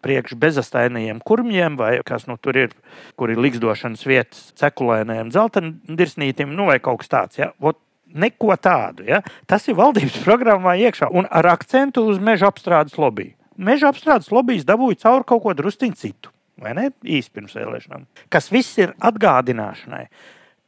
priekš 0.02 0.34
bezastainajiem 0.42 1.22
kurmiem, 1.26 1.78
vai 1.78 1.96
kas 2.06 2.26
nu 2.26 2.36
tur 2.42 2.58
ir, 2.58 2.76
kur 3.18 3.30
ir 3.30 3.40
likstošanas 3.42 4.04
vietas 4.06 4.50
cekulēniem, 4.58 5.30
dzeltendirsnītim, 5.30 6.54
nu 6.58 6.68
vai 6.70 6.80
kaut 6.82 7.04
kas 7.04 7.12
tāds. 7.12 7.42
Ja? 7.42 7.52
Ot, 7.60 7.80
Neko 8.16 8.54
tādu. 8.62 9.02
Ja? 9.04 9.18
Tas 9.50 9.66
ir 9.68 9.74
valdības 9.76 10.20
programmā 10.26 10.76
iekšā 10.86 11.10
un 11.12 11.26
ar 11.26 11.50
akcentu 11.50 12.06
uz 12.06 12.20
meža 12.22 12.48
apstrādes 12.48 12.94
lobby. 13.02 13.32
Meža 13.56 13.90
apstrādes 13.90 14.30
lobbyis 14.32 14.64
dabūja 14.68 15.02
cauri 15.02 15.26
kaut 15.28 15.42
ko 15.42 15.54
drusciņu 15.58 15.98
citu, 15.98 16.32
vai 16.60 16.74
ne? 16.78 16.86
Īsti 17.02 17.34
pirms 17.34 17.56
vēlēšanām. 17.58 18.06
Kas 18.32 18.50
viss 18.52 18.78
ir 18.78 18.94
atgādināšanai, 19.04 20.06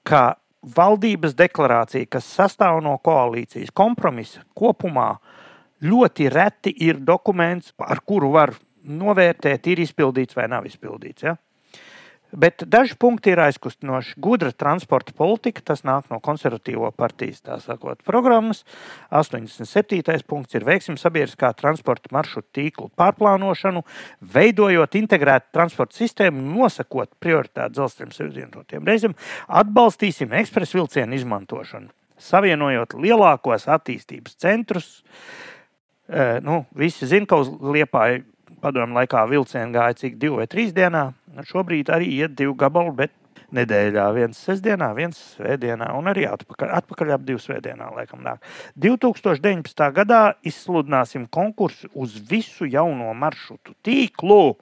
ka 0.08 0.22
valdības 0.76 1.36
deklarācija, 1.38 2.08
kas 2.10 2.28
sastāv 2.32 2.80
no 2.84 2.96
koalīcijas 3.04 3.72
kompromisa 3.76 4.42
kopumā, 4.58 5.12
ļoti 5.84 6.30
reti 6.32 6.74
ir 6.86 7.02
dokuments, 7.04 7.74
ar 7.78 8.00
kuru 8.06 8.32
var 8.34 8.54
novērtēt, 8.88 9.68
ir 9.68 9.84
izpildīts 9.84 10.36
vai 10.36 10.48
nav 10.50 10.66
izpildīts. 10.66 11.26
Ja? 11.26 11.36
Bet 12.28 12.60
daži 12.68 12.92
punkti 13.00 13.32
ir 13.32 13.40
aizkustinoši. 13.40 14.18
Gudra 14.20 14.50
transporta 14.52 15.14
politika, 15.16 15.62
tas 15.70 15.80
nāk 15.88 16.10
no 16.12 16.18
konservatīvo 16.20 16.90
partijas 16.92 17.40
sakot, 17.64 18.02
programmas. 18.04 18.66
87. 19.08 20.02
punkts 20.28 20.58
ir 20.58 20.66
veiksim 20.68 20.98
sabiedriskā 21.00 21.54
transporta 21.56 22.12
maršrutu 22.12 22.52
tīklu 22.60 22.90
pārplānošanu, 23.00 23.84
veidojot 24.20 24.98
integrētu 25.00 25.56
transporta 25.56 25.96
sistēmu, 25.96 26.44
nosakot 26.58 27.14
prioritāti 27.20 27.78
dzelzceļiem 27.78 28.16
savienotiem 28.18 28.92
reizēm, 28.92 29.16
atbalstīsim 29.48 30.36
ekspresu 30.42 30.82
vilcienu 30.82 31.16
izmantošanu, 31.16 31.88
savienojot 32.28 32.98
lielākos 33.00 33.70
attīstības 33.72 34.36
centrus. 34.36 34.98
Nu, 36.42 36.62
visi 36.72 37.06
zina, 37.06 37.26
ka 37.28 37.36
uz 37.42 37.50
Liepāju 37.60 38.22
padomu 38.62 38.96
laikā 38.96 39.26
vilcieni 39.28 39.74
gāja 39.74 39.96
cik 39.98 40.16
divi 40.20 40.40
vai 40.40 40.46
trīs 40.50 40.72
dienā. 40.76 41.10
Šobrīd 41.50 41.92
arī 41.94 42.08
iet 42.16 42.36
divi 42.38 42.54
gabali, 42.58 42.94
bet 42.96 43.12
nedēļā, 43.54 44.04
viens 44.16 44.40
sestdienā, 44.44 44.90
viens 44.96 45.18
svētdienā, 45.36 45.90
un 45.96 46.10
arī 46.10 46.26
atpakaļ, 46.28 46.72
atpakaļ 46.82 47.14
ap 47.16 47.24
divu 47.26 47.40
svētdienā, 47.42 47.88
laikam, 47.96 48.20
nāk. 48.24 48.44
2019. 48.76 49.84
gadā 49.96 50.22
izsludināsim 50.46 51.26
konkursu 51.32 51.88
uz 51.94 52.18
visu 52.28 52.68
jauno 52.68 53.14
maršrutu 53.16 53.74
tīklu, 53.86 54.58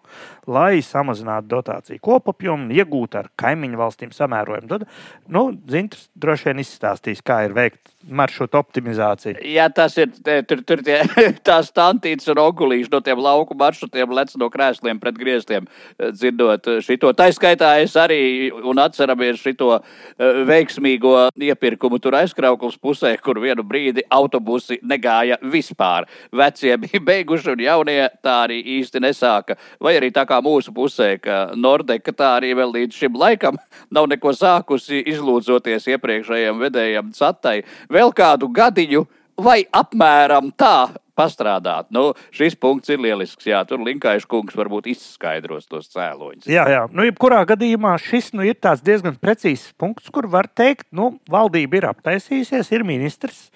lai 0.47 0.79
samazinātu 0.87 1.51
dotāciju 1.57 2.03
kopapjomu 2.07 2.71
iegūtu 2.77 3.21
ar 3.23 3.31
kaimiņu 3.39 3.83
valstīm 3.83 4.15
samērojumu. 4.15 4.85
Nu, 5.33 5.49
Zintrs 5.71 6.09
droši 6.15 6.51
vien 6.51 6.63
izstāstīs, 6.63 7.25
kā 7.27 7.43
ir 7.49 7.57
veikt 7.57 7.97
maršrutu 8.07 8.59
optimizācija. 8.59 9.41
Jā, 9.43 9.67
tas 9.75 9.97
ir 9.99 10.13
tur, 10.47 10.63
tur 10.67 10.83
tie, 10.87 11.01
tās 11.49 11.73
tantītes 11.75 12.29
un 12.33 12.41
ogulīši 12.43 12.93
no 12.93 13.01
tiem 13.05 13.21
lauku 13.23 13.57
maršrutiem 13.59 14.15
lec 14.15 14.35
no 14.39 14.49
krēsliem 14.53 15.01
pret 15.03 15.19
grieztiem, 15.19 15.67
dzirdot 15.99 16.71
šito. 16.87 17.13
Tā 17.19 17.29
skaitā 17.35 17.77
es 17.83 17.97
arī 17.99 18.53
un 18.55 18.76
atceramies 18.83 19.41
šito 19.41 19.73
eh, 19.77 20.43
veiksmīgo 20.49 21.15
iepirkumu 21.49 22.01
tur 22.03 22.17
aizkrauklis 22.21 22.79
pusē, 22.83 23.15
kur 23.23 23.41
vienu 23.43 23.65
brīdi 23.67 24.05
autobusi 24.11 24.79
negāja 24.83 25.39
vispār. 25.43 26.07
Vecie 26.33 26.77
bija 26.83 27.03
beiguši 27.11 27.53
un 27.55 27.65
jaunie 27.67 27.99
tā 28.25 28.37
arī 28.47 28.61
īsti 28.79 29.03
nesāka. 29.05 29.59
Vai 29.81 29.97
arī 30.01 30.13
tā 30.15 30.27
kā 30.29 30.41
mūsu 30.45 30.75
pusē, 30.77 31.15
ka 31.23 31.53
Nordeka 31.57 32.13
tā 32.13 32.37
arī 32.41 32.55
vēl 32.57 32.75
līdz 32.81 33.01
šim 33.03 33.19
laikam 33.21 33.59
nav 33.91 34.09
neko 34.11 34.35
sākusi 34.37 35.05
izlūdzoties 35.13 35.89
iepriekšējiem 35.95 36.63
vedējiem 36.67 37.13
catai 37.17 37.61
vēl 37.93 38.13
kādu 38.17 38.51
gadiņu 38.53 39.07
vai 39.37 39.63
apmēram 39.73 40.53
tā 40.57 40.89
pastrādāt. 41.17 41.91
Nu, 41.95 42.11
šis 42.35 42.57
punkts 42.61 42.93
ir 42.93 43.01
lielisks. 43.03 43.49
Jā, 43.49 43.63
tur 43.69 43.83
Linkaiša 43.87 44.29
kungs 44.31 44.57
varbūt 44.59 44.91
izskaidros 44.93 45.69
tos 45.71 45.91
cēloņus. 45.95 46.49
Jā, 46.51 46.67
jā. 46.71 46.85
Nu, 46.93 47.07
jebkurā 47.09 47.43
gadījumā 47.49 47.97
šis 48.03 48.33
nu, 48.37 48.47
ir 48.47 48.59
diezgan 48.87 49.19
precīzs 49.21 49.73
punkts, 49.81 50.13
kur 50.13 50.29
var 50.31 50.49
teikt, 50.49 50.89
ka 50.91 50.97
nu, 50.97 51.15
valdība 51.33 51.81
ir 51.81 51.89
aptaisījusies, 51.93 52.73
ir 52.77 52.87
ministrs, 52.87 53.49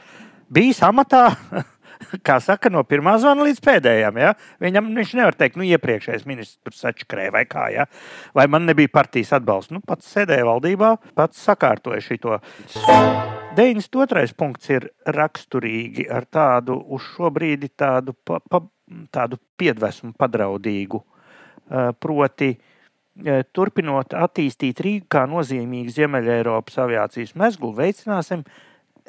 bijis 0.51 0.83
amatā. 0.87 1.29
kā 2.27 2.39
saka, 2.43 2.71
no 2.73 2.83
pirmā 2.89 3.17
zvana 3.23 3.47
līdz 3.49 3.61
pēdējam. 3.65 4.19
Ja? 4.21 4.33
Viņam 4.63 4.91
viņš 4.97 5.15
nevar 5.19 5.37
teikt, 5.39 5.59
nu, 5.61 5.67
iepriekšējais 5.69 6.27
ministrs 6.29 6.61
tur 6.65 6.77
sačakrēja 6.77 7.35
vai 7.35 7.45
kā, 7.51 7.69
ja? 7.75 7.87
vai 8.37 8.47
man 8.51 8.67
nebija 8.69 8.93
partijas 8.93 9.35
atbalsts. 9.39 9.75
Nu, 9.75 9.83
pats 9.87 10.11
sēdēja 10.15 10.49
valdībā, 10.49 10.95
pats 11.19 11.45
sakārtoja 11.47 12.03
šo. 12.05 12.41
92. 13.57 14.35
punkts 14.39 14.71
ir 14.71 14.91
raksturīgi 15.11 16.07
ar 16.11 16.27
tādu 16.31 16.79
uz 16.95 17.07
šo 17.15 17.31
brīdi 17.35 17.71
tādu, 17.79 18.15
pa, 18.27 18.41
pa, 18.41 18.63
tādu 19.15 19.41
piedvesmu 19.61 20.15
padraudīgu. 20.19 21.03
Proti, 22.03 22.55
turpinot 23.55 24.15
attīstīt 24.17 24.81
Rīgu 24.83 25.07
kā 25.13 25.27
nozīmīgu 25.31 25.93
Ziemeļ-Eiropas 25.95 26.79
aviācijas 26.85 27.37
mezglu, 27.39 27.73
veicināsim 27.77 28.45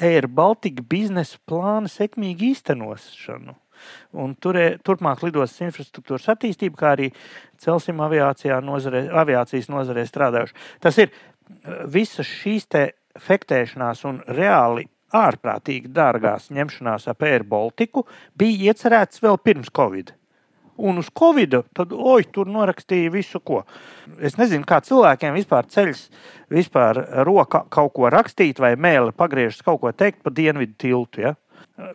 Air 0.02 0.28
Baltica 0.28 0.84
biznesa 0.89 1.39
plāna 1.47 1.91
sekmīgu 1.91 2.52
īstenošanu. 2.52 3.58
Un 4.22 4.36
tur, 4.38 4.58
turpmāk 4.86 5.24
lidostas 5.26 5.64
infrastruktūras 5.66 6.28
attīstību, 6.36 6.78
kā 6.78 6.91
arī 6.95 7.10
celsim 7.62 8.02
nozarē, 8.62 9.08
aviācijas 9.24 9.72
nozarē 9.74 10.06
strādājuši. 10.06 10.58
Tas 10.84 10.99
ir 11.02 11.14
visas 11.89 12.30
šīs 12.30 12.70
fektēšanās 13.22 14.06
un 14.08 14.22
reāli 14.38 14.86
ārprātīgi 15.18 15.91
dārgās 15.91 16.49
ņemšanās 16.54 17.10
ap 17.12 17.26
Air 17.28 17.43
Baltiku 17.43 18.06
bija 18.38 18.72
iecerēts 18.72 19.24
vēl 19.24 19.41
pirms 19.43 19.74
Covid. 19.76 20.14
Un 20.82 21.01
uz 21.01 21.11
Covid, 21.19 21.59
tad, 21.77 21.93
oi, 21.93 22.23
tur 22.34 22.49
norakstīja 22.49 23.11
visu, 23.13 23.41
ko. 23.45 23.61
Es 24.19 24.38
nezinu, 24.39 24.65
kā 24.67 24.82
cilvēkiem 24.86 25.36
vispār 25.38 25.69
ceļš, 25.69 26.01
vispār 26.53 27.03
roka 27.27 27.65
kaut 27.69 27.93
ko 27.97 28.09
rakstīt, 28.11 28.59
vai 28.61 28.73
mēlē 28.79 29.13
pagriežas 29.17 29.61
kaut 29.65 29.84
ko 29.84 29.93
teikt 29.93 30.23
pa 30.25 30.34
dienvidu 30.34 30.77
tiltu. 30.82 31.25
Ja? 31.27 31.36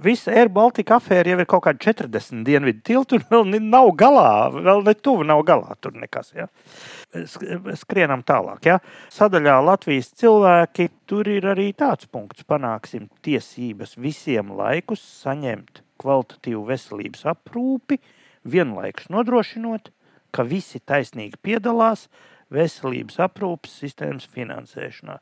Visa 0.03 0.33
Air 0.35 0.49
Baltica 0.53 0.97
afēra 0.97 1.33
jau 1.33 1.39
ir 1.43 1.49
kaut 1.51 1.65
kāda 1.67 1.83
40 1.83 2.45
dienvidu 2.47 2.83
tiltu, 2.87 3.19
un 3.19 3.27
vēl 3.31 3.67
nav 3.67 3.91
galā, 3.99 4.31
vēl 4.55 4.83
ne 4.87 4.95
tuvu 4.99 5.27
nav 5.27 5.43
galā 5.47 5.77
tur 5.81 5.95
nekas. 5.99 6.33
Ja? 6.37 6.47
Skrienam 7.81 8.25
tālāk. 8.27 8.67
Ja? 8.67 8.79
Sadaļā 9.15 9.57
Latvijas 9.67 10.13
cilvēki 10.19 10.89
tur 11.11 11.29
ir 11.31 11.49
arī 11.53 11.73
tāds 11.77 12.09
punkts, 12.11 12.47
panāksim 12.49 13.09
tiesības 13.27 13.97
visiem 14.01 14.55
laikus 14.59 15.03
saņemt 15.23 15.83
kvalitatīvu 16.03 16.67
veselības 16.69 17.27
aprūpi, 17.33 18.01
vienlaikus 18.51 19.11
nodrošinot, 19.13 19.91
ka 20.35 20.45
visi 20.47 20.81
taisnīgi 20.85 21.39
piedalās 21.43 22.07
veselības 22.53 23.19
aprūpes 23.27 23.75
sistēmas 23.83 24.27
finansēšanā. 24.33 25.19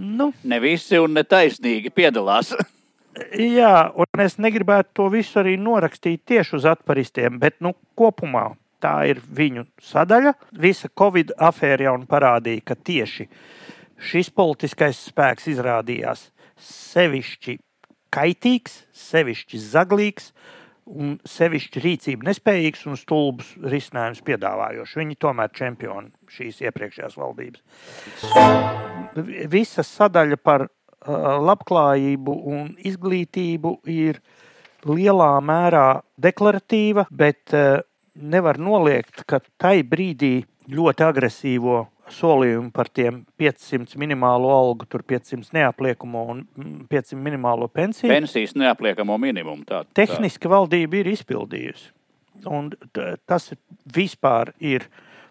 Nu, 0.00 0.30
ne 0.46 0.60
visi 0.62 0.98
un 1.02 1.16
ne 1.16 1.24
taisnīgi 1.26 1.90
piedalās. 1.94 2.52
jā, 3.60 3.74
un 3.94 4.24
es 4.24 4.36
negribētu 4.38 4.94
to 5.00 5.08
visu 5.14 5.40
arī 5.42 5.56
norakstīt 5.58 6.22
tieši 6.30 6.58
uz 6.60 6.68
atparistiem, 6.70 7.40
bet 7.42 7.58
nu, 7.64 7.74
kopumā 7.98 8.50
tā 8.80 8.94
ir 9.10 9.22
viņu 9.24 9.66
sadaļa. 9.84 10.34
Visa 10.60 10.90
Covid 10.98 11.34
afēra 11.38 11.90
jau 11.90 11.96
parādīja, 12.10 12.66
ka 12.70 12.76
tieši 12.76 13.26
šis 14.10 14.30
politiskais 14.32 15.00
spēks 15.10 15.50
izrādījās 15.52 16.30
sevišķi 16.60 17.58
kaitīgs, 18.12 18.80
sevišķi 18.96 19.60
zaglīgs, 19.60 20.30
uh, 20.30 20.59
un 20.90 21.16
sevišķi 21.28 21.82
rīcību 21.84 22.26
nespējīgs 22.26 22.86
un 22.90 22.98
stulbs 22.98 23.52
risinājums 23.72 24.22
piedāvājošs. 24.26 24.96
Viņi 25.00 25.18
tomēr 25.22 25.52
čempioni 25.56 26.10
šīs 26.34 26.60
iepriekšējās 26.66 27.16
valdības. 27.20 27.62
Visa 29.52 29.84
sadaļa 29.86 30.38
par 30.42 30.66
uh, 30.66 30.70
labklājību 31.50 32.36
un 32.54 32.74
izglītību 32.90 33.76
ir 33.90 34.20
lielā 34.88 35.32
mērā 35.44 35.86
deklaratīva, 36.20 37.06
bet 37.10 37.54
uh, 37.56 37.80
nevar 38.14 38.58
noliegt, 38.60 39.24
ka 39.26 39.40
tai 39.60 39.80
brīdī 39.86 40.40
ļoti 40.70 41.06
agresīvo 41.06 41.80
solījumu 42.14 42.70
par 42.74 42.90
tiem 42.92 43.22
500 43.40 43.98
minimālo 44.00 44.50
algu, 44.54 44.86
tur 44.90 45.04
500 45.06 45.54
neapliekamo 45.56 46.24
un 46.32 46.42
500 46.90 47.16
mm, 47.16 47.22
minimālo 47.26 47.68
pensiju. 47.72 48.10
Pensijas 48.12 48.56
neapliekamo 48.58 49.18
minimumu. 49.20 49.64
Tā, 49.68 49.84
tā. 49.84 50.02
Tehniski 50.02 50.50
valdība 50.50 51.00
ir 51.00 51.12
izpildījusi. 51.14 51.90
Un 52.48 52.70
tas 53.28 53.50
vispār 53.94 54.54
ir 54.64 54.86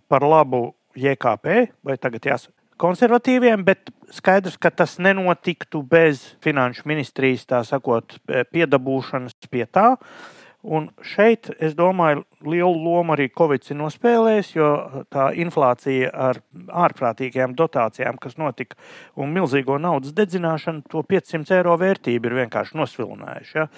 par 0.09 0.25
labu 0.25 0.69
JKP, 0.99 1.69
vai 1.85 1.97
tagad 2.01 2.27
jāsaka 2.29 2.55
konservatīviem, 2.79 3.63
bet 3.67 3.89
skaidrs, 4.15 4.55
ka 4.61 4.71
tas 4.71 4.95
nenotiktu 5.03 5.81
bez 5.83 6.21
finanšu 6.43 6.85
ministrijas, 6.87 7.43
tā 7.49 7.59
sakot, 7.67 8.15
piedabūšanas 8.53 9.49
pie 9.51 9.65
tā. 9.67 9.91
Uh, 9.97 10.38
Un 10.67 10.89
šeit, 11.07 11.47
es 11.63 11.71
domāju, 11.71 12.25
lielu 12.43 12.81
lomu 12.83 13.13
arī 13.15 13.29
Covid 13.31 13.63
ir 13.71 13.77
nospēlējis, 13.79 14.49
jo 14.57 14.71
tā 15.07 15.29
inflācija 15.39 16.09
ar 16.11 16.41
ārprātīgajām 16.83 17.53
dotācijām, 17.55 18.19
kas 18.19 18.35
notika, 18.35 18.75
un 19.15 19.31
milzīgo 19.31 19.77
naudas 19.79 20.11
dedzināšanu, 20.17 20.83
to 20.91 21.05
500 21.07 21.55
eiro 21.61 21.77
vērtību 21.79 22.27
ir 22.27 22.37
vienkārši 22.41 22.75
nosvilinājuši. 22.75 23.55
Ja? 23.55 23.69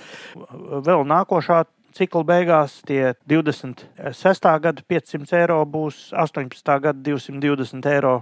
Vēl 0.90 1.06
nākošā 1.14 1.62
cikla 1.94 2.26
beigās 2.26 2.80
tie 2.90 3.14
26. 3.30 4.52
gada 4.66 4.90
500 4.90 5.38
eiro 5.38 5.62
būs 5.70 6.08
18. 6.18 6.78
gada 6.82 6.98
220 6.98 7.94
eiro 7.94 8.16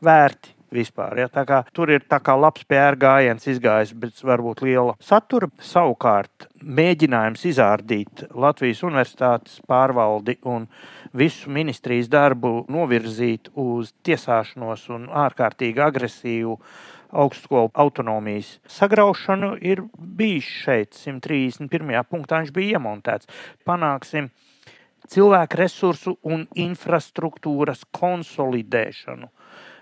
vērti. 0.00 0.55
Vispār, 0.76 1.22
ja? 1.22 1.28
Tā 1.32 1.46
kā, 1.48 1.62
tur 1.72 1.90
ir 1.94 2.04
tā 2.04 2.18
kā 2.24 2.34
labs 2.36 2.66
PR 2.68 2.98
gājiens 3.00 3.46
izgājis, 3.48 3.94
bet 3.96 4.18
varbūt 4.26 4.62
liela 4.66 4.96
satura. 5.00 5.48
Savukārt, 5.62 6.48
mēģinājums 6.60 7.46
izārdīt 7.48 8.26
Latvijas 8.36 8.82
universitātes 8.84 9.60
pārvaldi 9.68 10.36
un 10.44 10.66
visu 11.16 11.52
ministrijas 11.52 12.10
darbu 12.12 12.66
novirzīt 12.72 13.48
uz 13.54 13.94
tiesāšanos 14.04 14.88
un 14.92 15.08
ārkārtīgi 15.26 15.80
agresīvu 15.86 16.58
augstskolu 17.16 17.70
autonomijas 17.74 18.56
sagraušanu 18.68 19.54
ir 19.62 19.82
bijis 19.96 20.48
šeit, 20.64 20.98
131. 20.98 22.02
punktā 22.10 22.42
viņš 22.42 22.52
bija 22.52 22.76
iemontēts. 22.76 23.30
Panāksim 23.64 24.28
cilvēku 25.08 25.60
resursu 25.62 26.16
un 26.26 26.46
infrastruktūras 26.66 27.86
konsolidēšanu 27.94 29.30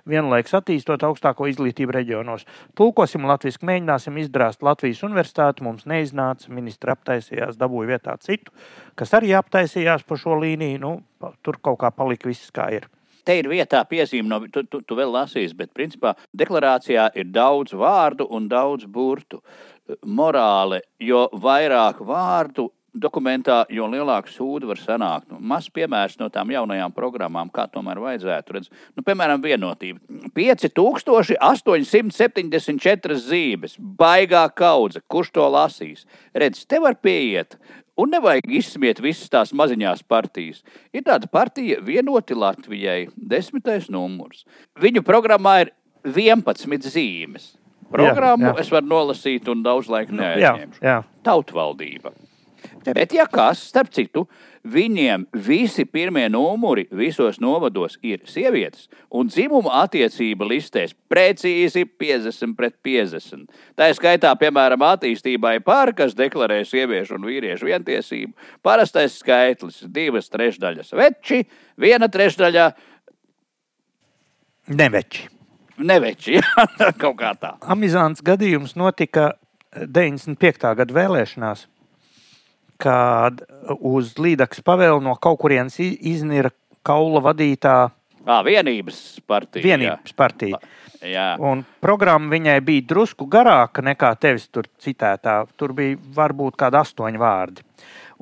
vienlaikus 0.08 0.56
attīstot 0.58 1.04
augstāko 1.06 1.48
izglītību 1.50 1.94
reģionos. 1.96 2.46
Tulkosim 2.78 3.26
latviešu, 3.28 3.64
mēģināsim 3.68 4.18
izdrāst 4.22 4.64
Latvijas 4.64 5.04
universitāti. 5.06 5.64
Mums 5.66 5.86
neiznāca, 5.90 6.50
ministra 6.54 6.96
aptaisījās, 6.96 7.58
dabūja 7.60 7.94
vietā 7.94 8.16
citu, 8.22 8.52
kas 8.98 9.14
arī 9.16 9.34
aptaisījās 9.38 10.04
pa 10.06 10.18
šo 10.20 10.38
līniju. 10.42 10.82
Nu, 10.84 10.92
tur 11.42 11.60
kaut 11.62 11.80
kā 11.82 11.92
palika 11.94 12.28
viss 12.30 12.52
kā 12.54 12.70
ir. 12.76 12.88
Te 13.24 13.38
ir 13.40 13.48
vietā 13.48 13.80
piezīme, 13.88 14.28
no, 14.28 14.42
tu, 14.52 14.66
tu, 14.68 14.82
tu 14.84 14.96
vēl 14.98 15.08
lasīsi, 15.14 15.56
bet 15.56 15.72
principā 15.72 16.12
deklarācijā 16.36 17.08
ir 17.16 17.30
daudz 17.32 17.72
vārdu 17.72 18.26
un 18.36 18.50
daudz 18.50 18.84
burtu. 18.84 19.40
Morāli, 20.04 20.82
jo 21.00 21.26
vairāk 21.40 22.02
vārdu 22.04 22.68
dokumentā, 22.94 23.64
jo 23.72 23.86
lielāka 23.90 24.28
sūda 24.30 24.66
var 24.70 24.78
sanākt. 24.80 25.26
Nu, 25.32 25.38
Mazs 25.42 25.70
piemērs 25.74 26.18
no 26.20 26.28
tām 26.32 26.50
jaunajām 26.54 26.92
programmām, 26.94 27.50
kā 27.54 27.64
tomēr 27.70 27.98
vajadzētu. 28.02 28.52
Redz, 28.56 28.68
nu, 28.96 29.00
piemēram, 29.06 29.42
vienotība. 29.44 29.98
5874 30.36 33.14
zīmes, 33.28 33.72
baigā 33.78 34.44
kaudze. 34.56 35.00
Kurš 35.10 35.28
to 35.34 35.44
lasīs? 35.52 36.00
Redz, 36.34 36.58
te 36.70 36.76
var 36.82 36.94
pieiet. 37.02 37.50
Un 38.00 38.06
nevajag 38.10 38.46
izsmiet 38.50 38.98
visas 39.02 39.28
tās 39.30 39.52
maziņās 39.54 40.02
partijas. 40.10 40.62
Ir 40.94 41.02
tāda 41.06 41.26
partija, 41.30 41.80
vienoti 41.84 42.34
Latvijai, 42.34 43.08
desmitais 43.14 43.90
numurs. 43.92 44.44
Viņu 44.82 45.02
programmā 45.06 45.60
ir 45.62 45.70
11 46.02 46.90
zīmes. 46.90 47.52
Programmu 47.94 48.48
jā, 48.48 48.52
jā. 48.56 48.60
es 48.64 48.70
varu 48.74 48.88
nolasīt, 48.90 49.46
un 49.52 49.62
daudz 49.62 49.86
laika 49.92 50.10
neaizņemšu. 50.16 50.80
Jā, 50.82 50.90
jā. 50.90 50.96
Tautvaldība. 51.26 52.10
Bet, 52.92 53.14
ja 53.16 53.24
kas, 53.30 53.62
starp 53.70 53.92
citu, 53.94 54.26
viņiem 54.68 55.26
visi 55.46 55.84
pirmie 55.88 56.26
numuri 56.32 56.84
visos 56.92 57.38
novados 57.40 57.96
ir 58.04 58.22
sievietes, 58.28 58.88
un 59.12 59.28
dzimuma 59.28 59.82
attiecība 59.82 60.46
listēs 60.48 60.94
precīzi 61.08 61.84
50 61.86 62.56
pret 62.58 62.76
50. 62.84 63.46
Tā 63.76 63.88
ir 63.90 63.98
skaitā, 63.98 64.32
piemēram, 64.40 64.84
attīstībai 64.88 65.58
par, 65.64 65.94
kas 65.96 66.16
deklarē 66.18 66.62
sieviešu 66.68 67.18
un 67.18 67.28
vīriešu 67.28 67.70
vientiesību. 67.70 68.32
Parastais 68.64 69.18
skaitlis- 69.20 69.84
divas 69.98 70.28
trešdaļas 70.32 70.92
veči, 70.92 71.44
viena 71.80 72.08
trešdaļa 72.08 72.72
neveči. 74.68 75.28
Neveči, 75.78 76.36
jā, 76.38 76.66
kaut 76.98 77.16
kā 77.18 77.34
tā. 77.38 77.56
Amizants 77.66 78.22
gadījums 78.22 78.76
notika 78.78 79.32
95. 79.74 80.74
gada 80.78 80.94
vēlēšanās 80.94 81.66
kad 82.80 83.42
uz 83.78 84.14
līdzekas 84.20 84.64
pavēlu 84.66 85.02
no 85.04 85.14
kaut 85.22 85.40
kurienes 85.42 85.78
iznira 85.80 86.52
kaula 86.84 87.22
vadītā. 87.24 87.76
À, 88.24 88.40
vienības 88.44 89.20
partija. 89.28 89.64
Vienības 89.64 90.16
partija. 90.16 90.60
Jā. 91.04 91.34
Un 91.44 91.60
programma 91.84 92.32
viņai 92.32 92.56
bija 92.64 92.86
drusku 92.94 93.26
garāka 93.28 93.84
nekā 93.84 94.14
tevis 94.20 94.46
tur 94.48 94.68
citētā. 94.80 95.42
Tur 95.60 95.74
bija 95.76 95.98
varbūt 96.16 96.56
kādi 96.60 96.80
astoņi 96.80 97.20
vārdi. 97.20 97.66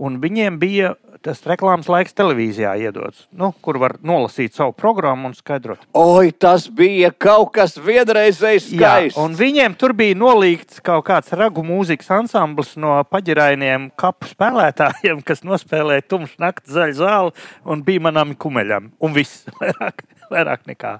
Un 0.03 0.19
viņiem 0.23 0.59
bija 0.59 0.95
tas 1.23 1.43
reklāmas 1.47 1.87
laiks 1.91 2.17
televīzijā 2.19 2.73
iedots, 2.83 3.27
nu, 3.39 3.53
kur 3.63 3.79
var 3.79 3.95
nolasīt 4.03 4.57
savu 4.57 4.75
programmu 4.75 5.31
un 5.31 5.37
skaidrot. 5.39 5.85
Oi, 5.99 6.33
tas 6.35 6.67
bija 6.67 7.13
kaut 7.15 7.53
kas 7.55 7.77
vienreizējs 7.79 8.67
skaists. 8.73 9.15
Jā, 9.17 9.23
un 9.23 9.37
viņiem 9.39 9.77
tur 9.79 9.95
bija 9.99 10.19
nolīgts 10.19 10.83
kaut 10.85 11.07
kāds 11.07 11.31
ragu 11.39 11.63
mūzikas 11.67 12.11
ansamblis 12.19 12.75
no 12.81 12.99
paģirainiem 13.13 13.93
kapu 13.99 14.31
spēlētājiem, 14.33 15.23
kas 15.29 15.45
nospēlēja 15.47 16.09
tumšu 16.11 16.43
nakti 16.43 16.75
zaļu 16.75 16.99
zāli 16.99 17.35
un 17.63 17.87
bija 17.87 18.09
manām 18.09 18.35
kumeļam. 18.35 18.91
Un 19.03 19.15
viss 19.15 19.47
vairāk, 19.61 20.03
vairāk 20.33 20.67
nekā. 20.75 20.97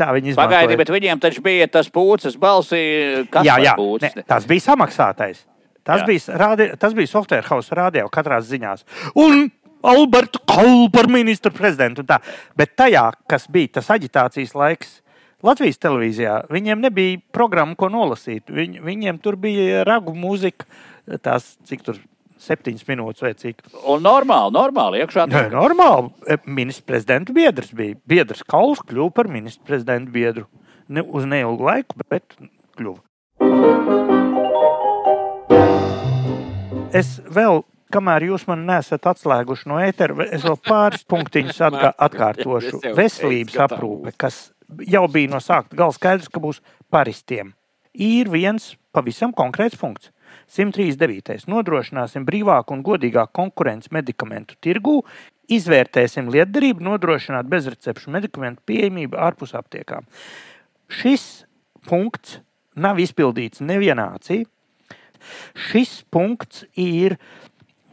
Tā 0.00 0.08
viņi 0.16 0.32
izmantoja. 0.32 0.62
Pagaidi, 0.62 0.80
bet 0.80 0.90
viņiem 0.90 1.20
taču 1.20 1.44
bija 1.44 1.68
tas 1.68 1.92
pūces 1.92 2.40
balsī, 2.40 2.82
kas 3.32 3.44
jā, 3.44 3.60
jā, 3.60 3.76
pūces. 3.76 4.16
Ne, 4.16 4.24
tas 4.24 4.48
bija 4.48 4.64
samaksātais. 4.72 5.44
Tas 5.86 6.02
Jā. 6.02 6.06
bija, 6.06 6.38
rādi, 6.38 6.68
tas 6.78 6.94
bija 6.94 7.10
software 7.10 7.46
house 7.48 7.74
radio 7.74 8.06
katrā 8.12 8.38
ziņā. 8.44 8.76
Un 9.18 9.48
Alberta 9.82 10.38
Kalpa, 10.46 11.06
ministra 11.10 11.50
prezidentu. 11.54 12.04
Bet 12.56 12.76
tajā, 12.78 13.08
kas 13.30 13.48
bija 13.50 13.80
tas 13.80 13.90
aģitācijas 13.90 14.54
laiks, 14.54 15.00
Latvijas 15.42 15.80
televīzijā, 15.82 16.36
viņiem 16.54 16.84
nebija 16.84 17.18
programma, 17.34 17.74
ko 17.74 17.88
nolasīt. 17.90 18.46
Viņ, 18.46 18.78
viņiem 18.86 19.18
tur 19.24 19.34
bija 19.42 19.82
ragu 19.88 20.14
mūzika, 20.14 20.68
tās 21.18 21.56
cik 21.66 21.82
tur 21.82 21.98
septiņas 22.42 22.86
minūtes 22.86 23.26
vai 23.26 23.32
cik. 23.38 23.66
Un 23.82 24.06
normāli, 24.06 24.54
normāli 24.54 25.02
iekšā. 25.02 25.26
Nē, 25.30 25.44
normāli. 25.54 26.14
E, 26.30 26.38
ministra 26.46 26.92
prezidenta 26.94 27.34
biedrs 27.34 27.74
bija. 27.74 27.98
Biedrs 28.06 28.46
Kauls 28.46 28.82
kļuva 28.86 29.14
par 29.18 29.30
ministra 29.34 29.66
prezidenta 29.66 30.14
biedru. 30.14 30.46
Ne, 30.86 31.02
uz 31.02 31.26
neilgu 31.26 31.70
laiku, 31.70 32.02
bet 32.10 32.38
kļuva. 32.78 34.11
Es 36.92 37.16
vēl 37.24 37.62
kamēr 37.92 38.26
jūs 38.30 38.46
man 38.48 38.64
nesat 38.68 39.06
atslēguši 39.10 39.68
no 39.70 39.80
ētera, 39.82 40.26
es 40.32 40.44
vēl 40.46 40.58
pāris 40.64 41.04
punktiņus 41.08 41.60
atgā, 41.68 41.92
atkārtošu. 42.06 42.80
Veselības 42.96 43.58
aprūpe, 43.66 44.14
kas 44.20 44.44
jau 44.88 45.04
bija 45.12 45.32
no 45.32 45.42
sākta 45.42 45.78
gala 45.78 45.94
skaidrs, 45.96 46.30
ka 46.32 46.42
būs 46.42 46.62
paristiem, 46.92 47.52
ir 47.92 48.32
viens 48.32 48.72
pavisam 48.94 49.34
konkrēts 49.36 49.78
punkts. 49.80 50.12
139. 50.52 51.46
Nodrošināsim 51.48 52.24
brīvāku 52.28 52.74
un 52.76 52.82
godīgāku 52.84 53.34
konkurenci 53.36 53.92
medikamentu 53.92 54.56
tirgū, 54.64 54.98
izvērtēsim 55.52 56.28
lietderību, 56.32 56.84
nodrošināt 56.84 57.48
bezrecepšu 57.52 58.12
medikamentu 58.12 58.64
pieejamību 58.68 59.20
ārpus 59.20 59.54
aptiekām. 59.56 60.08
Šis 60.92 61.44
punkts 61.88 62.40
nav 62.76 63.00
izpildīts 63.00 63.64
nevienā 63.64 64.08
acī. 64.16 64.42
Šis 65.70 66.00
punkts 66.12 66.64
ir 66.78 67.16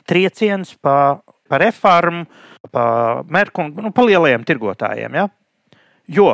trieciens 0.09 0.75
pa, 0.81 1.19
pa 1.49 1.61
reformu, 1.61 2.25
pa 2.73 2.85
un 3.23 3.73
nu, 3.87 3.91
pa 3.95 4.05
lielajiem 4.05 4.45
tirgotājiem. 4.47 5.17
Ja? 5.19 5.27
Jo 6.09 6.31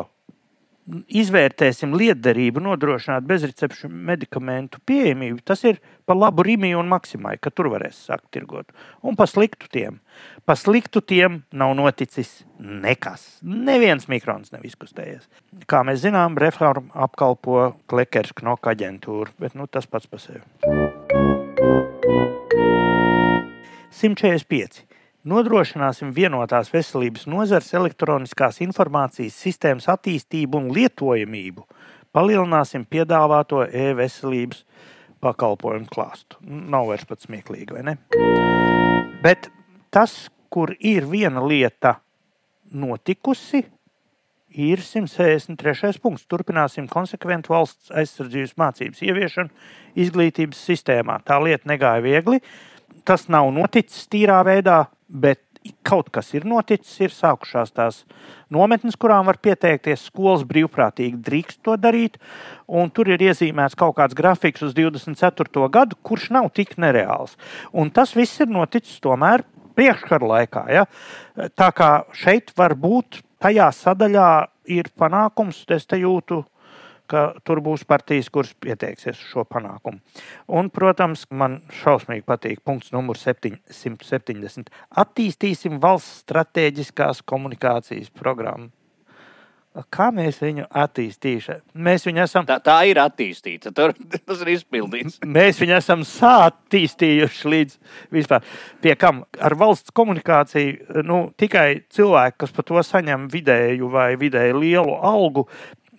izvērtēsim 0.85 1.95
lietderību, 1.97 2.61
nodrošināt 2.61 3.25
bezrecepšu 3.25 3.89
medikamentu 3.89 4.81
pieejamību. 4.85 5.41
Tas 5.45 5.63
ir 5.65 5.79
par 6.05 6.17
labu 6.19 6.45
Rīgai 6.45 6.75
un 6.77 6.89
Maksimai, 6.91 7.35
ka 7.41 7.49
tur 7.49 7.71
varēs 7.73 8.03
sākt 8.07 8.29
tirgot. 8.35 8.69
Un 9.01 9.17
par 9.17 9.29
sliktu 9.31 9.69
tiem. 9.71 9.99
Par 10.45 10.59
sliktu 10.61 11.01
tiem 11.01 11.41
nav 11.53 11.73
noticis 11.77 12.43
nekas. 12.59 13.25
Neviens 13.41 14.05
mikrons 14.11 14.53
nav 14.53 14.65
izkustējies. 14.67 15.25
Kā 15.69 15.81
mēs 15.87 16.03
zinām, 16.05 16.37
reforma 16.37 16.93
apkalpo 17.07 17.73
Klekers 17.89 18.35
Knoka 18.37 18.75
aģentūru, 18.75 19.33
bet 19.41 19.57
nu, 19.57 19.65
tas 19.67 19.89
pats 19.89 20.09
par 20.09 20.21
sevi. 20.21 20.45
145. 23.95 24.85
Nodrošināsim 25.25 26.11
vienotās 26.13 26.67
veselības 26.69 27.23
nozares 27.25 27.71
elektroniskās 27.73 28.59
informācijas 28.61 29.33
sistēmas 29.41 29.87
attīstību 29.89 30.59
un 30.59 30.67
lietojamību. 30.75 31.63
Palielināsim 32.13 32.83
piedāvāto 32.85 33.63
e-veselības 33.65 34.61
pakalpojumu 35.25 35.89
klāstu. 35.89 36.37
Nav 36.45 36.91
vairs 36.91 37.07
pat 37.09 37.25
smieklīgi, 37.25 37.73
vai 37.73 37.81
ne? 37.87 37.95
Bet 39.23 39.49
tas, 39.89 40.27
kur 40.53 40.75
ir 40.77 41.09
viena 41.09 41.41
lieta 41.41 41.95
notikusi, 42.69 43.63
ir 44.53 44.85
163. 44.85 45.97
punkts. 46.05 46.27
Turpināsim 46.29 46.85
konsekventu 46.91 47.55
valsts 47.55 47.89
aizsardzības 47.89 48.53
mācības 48.61 49.01
ieviešanu 49.09 50.05
izglītības 50.05 50.61
sistēmā. 50.69 51.17
Tā 51.25 51.41
lieta 51.41 51.73
negāja 51.73 52.05
viegli 52.05 52.43
tas 53.05 53.27
nav 53.31 53.51
noticis 53.53 54.07
tīrā 54.11 54.41
veidā, 54.47 54.85
bet 55.07 55.41
kaut 55.85 56.11
kas 56.13 56.29
ir 56.35 56.45
noticis, 56.45 56.93
ir 57.01 57.13
sākušās 57.13 57.73
tās 57.73 58.01
nometnes, 58.53 58.97
kurām 58.99 59.25
var 59.29 59.39
pieteikties. 59.41 60.07
Skolas 60.09 60.45
brīvprātīgi 60.47 61.17
drīkst 61.25 61.61
to 61.65 61.75
darīt, 61.81 62.19
un 62.67 62.91
tur 62.93 63.09
ir 63.13 63.23
iezīmēts 63.25 63.77
kaut 63.79 63.95
kāds 63.97 64.17
grafiks 64.17 64.65
uz 64.65 64.75
24. 64.77 65.69
gadu, 65.73 65.97
kurš 66.05 66.29
nav 66.35 66.51
tik 66.53 66.75
nereāls. 66.81 67.37
Un 67.73 67.89
tas 67.93 68.13
viss 68.17 68.41
ir 68.43 68.51
noticis 68.51 69.01
tomēr 69.03 69.45
priekškara 69.75 70.31
laikā. 70.33 70.65
Ja? 70.73 70.85
Tā 71.57 71.71
kā 71.75 71.91
šeit 72.15 72.53
var 72.57 72.77
būt 72.79 73.21
tajā 73.41 73.71
sadaļā 73.75 74.29
ir 74.71 74.89
panākums, 74.97 75.63
es 75.69 75.85
te 75.85 75.99
jūtu 76.01 76.43
ka 77.11 77.25
tur 77.47 77.61
būs 77.65 77.85
partijas, 77.87 78.29
kuras 78.33 78.53
pieteiksies 78.61 79.17
uz 79.17 79.25
šo 79.33 79.45
panākumu. 79.49 80.01
Un, 80.47 80.71
protams, 80.73 81.25
man 81.29 81.61
šausmīgi 81.81 82.25
patīk 82.27 82.63
punkts 82.65 82.93
numur 82.95 83.19
770. 83.19 84.71
Attīstīsim 85.03 85.79
valsts 85.83 86.23
stratēģiskās 86.25 87.23
komunikācijas 87.29 88.11
programmu. 88.15 88.71
Kā 89.91 90.07
mēs 90.15 90.37
viņu 90.39 90.69
attīstīsim? 90.71 91.59
Mēs 91.83 92.05
viņu 92.07 92.21
esam. 92.23 92.45
Tā, 92.47 92.55
tā 92.63 92.77
ir 92.87 92.99
attīstīta. 93.01 93.73
Tur, 93.75 93.91
tas 94.27 94.43
ir 94.45 94.53
izpildīts. 94.53 95.19
Mēs 95.27 95.59
viņu 95.59 95.75
esam 95.75 96.05
sātīstījuši 96.07 97.51
līdz 97.51 97.75
vispār. 98.15 98.45
Pie 98.83 98.95
kam 98.99 99.25
ar 99.35 99.57
valsts 99.59 99.91
komunikāciju 99.95 101.03
nu, 101.03 101.19
tikai 101.35 101.83
cilvēki, 101.91 102.39
kas 102.45 102.55
par 102.55 102.69
to 102.69 102.85
saņem 102.87 103.27
vidēju 103.33 103.91
vai 103.91 104.13
vidēji 104.21 104.55
lielu 104.61 104.95
algu, 104.95 105.49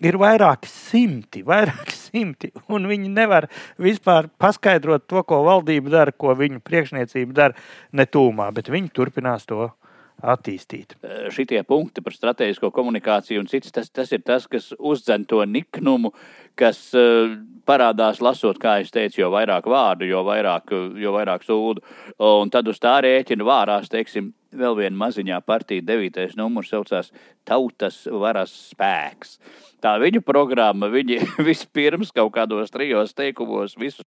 ir 0.03 0.17
vairāki 0.21 0.69
simti, 0.69 1.43
vairāki 1.47 1.95
simti, 1.95 2.51
un 2.73 2.87
viņi 2.89 3.09
nevar 3.13 3.49
vispār 3.81 4.29
paskaidrot 4.41 5.07
to, 5.09 5.23
ko 5.27 5.41
valdība 5.47 5.93
dara, 5.93 6.13
ko 6.13 6.35
viņu 6.37 6.61
priekšniecība 6.65 7.37
dara, 7.37 7.67
ne 7.91 8.05
tūmā, 8.05 8.51
bet 8.55 8.71
viņi 8.73 8.93
turpinās 8.93 9.47
to 9.49 9.71
attīstīt. 10.17 10.95
Šitie 11.33 11.59
punkti 11.67 12.01
par 12.01 12.15
strateģisko 12.15 12.71
komunikāciju 12.73 13.43
un 13.43 13.49
cits, 13.49 13.73
tas, 13.73 13.91
tas 13.93 14.11
ir 14.15 14.23
tas, 14.25 14.47
kas 14.49 14.71
uzdzen 14.77 15.27
to 15.29 15.43
niknumu, 15.45 16.13
kas 16.57 16.79
uh, 16.97 17.35
parādās 17.67 18.21
lasot, 18.23 18.57
kā 18.61 18.79
es 18.81 18.89
teicu, 18.93 19.21
jo 19.21 19.29
vairāk 19.33 19.67
vārdu, 19.69 20.07
jo 20.09 20.23
vairāk, 20.25 20.73
jo 20.97 21.13
vairāk 21.13 21.45
sūdu. 21.45 21.85
Un 22.23 22.49
tad 22.53 22.69
uz 22.71 22.81
tā 22.81 22.97
rēķina 23.05 23.45
vārās, 23.45 23.91
teiksim, 23.93 24.31
vēl 24.55 24.77
viena 24.77 24.97
maziņā 24.99 25.39
partija, 25.45 25.85
devītais 25.85 26.37
numurs 26.39 26.71
saucās 26.71 27.11
Tautas 27.47 28.01
varas 28.11 28.51
spēks. 28.71 29.37
Tā 29.83 29.95
viņu 30.01 30.23
programma, 30.25 30.89
viņi 30.91 31.21
vispirms 31.47 32.11
kaut 32.15 32.33
kādos 32.35 32.73
trijos 32.73 33.15
teikumos 33.17 33.77
visus. 33.79 34.05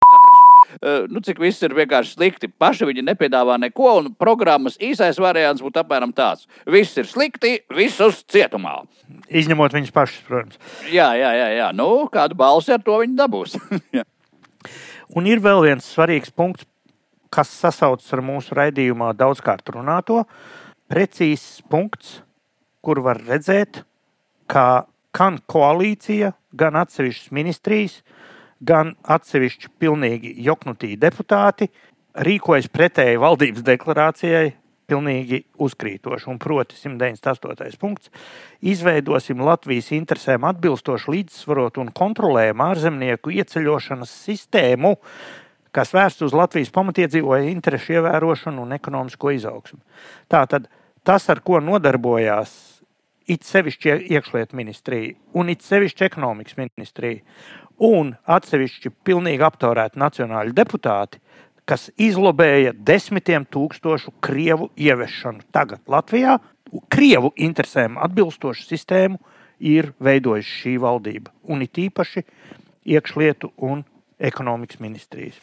Uh, 0.82 1.06
nu, 1.12 1.22
cik 1.22 1.38
viss 1.44 1.62
ir 1.66 1.76
vienkārši 1.76 2.16
slikti. 2.16 2.50
Paši 2.50 2.88
viņi 2.90 3.04
nepiedāvā 3.06 3.60
neko, 3.62 3.90
un 4.00 4.10
programmas 4.18 4.78
īsais 4.82 5.20
variants 5.22 5.62
būtu 5.62 5.82
apmēram 5.84 6.14
tāds: 6.16 6.48
viss 6.66 6.98
ir 6.98 7.10
slikti, 7.10 7.60
visus 7.74 8.24
cietumā. 8.32 8.80
Izņemot 9.30 9.76
viņus 9.76 9.94
pašus, 9.94 10.24
protams. 10.28 10.60
Jā, 10.90 11.12
jā, 11.20 11.34
jā. 11.38 11.50
jā. 11.60 11.70
Nu, 11.78 12.08
kādu 12.12 12.38
balsi 12.40 12.74
ar 12.74 12.82
to 12.86 12.98
viņi 13.04 13.20
dabūs. 13.20 13.58
un 15.18 15.30
ir 15.30 15.44
vēl 15.44 15.66
viens 15.68 15.94
svarīgs 15.94 16.34
punkts 16.34 16.66
kas 17.34 17.52
sasaucas 17.64 18.12
ar 18.14 18.22
mūsu 18.26 18.56
raidījumā 18.58 19.14
daudzkārt 19.18 19.74
runāto, 19.74 20.24
precīzs 20.92 21.64
punkts, 21.72 22.20
kur 22.84 23.02
var 23.06 23.22
redzēt, 23.26 23.82
ka 24.52 24.86
gan 25.16 25.40
koalīcija, 25.50 26.34
gan 26.54 26.78
atsevišķas 26.84 27.32
ministrijas, 27.34 28.02
gan 28.64 28.94
atsevišķi 29.04 29.72
pilnīgi 29.82 30.36
joknutī 30.46 30.94
deputāti 31.00 31.70
rīkojas 32.14 32.70
pretēji 32.70 33.22
valdības 33.22 33.66
deklarācijai, 33.66 34.52
pilnīgi 34.90 35.40
uzkrītoši. 35.64 36.28
Un 36.30 36.40
proti, 36.44 36.78
198. 36.78 37.80
punkts. 37.80 38.12
Izveidosim 38.62 39.42
Latvijas 39.44 39.90
interesēm 39.96 40.46
atbilstošu, 40.50 41.14
līdzsvarotu 41.16 41.82
un 41.84 41.94
kontrolējumu 41.96 42.68
ārzemnieku 42.68 43.34
ieceļošanas 43.40 44.12
sistēmu, 44.28 44.94
kas 45.74 45.94
vērsts 45.96 46.28
uz 46.28 46.36
Latvijas 46.38 46.72
pamatiedzīvotāju 46.74 47.52
interesu 47.52 47.98
ievērošanu 47.98 48.64
un 48.66 48.76
ekonomisko 48.78 49.34
izaugsmu. 49.34 49.82
Tātad 50.32 50.70
tas, 51.04 51.28
ar 51.30 51.42
ko 51.46 51.60
nodarbojās 51.64 52.54
it 53.28 53.46
sevišķi 53.48 53.98
iekšlietu 54.14 54.58
ministrija 54.60 55.16
un 55.40 55.50
it 55.50 55.64
sevišķi 55.66 56.08
ekonomikas 56.10 56.58
ministrija 56.60 57.22
un 57.84 58.14
atsevišķi 58.30 58.92
pilnīgi 59.08 59.46
aptaurēti 59.48 60.00
nacionāļu 60.00 60.54
deputāti, 60.56 61.20
kas 61.66 61.90
izlobēja 61.98 62.74
desmitiem 62.76 63.48
tūkstošu 63.50 64.14
krievu 64.24 64.70
ieviešanu 64.78 65.48
tagad 65.56 65.82
Latvijā, 65.88 66.38
krievu 66.92 67.32
interesēm 67.38 67.98
atbilstošu 68.02 68.68
sistēmu 68.68 69.20
ir 69.64 69.94
veidojusi 70.04 70.60
šī 70.60 70.76
valdība. 70.84 71.32
Un 71.48 71.64
it 71.64 71.80
īpaši 71.80 72.26
iekšlietu 72.94 73.54
un 73.64 73.84
ekonomikas 74.24 74.80
ministrijas. 74.84 75.40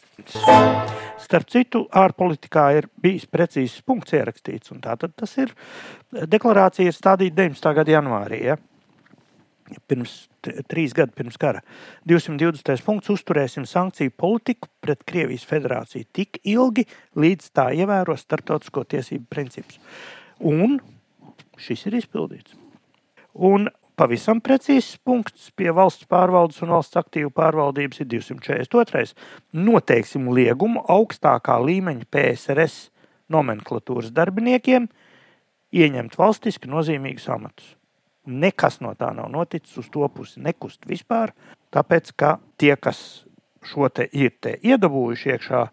Starp 1.21 1.51
citu, 1.53 1.85
ārpolitikā 1.93 2.67
ir 2.79 2.89
bijis 3.03 3.27
precīzs 3.31 3.81
punkts 3.87 4.17
ierakstīts, 4.17 4.73
un 4.75 4.81
tātad 4.85 5.15
tas 5.17 5.37
ir 5.41 5.53
deklarācija 6.11 6.91
ir 6.91 6.97
stādīta 6.97 7.43
19. 7.43 7.73
gada 7.77 7.97
janvārī. 7.99 8.43
Ja? 8.51 8.59
Pirms 9.87 10.25
trīs 10.71 10.95
gadu 10.97 11.15
pirms 11.15 11.37
kara. 11.41 11.61
220. 12.09 12.81
punkts 12.87 13.13
uzturēsim 13.13 13.67
sankciju 13.69 14.15
politiku 14.19 14.71
pret 14.83 15.05
Krievijas 15.07 15.45
federāciju 15.47 16.09
tik 16.17 16.41
ilgi, 16.49 16.87
līdz 17.21 17.53
tā 17.55 17.69
ievēro 17.77 18.17
starptautisko 18.19 18.87
tiesību 18.91 19.29
principus. 19.31 19.79
Un 20.41 20.81
šis 21.61 21.87
ir 21.91 22.01
izpildīts. 22.01 22.57
Un 23.35 23.69
Pavisam 24.01 24.39
precīzs 24.41 24.95
punkts 25.05 25.51
pie 25.53 25.69
valsts 25.77 26.07
pārvaldes 26.09 26.63
un 26.65 26.71
valsts 26.73 26.97
aktīvu 26.97 27.29
pārvaldības 27.37 28.01
ir 28.01 28.07
242. 28.09 29.11
Noteiksim 29.53 30.31
liegumu 30.33 30.81
augstākā 30.89 31.59
līmeņa 31.61 32.09
PSRS 32.09 32.79
nomenklatūras 33.29 34.09
darbiniekiem 34.17 34.89
ieņemt 35.77 36.17
valstiski 36.17 36.73
nozīmīgus 36.73 37.29
amatus. 37.29 37.75
Nekas 38.25 38.81
no 38.81 38.95
tā 38.97 39.13
nav 39.13 39.29
noticis 39.35 39.77
uz 39.85 39.93
to 39.93 40.09
pusi, 40.09 40.41
nekust 40.49 40.89
vispār, 40.89 41.35
tāpēc 41.69 42.15
ka 42.17 42.39
tie, 42.57 42.73
kas 42.81 43.27
šo 43.69 43.93
te 43.93 44.09
ir 44.17 44.33
te 44.41 44.57
iedabūjuši 44.65 45.35
iekšā, 45.35 45.65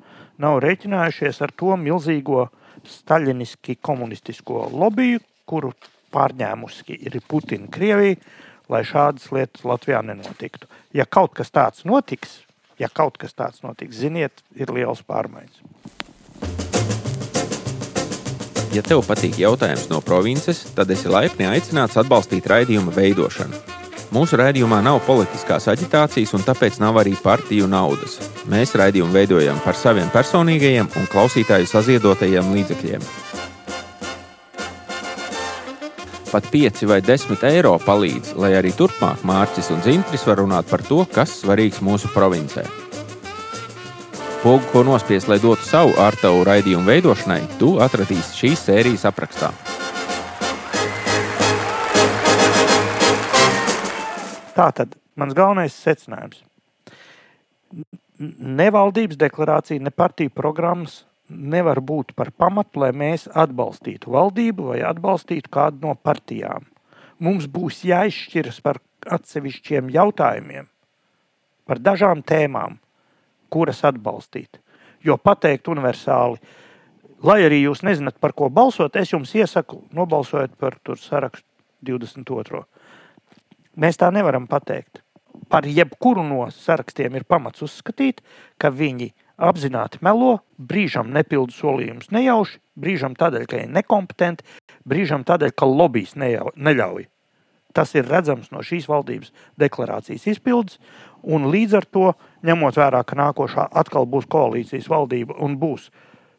nav 0.43 0.59
rēķinājušies 0.67 1.45
ar 1.47 1.55
to 1.55 1.80
milzīgo 1.80 2.49
staļiniski 2.84 3.80
komunistisko 3.80 4.67
lobiju, 4.75 5.23
kuru 5.47 5.71
pārņēmusi 6.13 6.97
ir 6.97 7.19
Putina 7.27 7.69
Krievija, 7.71 8.17
lai 8.69 8.83
šādas 8.87 9.29
lietas 9.31 9.63
Latvijā 9.67 10.01
nenotiktu. 10.03 10.67
Ja 10.93 11.05
kaut 11.05 11.33
kas 11.37 11.51
tāds 11.51 11.85
notiks, 11.87 12.41
ja 12.79 12.89
kaut 12.89 13.17
kas 13.17 13.33
tāds 13.37 13.63
notiks, 13.63 13.99
ziniet, 14.01 14.43
ir 14.55 14.71
liels 14.73 15.03
pārmaiņas. 15.07 15.63
Ja 18.75 18.83
tev 18.83 19.01
patīk 19.07 19.39
jautājums 19.39 19.87
no 19.89 20.01
provinces, 20.03 20.65
tad 20.75 20.91
esi 20.91 21.09
laipni 21.09 21.47
aicināts 21.47 21.97
atbalstīt 21.97 22.45
raidījuma 22.51 22.91
veidošanu. 22.93 23.77
Mūsu 24.13 24.37
raidījumā 24.39 24.77
nav 24.85 25.01
politiskās 25.03 25.65
aģitācijas, 25.67 26.31
un 26.37 26.43
tāpēc 26.47 26.77
nav 26.79 26.99
arī 27.01 27.15
partiju 27.19 27.67
naudas. 27.67 28.19
Mēs 28.47 28.75
raidījumu 28.79 29.11
veidojam 29.11 29.59
par 29.65 29.75
saviem 29.75 30.07
personīgajiem 30.13 30.87
un 30.95 31.09
klausītāju 31.11 31.67
saziedotajiem 31.67 32.53
līdzekļiem. 32.55 33.03
Pat 36.38 36.51
5 36.51 36.85
vai 36.85 36.99
10 37.01 37.41
eiro 37.49 37.71
palīdz, 37.81 38.35
lai 38.38 38.51
arī 38.53 38.69
turpmāk 38.77 39.23
Mārcis 39.25 39.71
un 39.73 39.79
Zintris 39.81 40.21
var 40.29 40.38
runāt 40.38 40.67
par 40.69 40.83
to, 40.85 40.99
kas 41.09 41.31
svarīgs 41.39 41.79
mūsu 41.81 42.11
provincē. 42.13 42.61
Pogu, 44.43 44.61
ko 44.69 44.83
nospiest, 44.85 45.25
lai 45.31 45.39
dotu 45.41 45.65
savu 45.65 45.95
ar 45.97 46.13
tavu 46.21 46.43
raidījumu 46.45 46.85
veidošanai, 46.85 47.39
tu 47.57 47.71
atradīsi 47.81 48.38
šīs 48.38 48.67
sērijas 48.67 49.07
aprakstā. 49.09 49.49
Tā 54.53 54.69
tad 54.77 54.93
mans 55.17 55.33
galvenais 55.33 55.73
secinājums. 55.73 56.43
Ne 58.21 58.69
valdības 58.77 59.17
deklarācija, 59.25 59.81
ne 59.81 59.89
partiju 59.89 60.38
programmas 60.38 61.01
nevar 61.30 61.82
būt 61.82 62.13
par 62.15 62.32
pamatu, 62.32 62.82
lai 62.84 62.91
mēs 62.95 63.28
atbalstītu 63.28 64.11
valdību 64.13 64.71
vai 64.71 64.82
atbalstītu 64.88 65.51
kādu 65.51 65.88
no 65.88 65.95
partijām. 65.95 66.67
Mums 67.19 67.47
būs 67.51 67.84
jāizšķiras 67.88 68.61
par 68.61 68.80
atsevišķiem 69.07 69.89
jautājumiem, 69.93 70.67
par 71.65 71.82
dažām 71.84 72.21
tēmām, 72.23 72.78
kuras 73.49 73.84
atbalstīt. 73.88 74.61
Jo 75.03 75.17
pateikt 75.17 75.67
universāli, 75.71 76.39
lai 77.23 77.41
arī 77.45 77.63
jūs 77.63 77.84
nezināt, 77.86 78.17
par 78.19 78.34
ko 78.38 78.49
balsot, 78.49 78.95
es 78.95 79.13
jums 79.13 79.34
iesaku 79.36 79.84
nobalsojot 79.95 80.55
par 80.59 80.80
sarakstu 81.01 81.45
22. 81.86 82.63
Mēs 83.78 83.99
tā 83.99 84.09
nevaram 84.13 84.47
pateikt. 84.49 85.03
Par 85.47 85.67
jebkuru 85.69 86.23
no 86.25 86.47
sarakstiem 86.51 87.15
ir 87.15 87.23
pamats 87.30 87.61
uzskatīt, 87.63 88.23
ka 88.57 88.71
viņi 88.73 89.11
apzināti 89.38 90.01
melo, 90.05 90.39
brīžam 90.57 91.11
nepildu 91.13 91.53
solījumus 91.53 92.09
nejauši, 92.13 92.59
brīžam 92.77 93.15
tādēļ, 93.17 93.45
ka 93.49 93.61
ir 93.61 93.69
nekompetenti, 93.73 94.45
brīžam 94.88 95.25
tādēļ, 95.27 95.53
ka 95.53 95.69
lobbyis 95.69 96.15
neļauj. 96.17 97.07
Tas 97.77 97.93
ir 97.93 98.07
redzams 98.09 98.49
no 98.49 98.63
šīs 98.65 98.88
valdības 98.89 99.33
deklarācijas 99.61 100.25
izpildes, 100.33 100.79
un 101.21 101.49
līdz 101.53 101.77
ar 101.77 101.85
to, 101.85 102.11
ņemot 102.47 102.79
vērā, 102.79 103.03
ka 103.05 103.17
nākošā 103.19 103.67
atkal 103.77 104.07
būs 104.09 104.25
koalīcijas 104.31 104.89
valdība 104.89 105.38
un 105.45 105.59
būs 105.61 105.91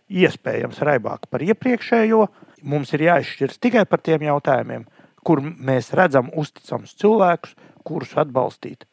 iespējams 0.08 0.80
raibāka 0.82 1.30
par 1.30 1.44
iepriekšējo, 1.44 2.24
mums 2.66 2.94
ir 2.96 3.06
jāizšķiras 3.06 3.60
tikai 3.62 3.84
par 3.86 4.02
tiem 4.02 4.24
jautājumiem, 4.26 4.86
kur 5.22 5.42
mēs 5.44 5.92
redzam 5.94 6.32
uzticamus 6.34 6.96
cilvēkus, 6.98 7.54
kurus 7.86 8.16
atbalstīt, 8.18 8.86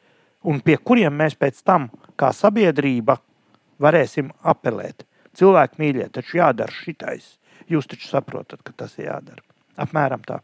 un 0.45 0.59
pie 0.61 0.75
kuriem 0.77 1.15
mēs 1.15 1.37
pēc 1.39 1.63
tam, 1.65 1.87
kā 2.19 2.29
sabiedrība, 2.35 3.17
varēsim 3.81 4.31
apelēt. 4.43 5.05
Cilvēki 5.35 5.81
mīļie, 5.81 6.09
taču 6.15 6.39
jādara 6.39 6.71
šitais. 6.71 7.35
Jūs 7.71 7.89
taču 7.91 8.07
saprotat, 8.11 8.61
ka 8.63 8.73
tas 8.77 8.93
ir 8.99 9.09
jādara. 9.09 9.41
Apmēram 9.81 10.21
tā. 10.25 10.39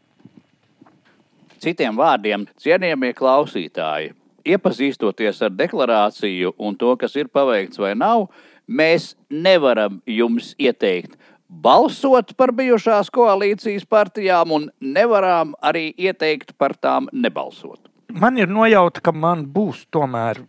Citiem 1.62 1.96
vārdiem, 1.96 2.48
cienījamie 2.58 3.12
klausītāji, 3.14 4.12
iepazīstoties 4.44 5.44
ar 5.46 5.52
deklarāciju 5.54 6.56
un 6.58 6.76
to, 6.76 6.96
kas 6.98 7.14
ir 7.16 7.30
paveikts 7.30 7.78
vai 7.78 7.92
nav, 7.94 8.26
mēs 8.66 9.12
nevaram 9.30 10.00
jums 10.10 10.56
ieteikt 10.58 11.14
balsot 11.52 12.32
par 12.36 12.52
bijušās 12.56 13.10
koalīcijas 13.12 13.84
partijām 13.88 14.52
un 14.56 14.68
nevaram 14.80 15.52
arī 15.62 15.90
ieteikt 15.98 16.56
par 16.58 16.74
tām 16.80 17.08
nebalsot. 17.12 17.91
Man 18.20 18.38
ir 18.38 18.50
nojauta, 18.52 19.00
ka 19.04 19.12
man 19.16 19.46
būs 19.52 19.86
tomēr 19.92 20.42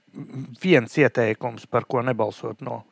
viens 0.64 0.98
ieteikums, 1.00 1.68
par 1.72 1.88
ko 1.90 2.04
nebalsot 2.06 2.62
no 2.66 2.84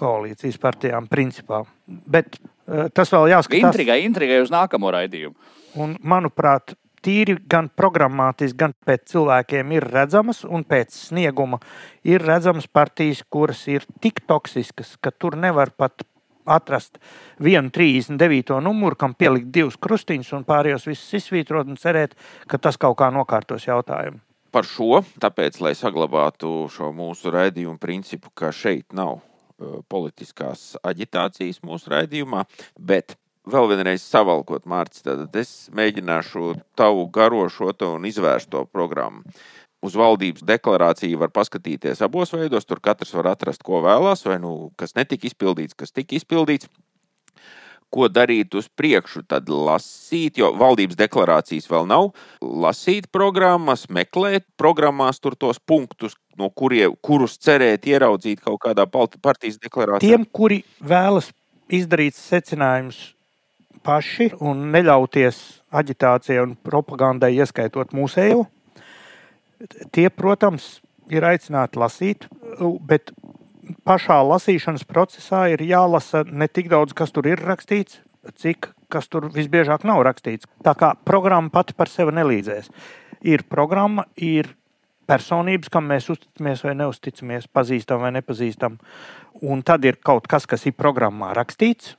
koalīcijas 0.00 0.58
partijām, 0.62 1.08
principā. 1.10 1.62
Bet 1.86 2.38
uh, 2.38 2.88
tas 2.94 3.12
vēl 3.14 3.32
jāskatās. 3.34 3.68
Intrigai, 3.70 4.00
intrigai 4.06 4.40
uz 4.42 4.52
nākamo 4.54 4.90
raidījumu. 4.94 5.52
Un, 5.82 5.96
manuprāt, 6.06 6.76
tīri 7.04 7.36
gan 7.50 7.68
programmatiski, 7.76 8.56
gan 8.58 8.74
pēc 8.86 9.06
cilvēkiem 9.12 9.74
ir 9.76 9.86
redzamas, 9.92 10.42
un 10.44 10.64
pēc 10.66 10.94
snieguma 11.10 11.60
ir 12.06 12.24
redzamas 12.24 12.66
partijas, 12.70 13.22
kuras 13.30 13.66
ir 13.70 13.84
tik 14.02 14.22
toksiskas, 14.28 14.96
ka 15.02 15.12
tur 15.12 15.36
nevar 15.40 15.74
pat 15.76 16.06
atrast 16.44 16.98
vienu 17.42 17.72
39. 17.74 18.60
numuru, 18.64 18.98
kam 18.98 19.14
pielikt 19.14 19.50
divus 19.54 19.78
krustiņus 19.80 20.32
un 20.38 20.46
pārējos 20.48 20.86
visus 20.88 21.18
izsvītrot 21.20 21.70
un 21.70 21.80
cerēt, 21.80 22.14
ka 22.50 22.60
tas 22.60 22.78
kaut 22.80 22.98
kā 23.00 23.10
nokārtos 23.14 23.66
jautājumu. 23.68 24.20
Par 24.54 24.68
šo, 24.68 25.02
tāpēc, 25.18 25.58
lai 25.64 25.74
saglabātu 25.74 26.68
šo 26.70 26.92
mūsu 26.94 27.32
raidījumu 27.34 27.80
principu, 27.82 28.30
ka 28.38 28.52
šeit 28.54 28.94
nav 28.94 29.18
uh, 29.18 29.80
politiskās 29.90 30.76
aģitācijas 30.86 31.58
mūsu 31.66 31.90
raidījumā, 31.90 32.44
bet 32.78 33.16
vēl 33.50 33.68
vienreiz 33.72 34.04
savalkot, 34.06 34.64
Mārcis, 34.70 35.04
tad 35.04 35.34
es 35.36 35.50
mēģināšu 35.74 36.54
tavu 36.78 37.08
garošo 37.12 37.72
un 37.90 38.06
izvērsto 38.08 38.64
programmu. 38.72 39.24
Uz 39.84 39.96
valdības 40.00 40.46
deklarāciju 40.48 41.20
var 41.20 41.32
paskatīties 41.34 42.00
abos 42.06 42.32
veidos. 42.32 42.64
Tur 42.64 42.80
katrs 42.84 43.12
var 43.16 43.34
atrast, 43.34 43.60
ko 43.66 43.82
vēlās, 43.84 44.24
vai 44.24 44.38
nu, 44.40 44.70
kas 44.80 44.96
netika 44.96 45.28
izpildīts, 45.28 45.76
kas 45.76 45.92
tika 45.92 46.16
izpildīts 46.16 46.70
ko 47.94 48.08
darīt 48.10 48.54
uz 48.58 48.66
priekšu, 48.74 49.22
tad 49.30 49.50
lasīt, 49.50 50.40
jo 50.40 50.50
valdības 50.58 50.98
deklarācijas 50.98 51.68
vēl 51.70 51.86
nav. 51.90 52.10
Lasīt 52.42 53.06
programmas, 53.14 53.86
meklēt 53.92 54.46
programmās 54.60 55.22
tos 55.22 55.60
punktus, 55.60 56.16
no 56.40 56.50
kuriem, 56.50 56.96
kurus 57.04 57.38
cerēt 57.38 57.86
ieraudzīt 57.90 58.42
kaut 58.44 58.62
kādā 58.66 58.86
partijas 58.90 59.60
deklarācijā. 59.62 60.08
Tiem, 60.08 60.26
kuri 60.26 60.62
vēlas 60.82 61.30
izdarīt 61.70 62.18
secinājumus 62.18 63.12
paši 63.84 64.32
un 64.42 64.68
neļauties 64.74 65.40
aģitācijai 65.74 66.42
un 66.42 66.54
propagandai, 66.66 67.34
ieskaitot 67.36 67.94
mūsējo, 67.94 68.46
tie, 69.92 70.08
protams, 70.10 70.78
ir 71.12 71.24
aicināti 71.26 71.80
lasīt, 71.80 72.28
bet 72.88 73.12
pašā 73.88 74.20
lasīšanas 74.24 74.86
procesā 74.88 75.46
ir 75.52 75.64
jālasa 75.64 76.24
ne 76.28 76.48
tik 76.48 76.70
daudz, 76.72 76.96
kas 76.96 77.12
tur 77.14 77.28
ir 77.28 77.42
rakstīts, 77.44 78.00
cik 78.40 78.70
kas 78.94 79.08
tur 79.10 79.28
visbiežāk 79.32 79.84
nav 79.88 80.02
rakstīts. 80.06 80.48
Tā 80.64 80.74
kā 80.78 80.92
programma 81.06 81.52
pati 81.52 81.76
par 81.76 81.90
sevi 81.90 82.14
nelīdzēs. 82.14 82.70
Ir 83.24 83.44
programma, 83.50 84.06
ir 84.16 84.52
personības, 85.08 85.70
kam 85.72 85.88
mēs 85.90 86.08
uzticamies 86.12 86.64
vai 86.64 86.74
neusticamies, 86.78 87.48
pazīstam 87.52 88.04
vai 88.04 88.12
nepazīstam. 88.16 88.78
Un 89.44 89.64
tad 89.66 89.84
ir 89.84 89.98
kaut 90.04 90.28
kas, 90.30 90.46
kas 90.48 90.64
ir 90.68 90.76
programmā 90.78 91.32
rakstīts, 91.36 91.96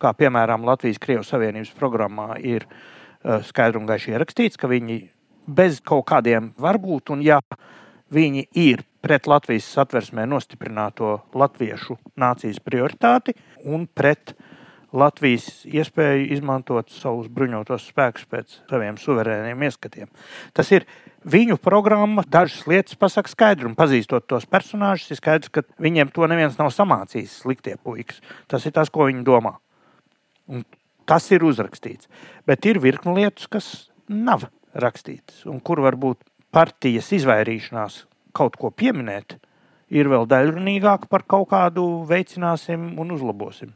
kā 0.00 0.12
piemēram 0.16 0.64
Latvijas-Krievijas 0.68 1.32
Savienības 1.32 1.72
programmā 1.78 2.34
ir 2.40 2.66
uh, 2.68 3.40
skaidri 3.44 3.80
un 3.80 3.88
gaiši 3.88 4.14
ierakstīts, 4.14 4.60
ka 4.60 4.70
viņi 4.70 5.00
bez 5.46 5.80
kaut 5.84 6.06
kādiem 6.08 6.52
varbūt, 6.60 7.12
un 7.14 7.22
ja 7.24 7.40
viņi 8.14 8.46
ir 8.60 8.84
pret 9.04 9.28
Latvijas 9.28 9.66
satversmē 9.74 10.24
nostiprināto 10.28 11.18
latviešu 11.36 11.98
nācijas 12.20 12.60
prioritāti 12.64 13.34
un 13.64 13.86
pret 13.86 14.34
Latvijas 14.94 15.64
iespēju 15.66 16.28
izmantot 16.36 16.92
savus 16.94 17.26
bruņotos 17.34 17.88
spēkus 17.90 18.28
pēc 18.30 18.52
saviem 18.70 18.96
suverēniem 19.00 19.64
ieskatiem. 19.66 20.06
Tas 20.54 20.70
ir 20.70 20.86
viņu 21.26 21.58
programma, 21.58 22.22
dažas 22.22 22.62
lietas 22.70 22.94
pasaka 23.00 23.32
skaidri, 23.32 23.66
un 23.66 23.74
pazīstot 23.74 24.28
tos 24.30 24.46
personāžus, 24.46 25.10
ir 25.10 25.18
skaidrs, 25.18 25.50
ka 25.50 25.64
viņiem 25.82 26.12
to 26.14 26.28
neviens 26.30 26.60
nav 26.60 26.70
samācījis, 26.76 27.40
sliktie 27.42 27.74
puikas. 27.82 28.22
Tas 28.46 28.66
ir 28.68 28.76
tas, 28.76 28.92
ko 28.92 29.08
viņi 29.10 29.26
domā. 29.26 29.56
Un 30.46 30.62
tas 31.10 31.26
ir 31.34 31.42
uzrakstīts. 31.44 32.06
Bet 32.46 32.68
ir 32.68 32.78
virkni 32.84 33.16
lietas, 33.18 33.50
kas 33.50 33.72
nav 34.06 34.46
rakstītas, 34.74 35.44
un 35.50 35.60
kur 35.64 35.82
varbūt 35.84 36.24
partijas 36.54 37.10
izvairīšanās 37.16 38.04
kaut 38.34 38.58
ko 38.58 38.70
pieminēt, 38.74 39.38
ir 39.94 40.10
vēl 40.10 40.26
daļrunīgāk 40.30 41.08
par 41.10 41.24
kaut 41.28 41.50
kādu 41.52 41.86
veicināsim 42.08 42.94
un 43.00 43.14
uzlabosim. 43.14 43.74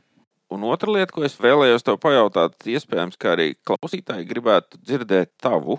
Un 0.48 0.64
otra 0.64 0.94
lieta, 0.94 1.12
ko 1.12 1.26
es 1.26 1.36
vēlējos 1.36 1.84
te 1.84 1.94
pajautāt, 2.00 2.56
iespējams, 2.72 3.18
ka 3.20 3.34
arī 3.34 3.50
klausītāji 3.68 4.28
gribētu 4.30 4.80
dzirdēt 4.80 5.34
tavu 5.42 5.76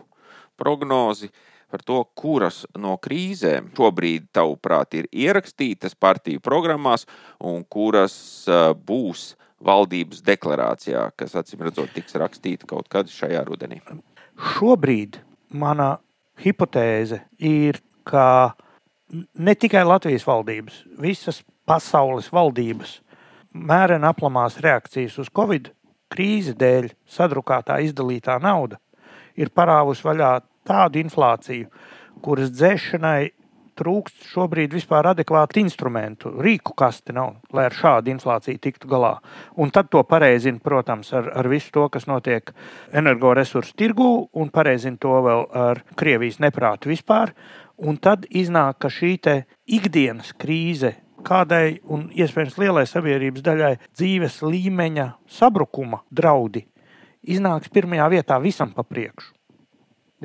prognozi 0.60 1.32
par 1.70 1.82
to, 1.86 2.04
kuras 2.18 2.64
no 2.78 2.96
krīzēm 3.02 3.72
šobrīd, 3.78 4.30
tavuprāt, 4.34 4.94
ir 4.98 5.10
ierakstītas 5.10 5.98
partiju 5.98 6.42
programmās 6.46 7.06
un 7.42 7.64
kuras 7.66 8.16
būs 8.86 9.34
valdības 9.66 10.22
deklarācijā, 10.26 11.10
kas 11.20 11.36
acīm 11.42 11.66
redzot 11.68 11.92
tiks 11.94 12.16
rakstīta 12.18 12.70
kaut 12.70 12.90
kad 12.92 13.10
šajā 13.12 13.44
rudenī. 13.50 13.82
Šobrīd 14.40 15.20
mana 15.52 15.98
hipotēze 16.40 17.22
ir, 17.44 17.80
ka 18.08 18.56
ne 19.36 19.56
tikai 19.56 19.84
Latvijas 19.84 20.26
valdības, 20.28 20.84
visas 21.02 21.42
pasaules 21.68 22.30
valdības 22.32 23.00
mērena 23.54 24.14
aplamās 24.14 24.60
reakcijas 24.64 25.18
uz 25.20 25.32
Covid 25.36 25.72
krīzi 26.10 26.56
dēļ 26.58 26.92
sadrukātā 27.10 27.80
izdalītā 27.86 28.38
nauda 28.42 28.80
ir 29.40 29.52
parāvusi 29.56 30.06
vaļā 30.06 30.32
tādu 30.68 31.02
inflāciju, 31.02 31.70
kuras 32.24 32.52
dzēšanai 32.54 33.32
trūkst 33.80 34.28
šobrīd 34.34 34.74
vispār 34.76 35.10
adekvātu 35.14 35.62
instrumentu, 35.64 36.34
rīku 36.44 36.76
kasti 36.78 37.16
nav, 37.16 37.38
lai 37.56 37.66
ar 37.70 37.76
šādu 37.76 38.12
inflāciju 38.14 38.62
tiktu 38.62 38.90
galā. 38.92 39.16
Un 39.58 39.72
tad 39.76 39.90
to 39.94 40.04
pareizina, 40.08 40.60
protams, 40.64 41.14
ar, 41.16 41.32
ar 41.40 41.50
visu 41.52 41.72
to, 41.76 41.88
kas 41.94 42.08
notiek 42.10 42.52
energoresursu 42.92 43.76
tirgū, 43.80 44.10
un 44.34 44.52
pareizina 44.54 45.00
to 45.02 45.16
vēl 45.26 45.46
ar 45.66 45.84
Krievijas 46.00 46.42
neprātu 46.44 46.92
vispār. 46.92 47.34
Un 47.80 47.98
tad 47.98 48.26
iznāk, 48.36 48.82
ka 48.84 48.92
šī 48.92 49.16
ikdienas 49.80 50.34
krīze 50.36 50.98
kādai 51.24 51.80
un 51.92 52.10
iespējams 52.16 52.60
lielai 52.60 52.86
sabiedrības 52.88 53.44
daļai 53.44 53.74
dzīves 53.96 54.42
līmeņa 54.44 55.08
sabrukuma 55.40 56.04
draudi 56.12 56.66
iznāks 57.28 57.72
pirmajā 57.74 58.08
vietā 58.14 58.40
visam 58.44 58.72
pa 58.76 58.86
priekšu 58.88 59.39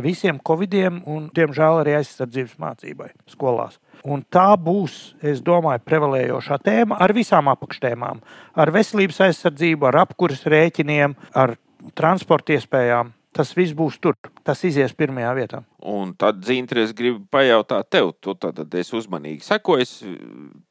visiem 0.01 0.39
covidiem 0.43 1.03
un, 1.07 1.29
diemžēl, 1.35 1.81
arī 1.83 1.97
aizsardzības 1.99 2.57
mācībai 2.61 3.11
skolās. 3.31 3.79
Un 4.05 4.25
tā 4.33 4.51
būs, 4.61 5.15
es 5.25 5.41
domāju, 5.45 5.83
prevalējošā 5.87 6.59
tēma 6.65 6.99
ar 7.01 7.15
visām 7.17 7.49
apakštēmām. 7.53 8.21
Ar 8.61 8.73
veselības 8.75 9.23
aizsardzību, 9.29 9.89
ar 9.89 10.03
apkuras 10.05 10.45
rēķiniem, 10.45 11.15
ar 11.35 11.57
transporta 11.97 12.57
iespējām. 12.57 13.15
Tas 13.35 13.51
viss 13.57 13.75
būs 13.75 13.97
tur. 13.99 14.15
Tas 14.47 14.61
izies 14.67 14.93
pirmajā 14.95 15.33
vietā. 15.35 15.65
Un 15.85 16.15
tad, 16.17 16.41
Zīntri, 16.47 16.87
es 16.87 16.95
gribu 16.97 17.21
pajautāt 17.33 17.91
tev, 17.93 18.15
tu 18.25 18.33
tad 18.41 18.63
esi 18.81 18.97
uzmanīgi 18.97 19.45
sekojis 19.45 19.99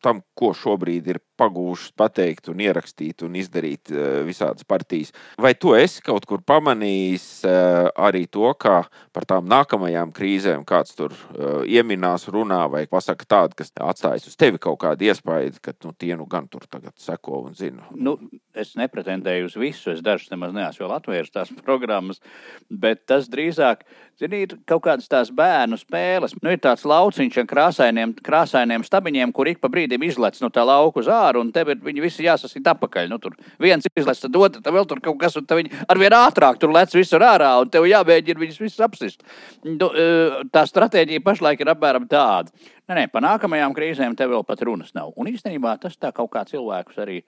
tam, 0.01 0.23
ko 0.33 0.53
šobrīd 0.57 1.09
ir 1.13 1.19
pagūšas 1.39 1.93
pateikt, 1.97 2.49
un 2.51 2.61
ierakstīt 2.63 3.23
un 3.25 3.37
izdarīt 3.39 3.91
eh, 3.91 4.21
visādas 4.27 4.65
partijas. 4.67 5.13
Vai 5.41 5.53
tu 5.57 5.73
esi 5.77 6.03
kaut 6.05 6.27
kur 6.29 6.43
pamanījis 6.45 7.27
eh, 7.49 7.89
arī 8.07 8.25
to, 8.31 8.45
kā 8.59 8.83
par 9.13 9.27
tām 9.29 9.47
nākamajām 9.51 10.13
krīzēm 10.15 10.65
kāds 10.69 10.97
tur 10.97 11.13
eh, 11.13 11.63
ieminās, 11.77 12.27
runā 12.33 12.63
vai 12.71 12.85
pasakā 12.89 13.27
tādu, 13.29 13.57
kas 13.61 13.73
atstājas 13.81 14.29
uz 14.29 14.37
tevi 14.39 14.61
kaut 14.61 14.79
kādu 14.83 15.09
iespaidu, 15.09 15.61
ka 15.63 15.75
nu, 15.85 15.93
tie 15.97 16.13
nu 16.19 16.27
gan 16.29 16.47
tur 16.51 16.67
tagad 16.69 16.93
seko 17.01 17.43
un 17.47 17.57
zina? 17.57 17.87
Nu, 17.93 18.17
es 18.53 18.75
nepretendēju 18.79 19.49
uz 19.49 19.57
visu, 19.59 19.93
es 19.93 20.03
dažus 20.05 20.31
nemaz 20.33 20.53
neesmu 20.55 20.85
vēl 20.85 20.97
atvērs 20.99 21.33
tās 21.33 21.53
programmas, 21.67 22.21
bet 22.69 23.05
tas 23.09 23.29
drīzāk 23.31 23.85
zini, 24.21 24.45
ir 24.45 24.57
kaut 24.69 24.85
kādas 25.03 25.29
tās 25.29 25.31
bērnu 25.35 25.77
spēles. 25.77 26.33
Nu, 26.41 26.51
ir 26.51 26.59
tāds 26.59 26.85
lauciņš 26.85 27.39
ar 27.41 27.47
krāsainiem, 27.47 28.13
krāsainiem 28.23 28.83
stabiņiem, 28.83 29.33
kur 29.33 29.47
ik 29.47 29.59
pa 29.59 29.69
brīdim 29.69 30.03
izlec 30.03 30.39
no 30.41 30.49
tā 30.49 30.63
lauka 30.63 30.99
uz 30.99 31.07
ārā, 31.07 31.39
un 31.39 31.51
tev 31.51 31.69
ir 31.69 31.81
viņi 31.83 32.01
visi 32.01 32.23
jāsasīt 32.23 32.65
apakaļ. 32.67 33.09
Nu, 33.09 33.19
tur 33.19 33.35
viens 33.59 33.85
izlec, 33.95 34.19
tad 34.19 34.35
otrs, 34.35 34.63
tad 34.63 34.73
vēl 34.73 34.87
tur 34.87 35.01
kaut 35.01 35.19
kas, 35.19 35.35
un 35.37 35.45
viņi 35.45 35.71
arvien 35.87 36.13
ātrāk 36.13 36.59
tur 36.59 36.71
lec 36.71 36.93
visur 36.93 37.21
ārā, 37.21 37.59
un 37.61 37.69
tev 37.69 37.87
jāmēģina 37.87 38.39
viņus 38.39 38.61
visus 38.61 38.83
apsist. 38.83 39.23
Nu, 39.63 39.89
e, 39.89 40.45
tā 40.53 40.65
stratēģija 40.69 41.23
pašlaik 41.23 41.61
ir 41.61 41.73
apmēram 41.73 42.07
tāda. 42.07 42.51
Nē, 42.87 42.95
nē, 42.97 43.09
pa 43.11 43.21
nākamajām 43.23 43.75
krīzēm 43.75 44.15
te 44.15 44.27
vēl 44.27 44.43
pat 44.45 44.61
runas 44.63 44.93
nav. 44.95 45.13
Un 45.15 45.31
īstenībā 45.31 45.77
tas 45.81 45.95
tā 45.97 46.11
kaut 46.15 46.31
kā 46.33 46.43
cilvēkus 46.47 46.99
arī. 47.03 47.21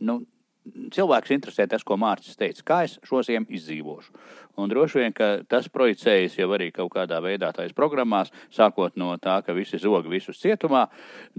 Nu, 0.00 0.22
cilvēks 0.94 1.32
interesē 1.34 1.66
tas, 1.68 1.84
ko 1.86 1.96
Mārcis 2.00 2.38
teica, 2.38 2.64
kā 2.66 2.78
es 2.86 2.98
šo 3.06 3.22
ziemu 3.26 3.48
izdzīvošu. 3.56 4.12
Un 4.60 4.68
droši 4.68 5.00
vien 5.00 5.14
tas 5.48 5.68
projicējas 5.72 6.36
jau 6.38 6.48
arī 6.52 6.68
kaut 6.74 6.92
kādā 6.94 7.20
veidā 7.24 7.52
tādas 7.56 7.74
programmās, 7.76 8.32
sākot 8.52 8.98
no 9.00 9.14
tā, 9.22 9.38
ka 9.46 9.54
visi 9.56 9.80
zogi 9.80 10.12
visus 10.12 10.40
cietumā, 10.42 10.86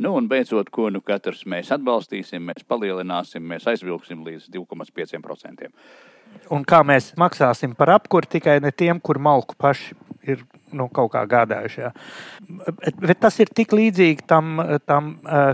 nu 0.02 0.16
un 0.18 0.30
beidzot, 0.32 0.72
ko 0.74 0.90
nu 0.90 1.04
katrs 1.06 1.44
mēs 1.46 1.74
atbalstīsim, 1.76 2.42
mēs 2.50 2.66
palielināsim, 2.68 3.46
mēs 3.46 3.68
aizvilksim 3.70 4.26
līdz 4.26 4.50
2,5%. 4.56 5.70
Un 6.56 6.64
kā 6.66 6.80
mēs 6.88 7.12
maksāsim 7.20 7.76
par 7.78 7.92
apkuru 7.98 8.30
tikai 8.32 8.58
ne 8.64 8.72
tiem, 8.72 9.00
kur 9.04 9.20
malku 9.20 9.58
paši 9.60 9.98
ir 10.28 10.44
nu, 10.76 10.88
kaut 10.94 11.12
kā 11.14 11.24
gādājuši. 11.30 11.82
Jā. 11.82 11.92
Bet, 13.02 13.18
tas 13.24 13.38
ir 13.44 13.52
tik 13.56 13.74
līdzīgi 13.76 14.26
tam, 14.30 14.62
tam 14.88 15.14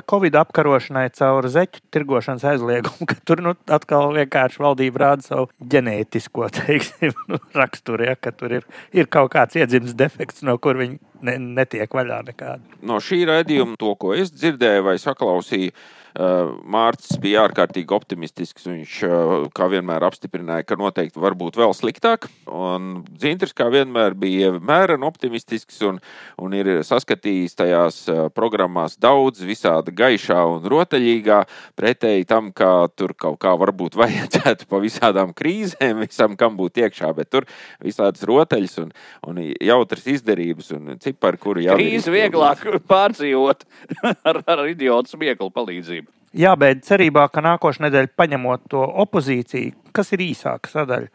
Covid 0.10 0.38
apkarošanai 0.44 1.08
caur 1.18 1.48
zeķu 1.52 1.84
tirgošanas 1.94 2.46
aizliegumu, 2.54 3.08
ka 3.10 3.18
tur 3.28 3.42
nu, 3.46 3.56
atkal 3.74 4.12
vienkārši 4.18 4.64
valdība 4.64 5.04
rāda 5.06 5.28
savu 5.28 5.50
ģenētisko 5.74 6.52
teiksim, 6.60 7.16
nu, 7.32 7.42
raksturu, 7.58 8.08
ja, 8.10 8.18
ka 8.20 8.34
tur 8.36 8.60
ir, 8.60 8.68
ir 8.96 9.10
kaut 9.12 9.34
kāds 9.36 9.58
iedzimis 9.60 9.98
defekts, 9.98 10.46
no 10.46 10.58
kur 10.62 10.80
viņi 10.80 11.00
ne, 11.22 11.38
netiek 11.60 11.94
vaļā 12.00 12.24
nekādi. 12.32 12.82
No 12.86 13.00
šī 13.04 13.24
raidījuma, 13.30 13.78
to, 13.80 13.94
ko 14.00 14.14
es 14.18 14.34
dzirdēju 14.36 14.86
vai 14.90 14.98
saklausīju, 15.02 15.74
Eh, 16.18 16.50
Mārcis 16.66 17.20
bija 17.22 17.44
ārkārtīgi 17.46 17.94
optimistisks. 17.94 18.66
Viņš, 18.66 18.94
eh, 19.06 19.50
kā 19.54 19.68
vienmēr, 19.70 20.02
apstiprināja, 20.02 20.66
ka 20.66 20.76
noteikti 20.76 21.22
var 21.22 21.36
būt 21.38 21.54
vēl 21.60 21.76
sliktāk. 21.78 22.26
Un 22.48 23.04
Dzintris, 23.06 23.54
kā 23.54 23.70
vienmēr, 23.70 24.16
bija 24.18 24.52
mēreni 24.58 25.06
optimistisks 25.06 25.80
un, 25.86 26.00
un 26.40 26.54
ir 26.54 26.82
saskatījis 26.82 27.56
tajās 27.56 28.10
eh, 28.10 28.30
programmās 28.34 28.98
daudz 28.98 29.44
visāda 29.46 29.94
gaišā 29.94 30.40
un 30.56 30.66
rotaļīgā, 30.66 31.44
pretēji 31.78 32.26
tam, 32.26 32.50
kā 32.52 32.90
tur 32.96 33.14
kaut 33.14 33.38
kā 33.38 33.54
varbūt 33.54 33.94
vajadzētu 34.02 34.66
pa 34.68 34.82
visādām 34.82 35.36
krīzēm, 35.38 36.02
visam, 36.02 36.36
kam 36.36 36.58
būt 36.58 36.82
iekšā, 36.82 37.14
bet 37.14 37.30
tur 37.30 37.46
visādas 37.84 38.26
rotaļas 38.26 38.80
un, 38.82 38.92
un 39.28 39.44
jautras 39.62 40.08
izdarības 40.08 40.74
un 40.74 40.98
cipari, 41.08 41.42
kuri 41.42 41.66
jau 41.66 41.80
ir. 41.80 41.82
Krīze 41.82 42.14
vieglāk 42.14 42.68
pārdzīvot 42.92 43.66
ar, 44.30 44.44
ar 44.46 44.68
idiotu 44.70 45.18
smieklu 45.18 45.50
palīdzību 45.56 46.14
jābeidz 46.38 46.88
cerībā, 46.88 47.28
ka 47.32 47.42
nākošais 47.42 47.84
nedēļa 47.88 48.14
paņemot 48.20 48.66
to 48.72 48.84
opozīciju, 49.04 49.76
kas 49.96 50.12
ir 50.16 50.24
īsāka 50.28 50.72
sadaļa, 50.72 51.08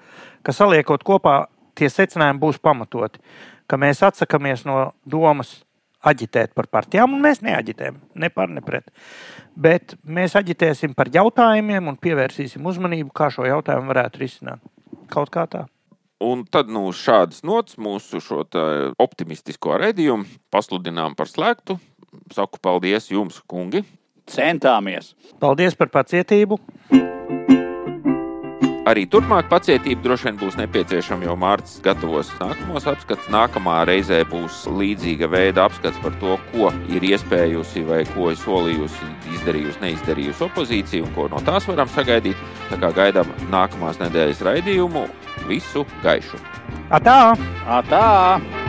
ka 0.43 0.55
saliekot 0.57 1.05
kopā 1.07 1.37
tie 1.79 1.91
secinājumi 1.93 2.43
būs 2.43 2.61
pamatoti, 2.63 3.21
ka 3.71 3.79
mēs 3.81 4.03
atsakāmies 4.07 4.67
no 4.69 4.93
domas 5.09 5.61
aģitēt 6.03 6.57
par 6.59 6.67
partijām, 6.67 7.15
un 7.15 7.23
mēs 7.23 7.43
neaģitējam 7.47 8.01
ne 8.19 8.31
par, 8.35 8.51
ne 8.51 8.63
pret. 8.65 8.89
Bet 9.55 9.95
mēs 10.03 10.35
aģitēsim 10.39 10.97
par 10.99 11.13
jautājumiem 11.15 11.93
un 11.93 11.99
pievērsīsim 12.01 12.67
uzmanību, 12.67 13.13
kā 13.15 13.31
šo 13.31 13.47
jautājumu 13.47 13.93
varētu 13.93 14.25
risināt. 14.25 14.65
Kaut 15.13 15.31
kā 15.33 15.47
tā. 15.51 15.67
Un 16.23 16.45
tad 16.47 16.71
nu, 16.71 16.85
šādas 16.95 17.43
nots 17.47 17.79
mūsu 17.83 18.21
optimistisko 19.03 19.81
redzējumu 19.83 20.29
pasludinām 20.55 21.17
par 21.19 21.31
slēgtu. 21.31 21.81
Saku 22.33 22.61
paldies 22.63 23.09
jums, 23.11 23.41
kungi, 23.49 23.83
Centāmies. 24.31 25.15
Paldies 25.43 25.75
par 25.75 25.91
pacietību! 25.91 26.61
Arī 28.83 29.05
turpmāk 29.07 29.47
pacietība 29.47 30.03
droši 30.03 30.27
vien 30.27 30.39
būs 30.41 30.57
nepieciešama, 30.59 31.23
jo 31.29 31.37
Mārcis 31.39 31.79
gatavos 31.85 32.33
nākamos 32.41 32.89
apskats. 32.91 33.29
Nākamā 33.31 33.77
reizē 33.87 34.19
būs 34.27 34.65
līdzīga 34.67 35.29
veida 35.31 35.69
apskats 35.69 36.01
par 36.03 36.17
to, 36.19 36.35
ko 36.51 36.73
ir 36.91 37.07
iespējusi 37.13 37.85
vai 37.87 38.01
ko 38.11 38.33
ir 38.33 38.41
solījusi, 38.43 39.13
izdarījusi, 39.37 39.79
neizdarījusi 39.85 40.47
opozīcija 40.49 41.07
un 41.07 41.15
ko 41.15 41.29
no 41.31 41.39
tās 41.47 41.69
varam 41.71 41.93
sagaidīt. 41.95 42.43
Tā 42.73 42.81
kā 42.83 42.91
gaidām 42.97 43.31
nākamās 43.55 44.03
nedēļas 44.03 44.43
raidījumu, 44.51 45.07
visu 45.47 45.87
gaišu! 46.03 46.43
Atā! 46.91 47.37
Atā! 47.79 48.62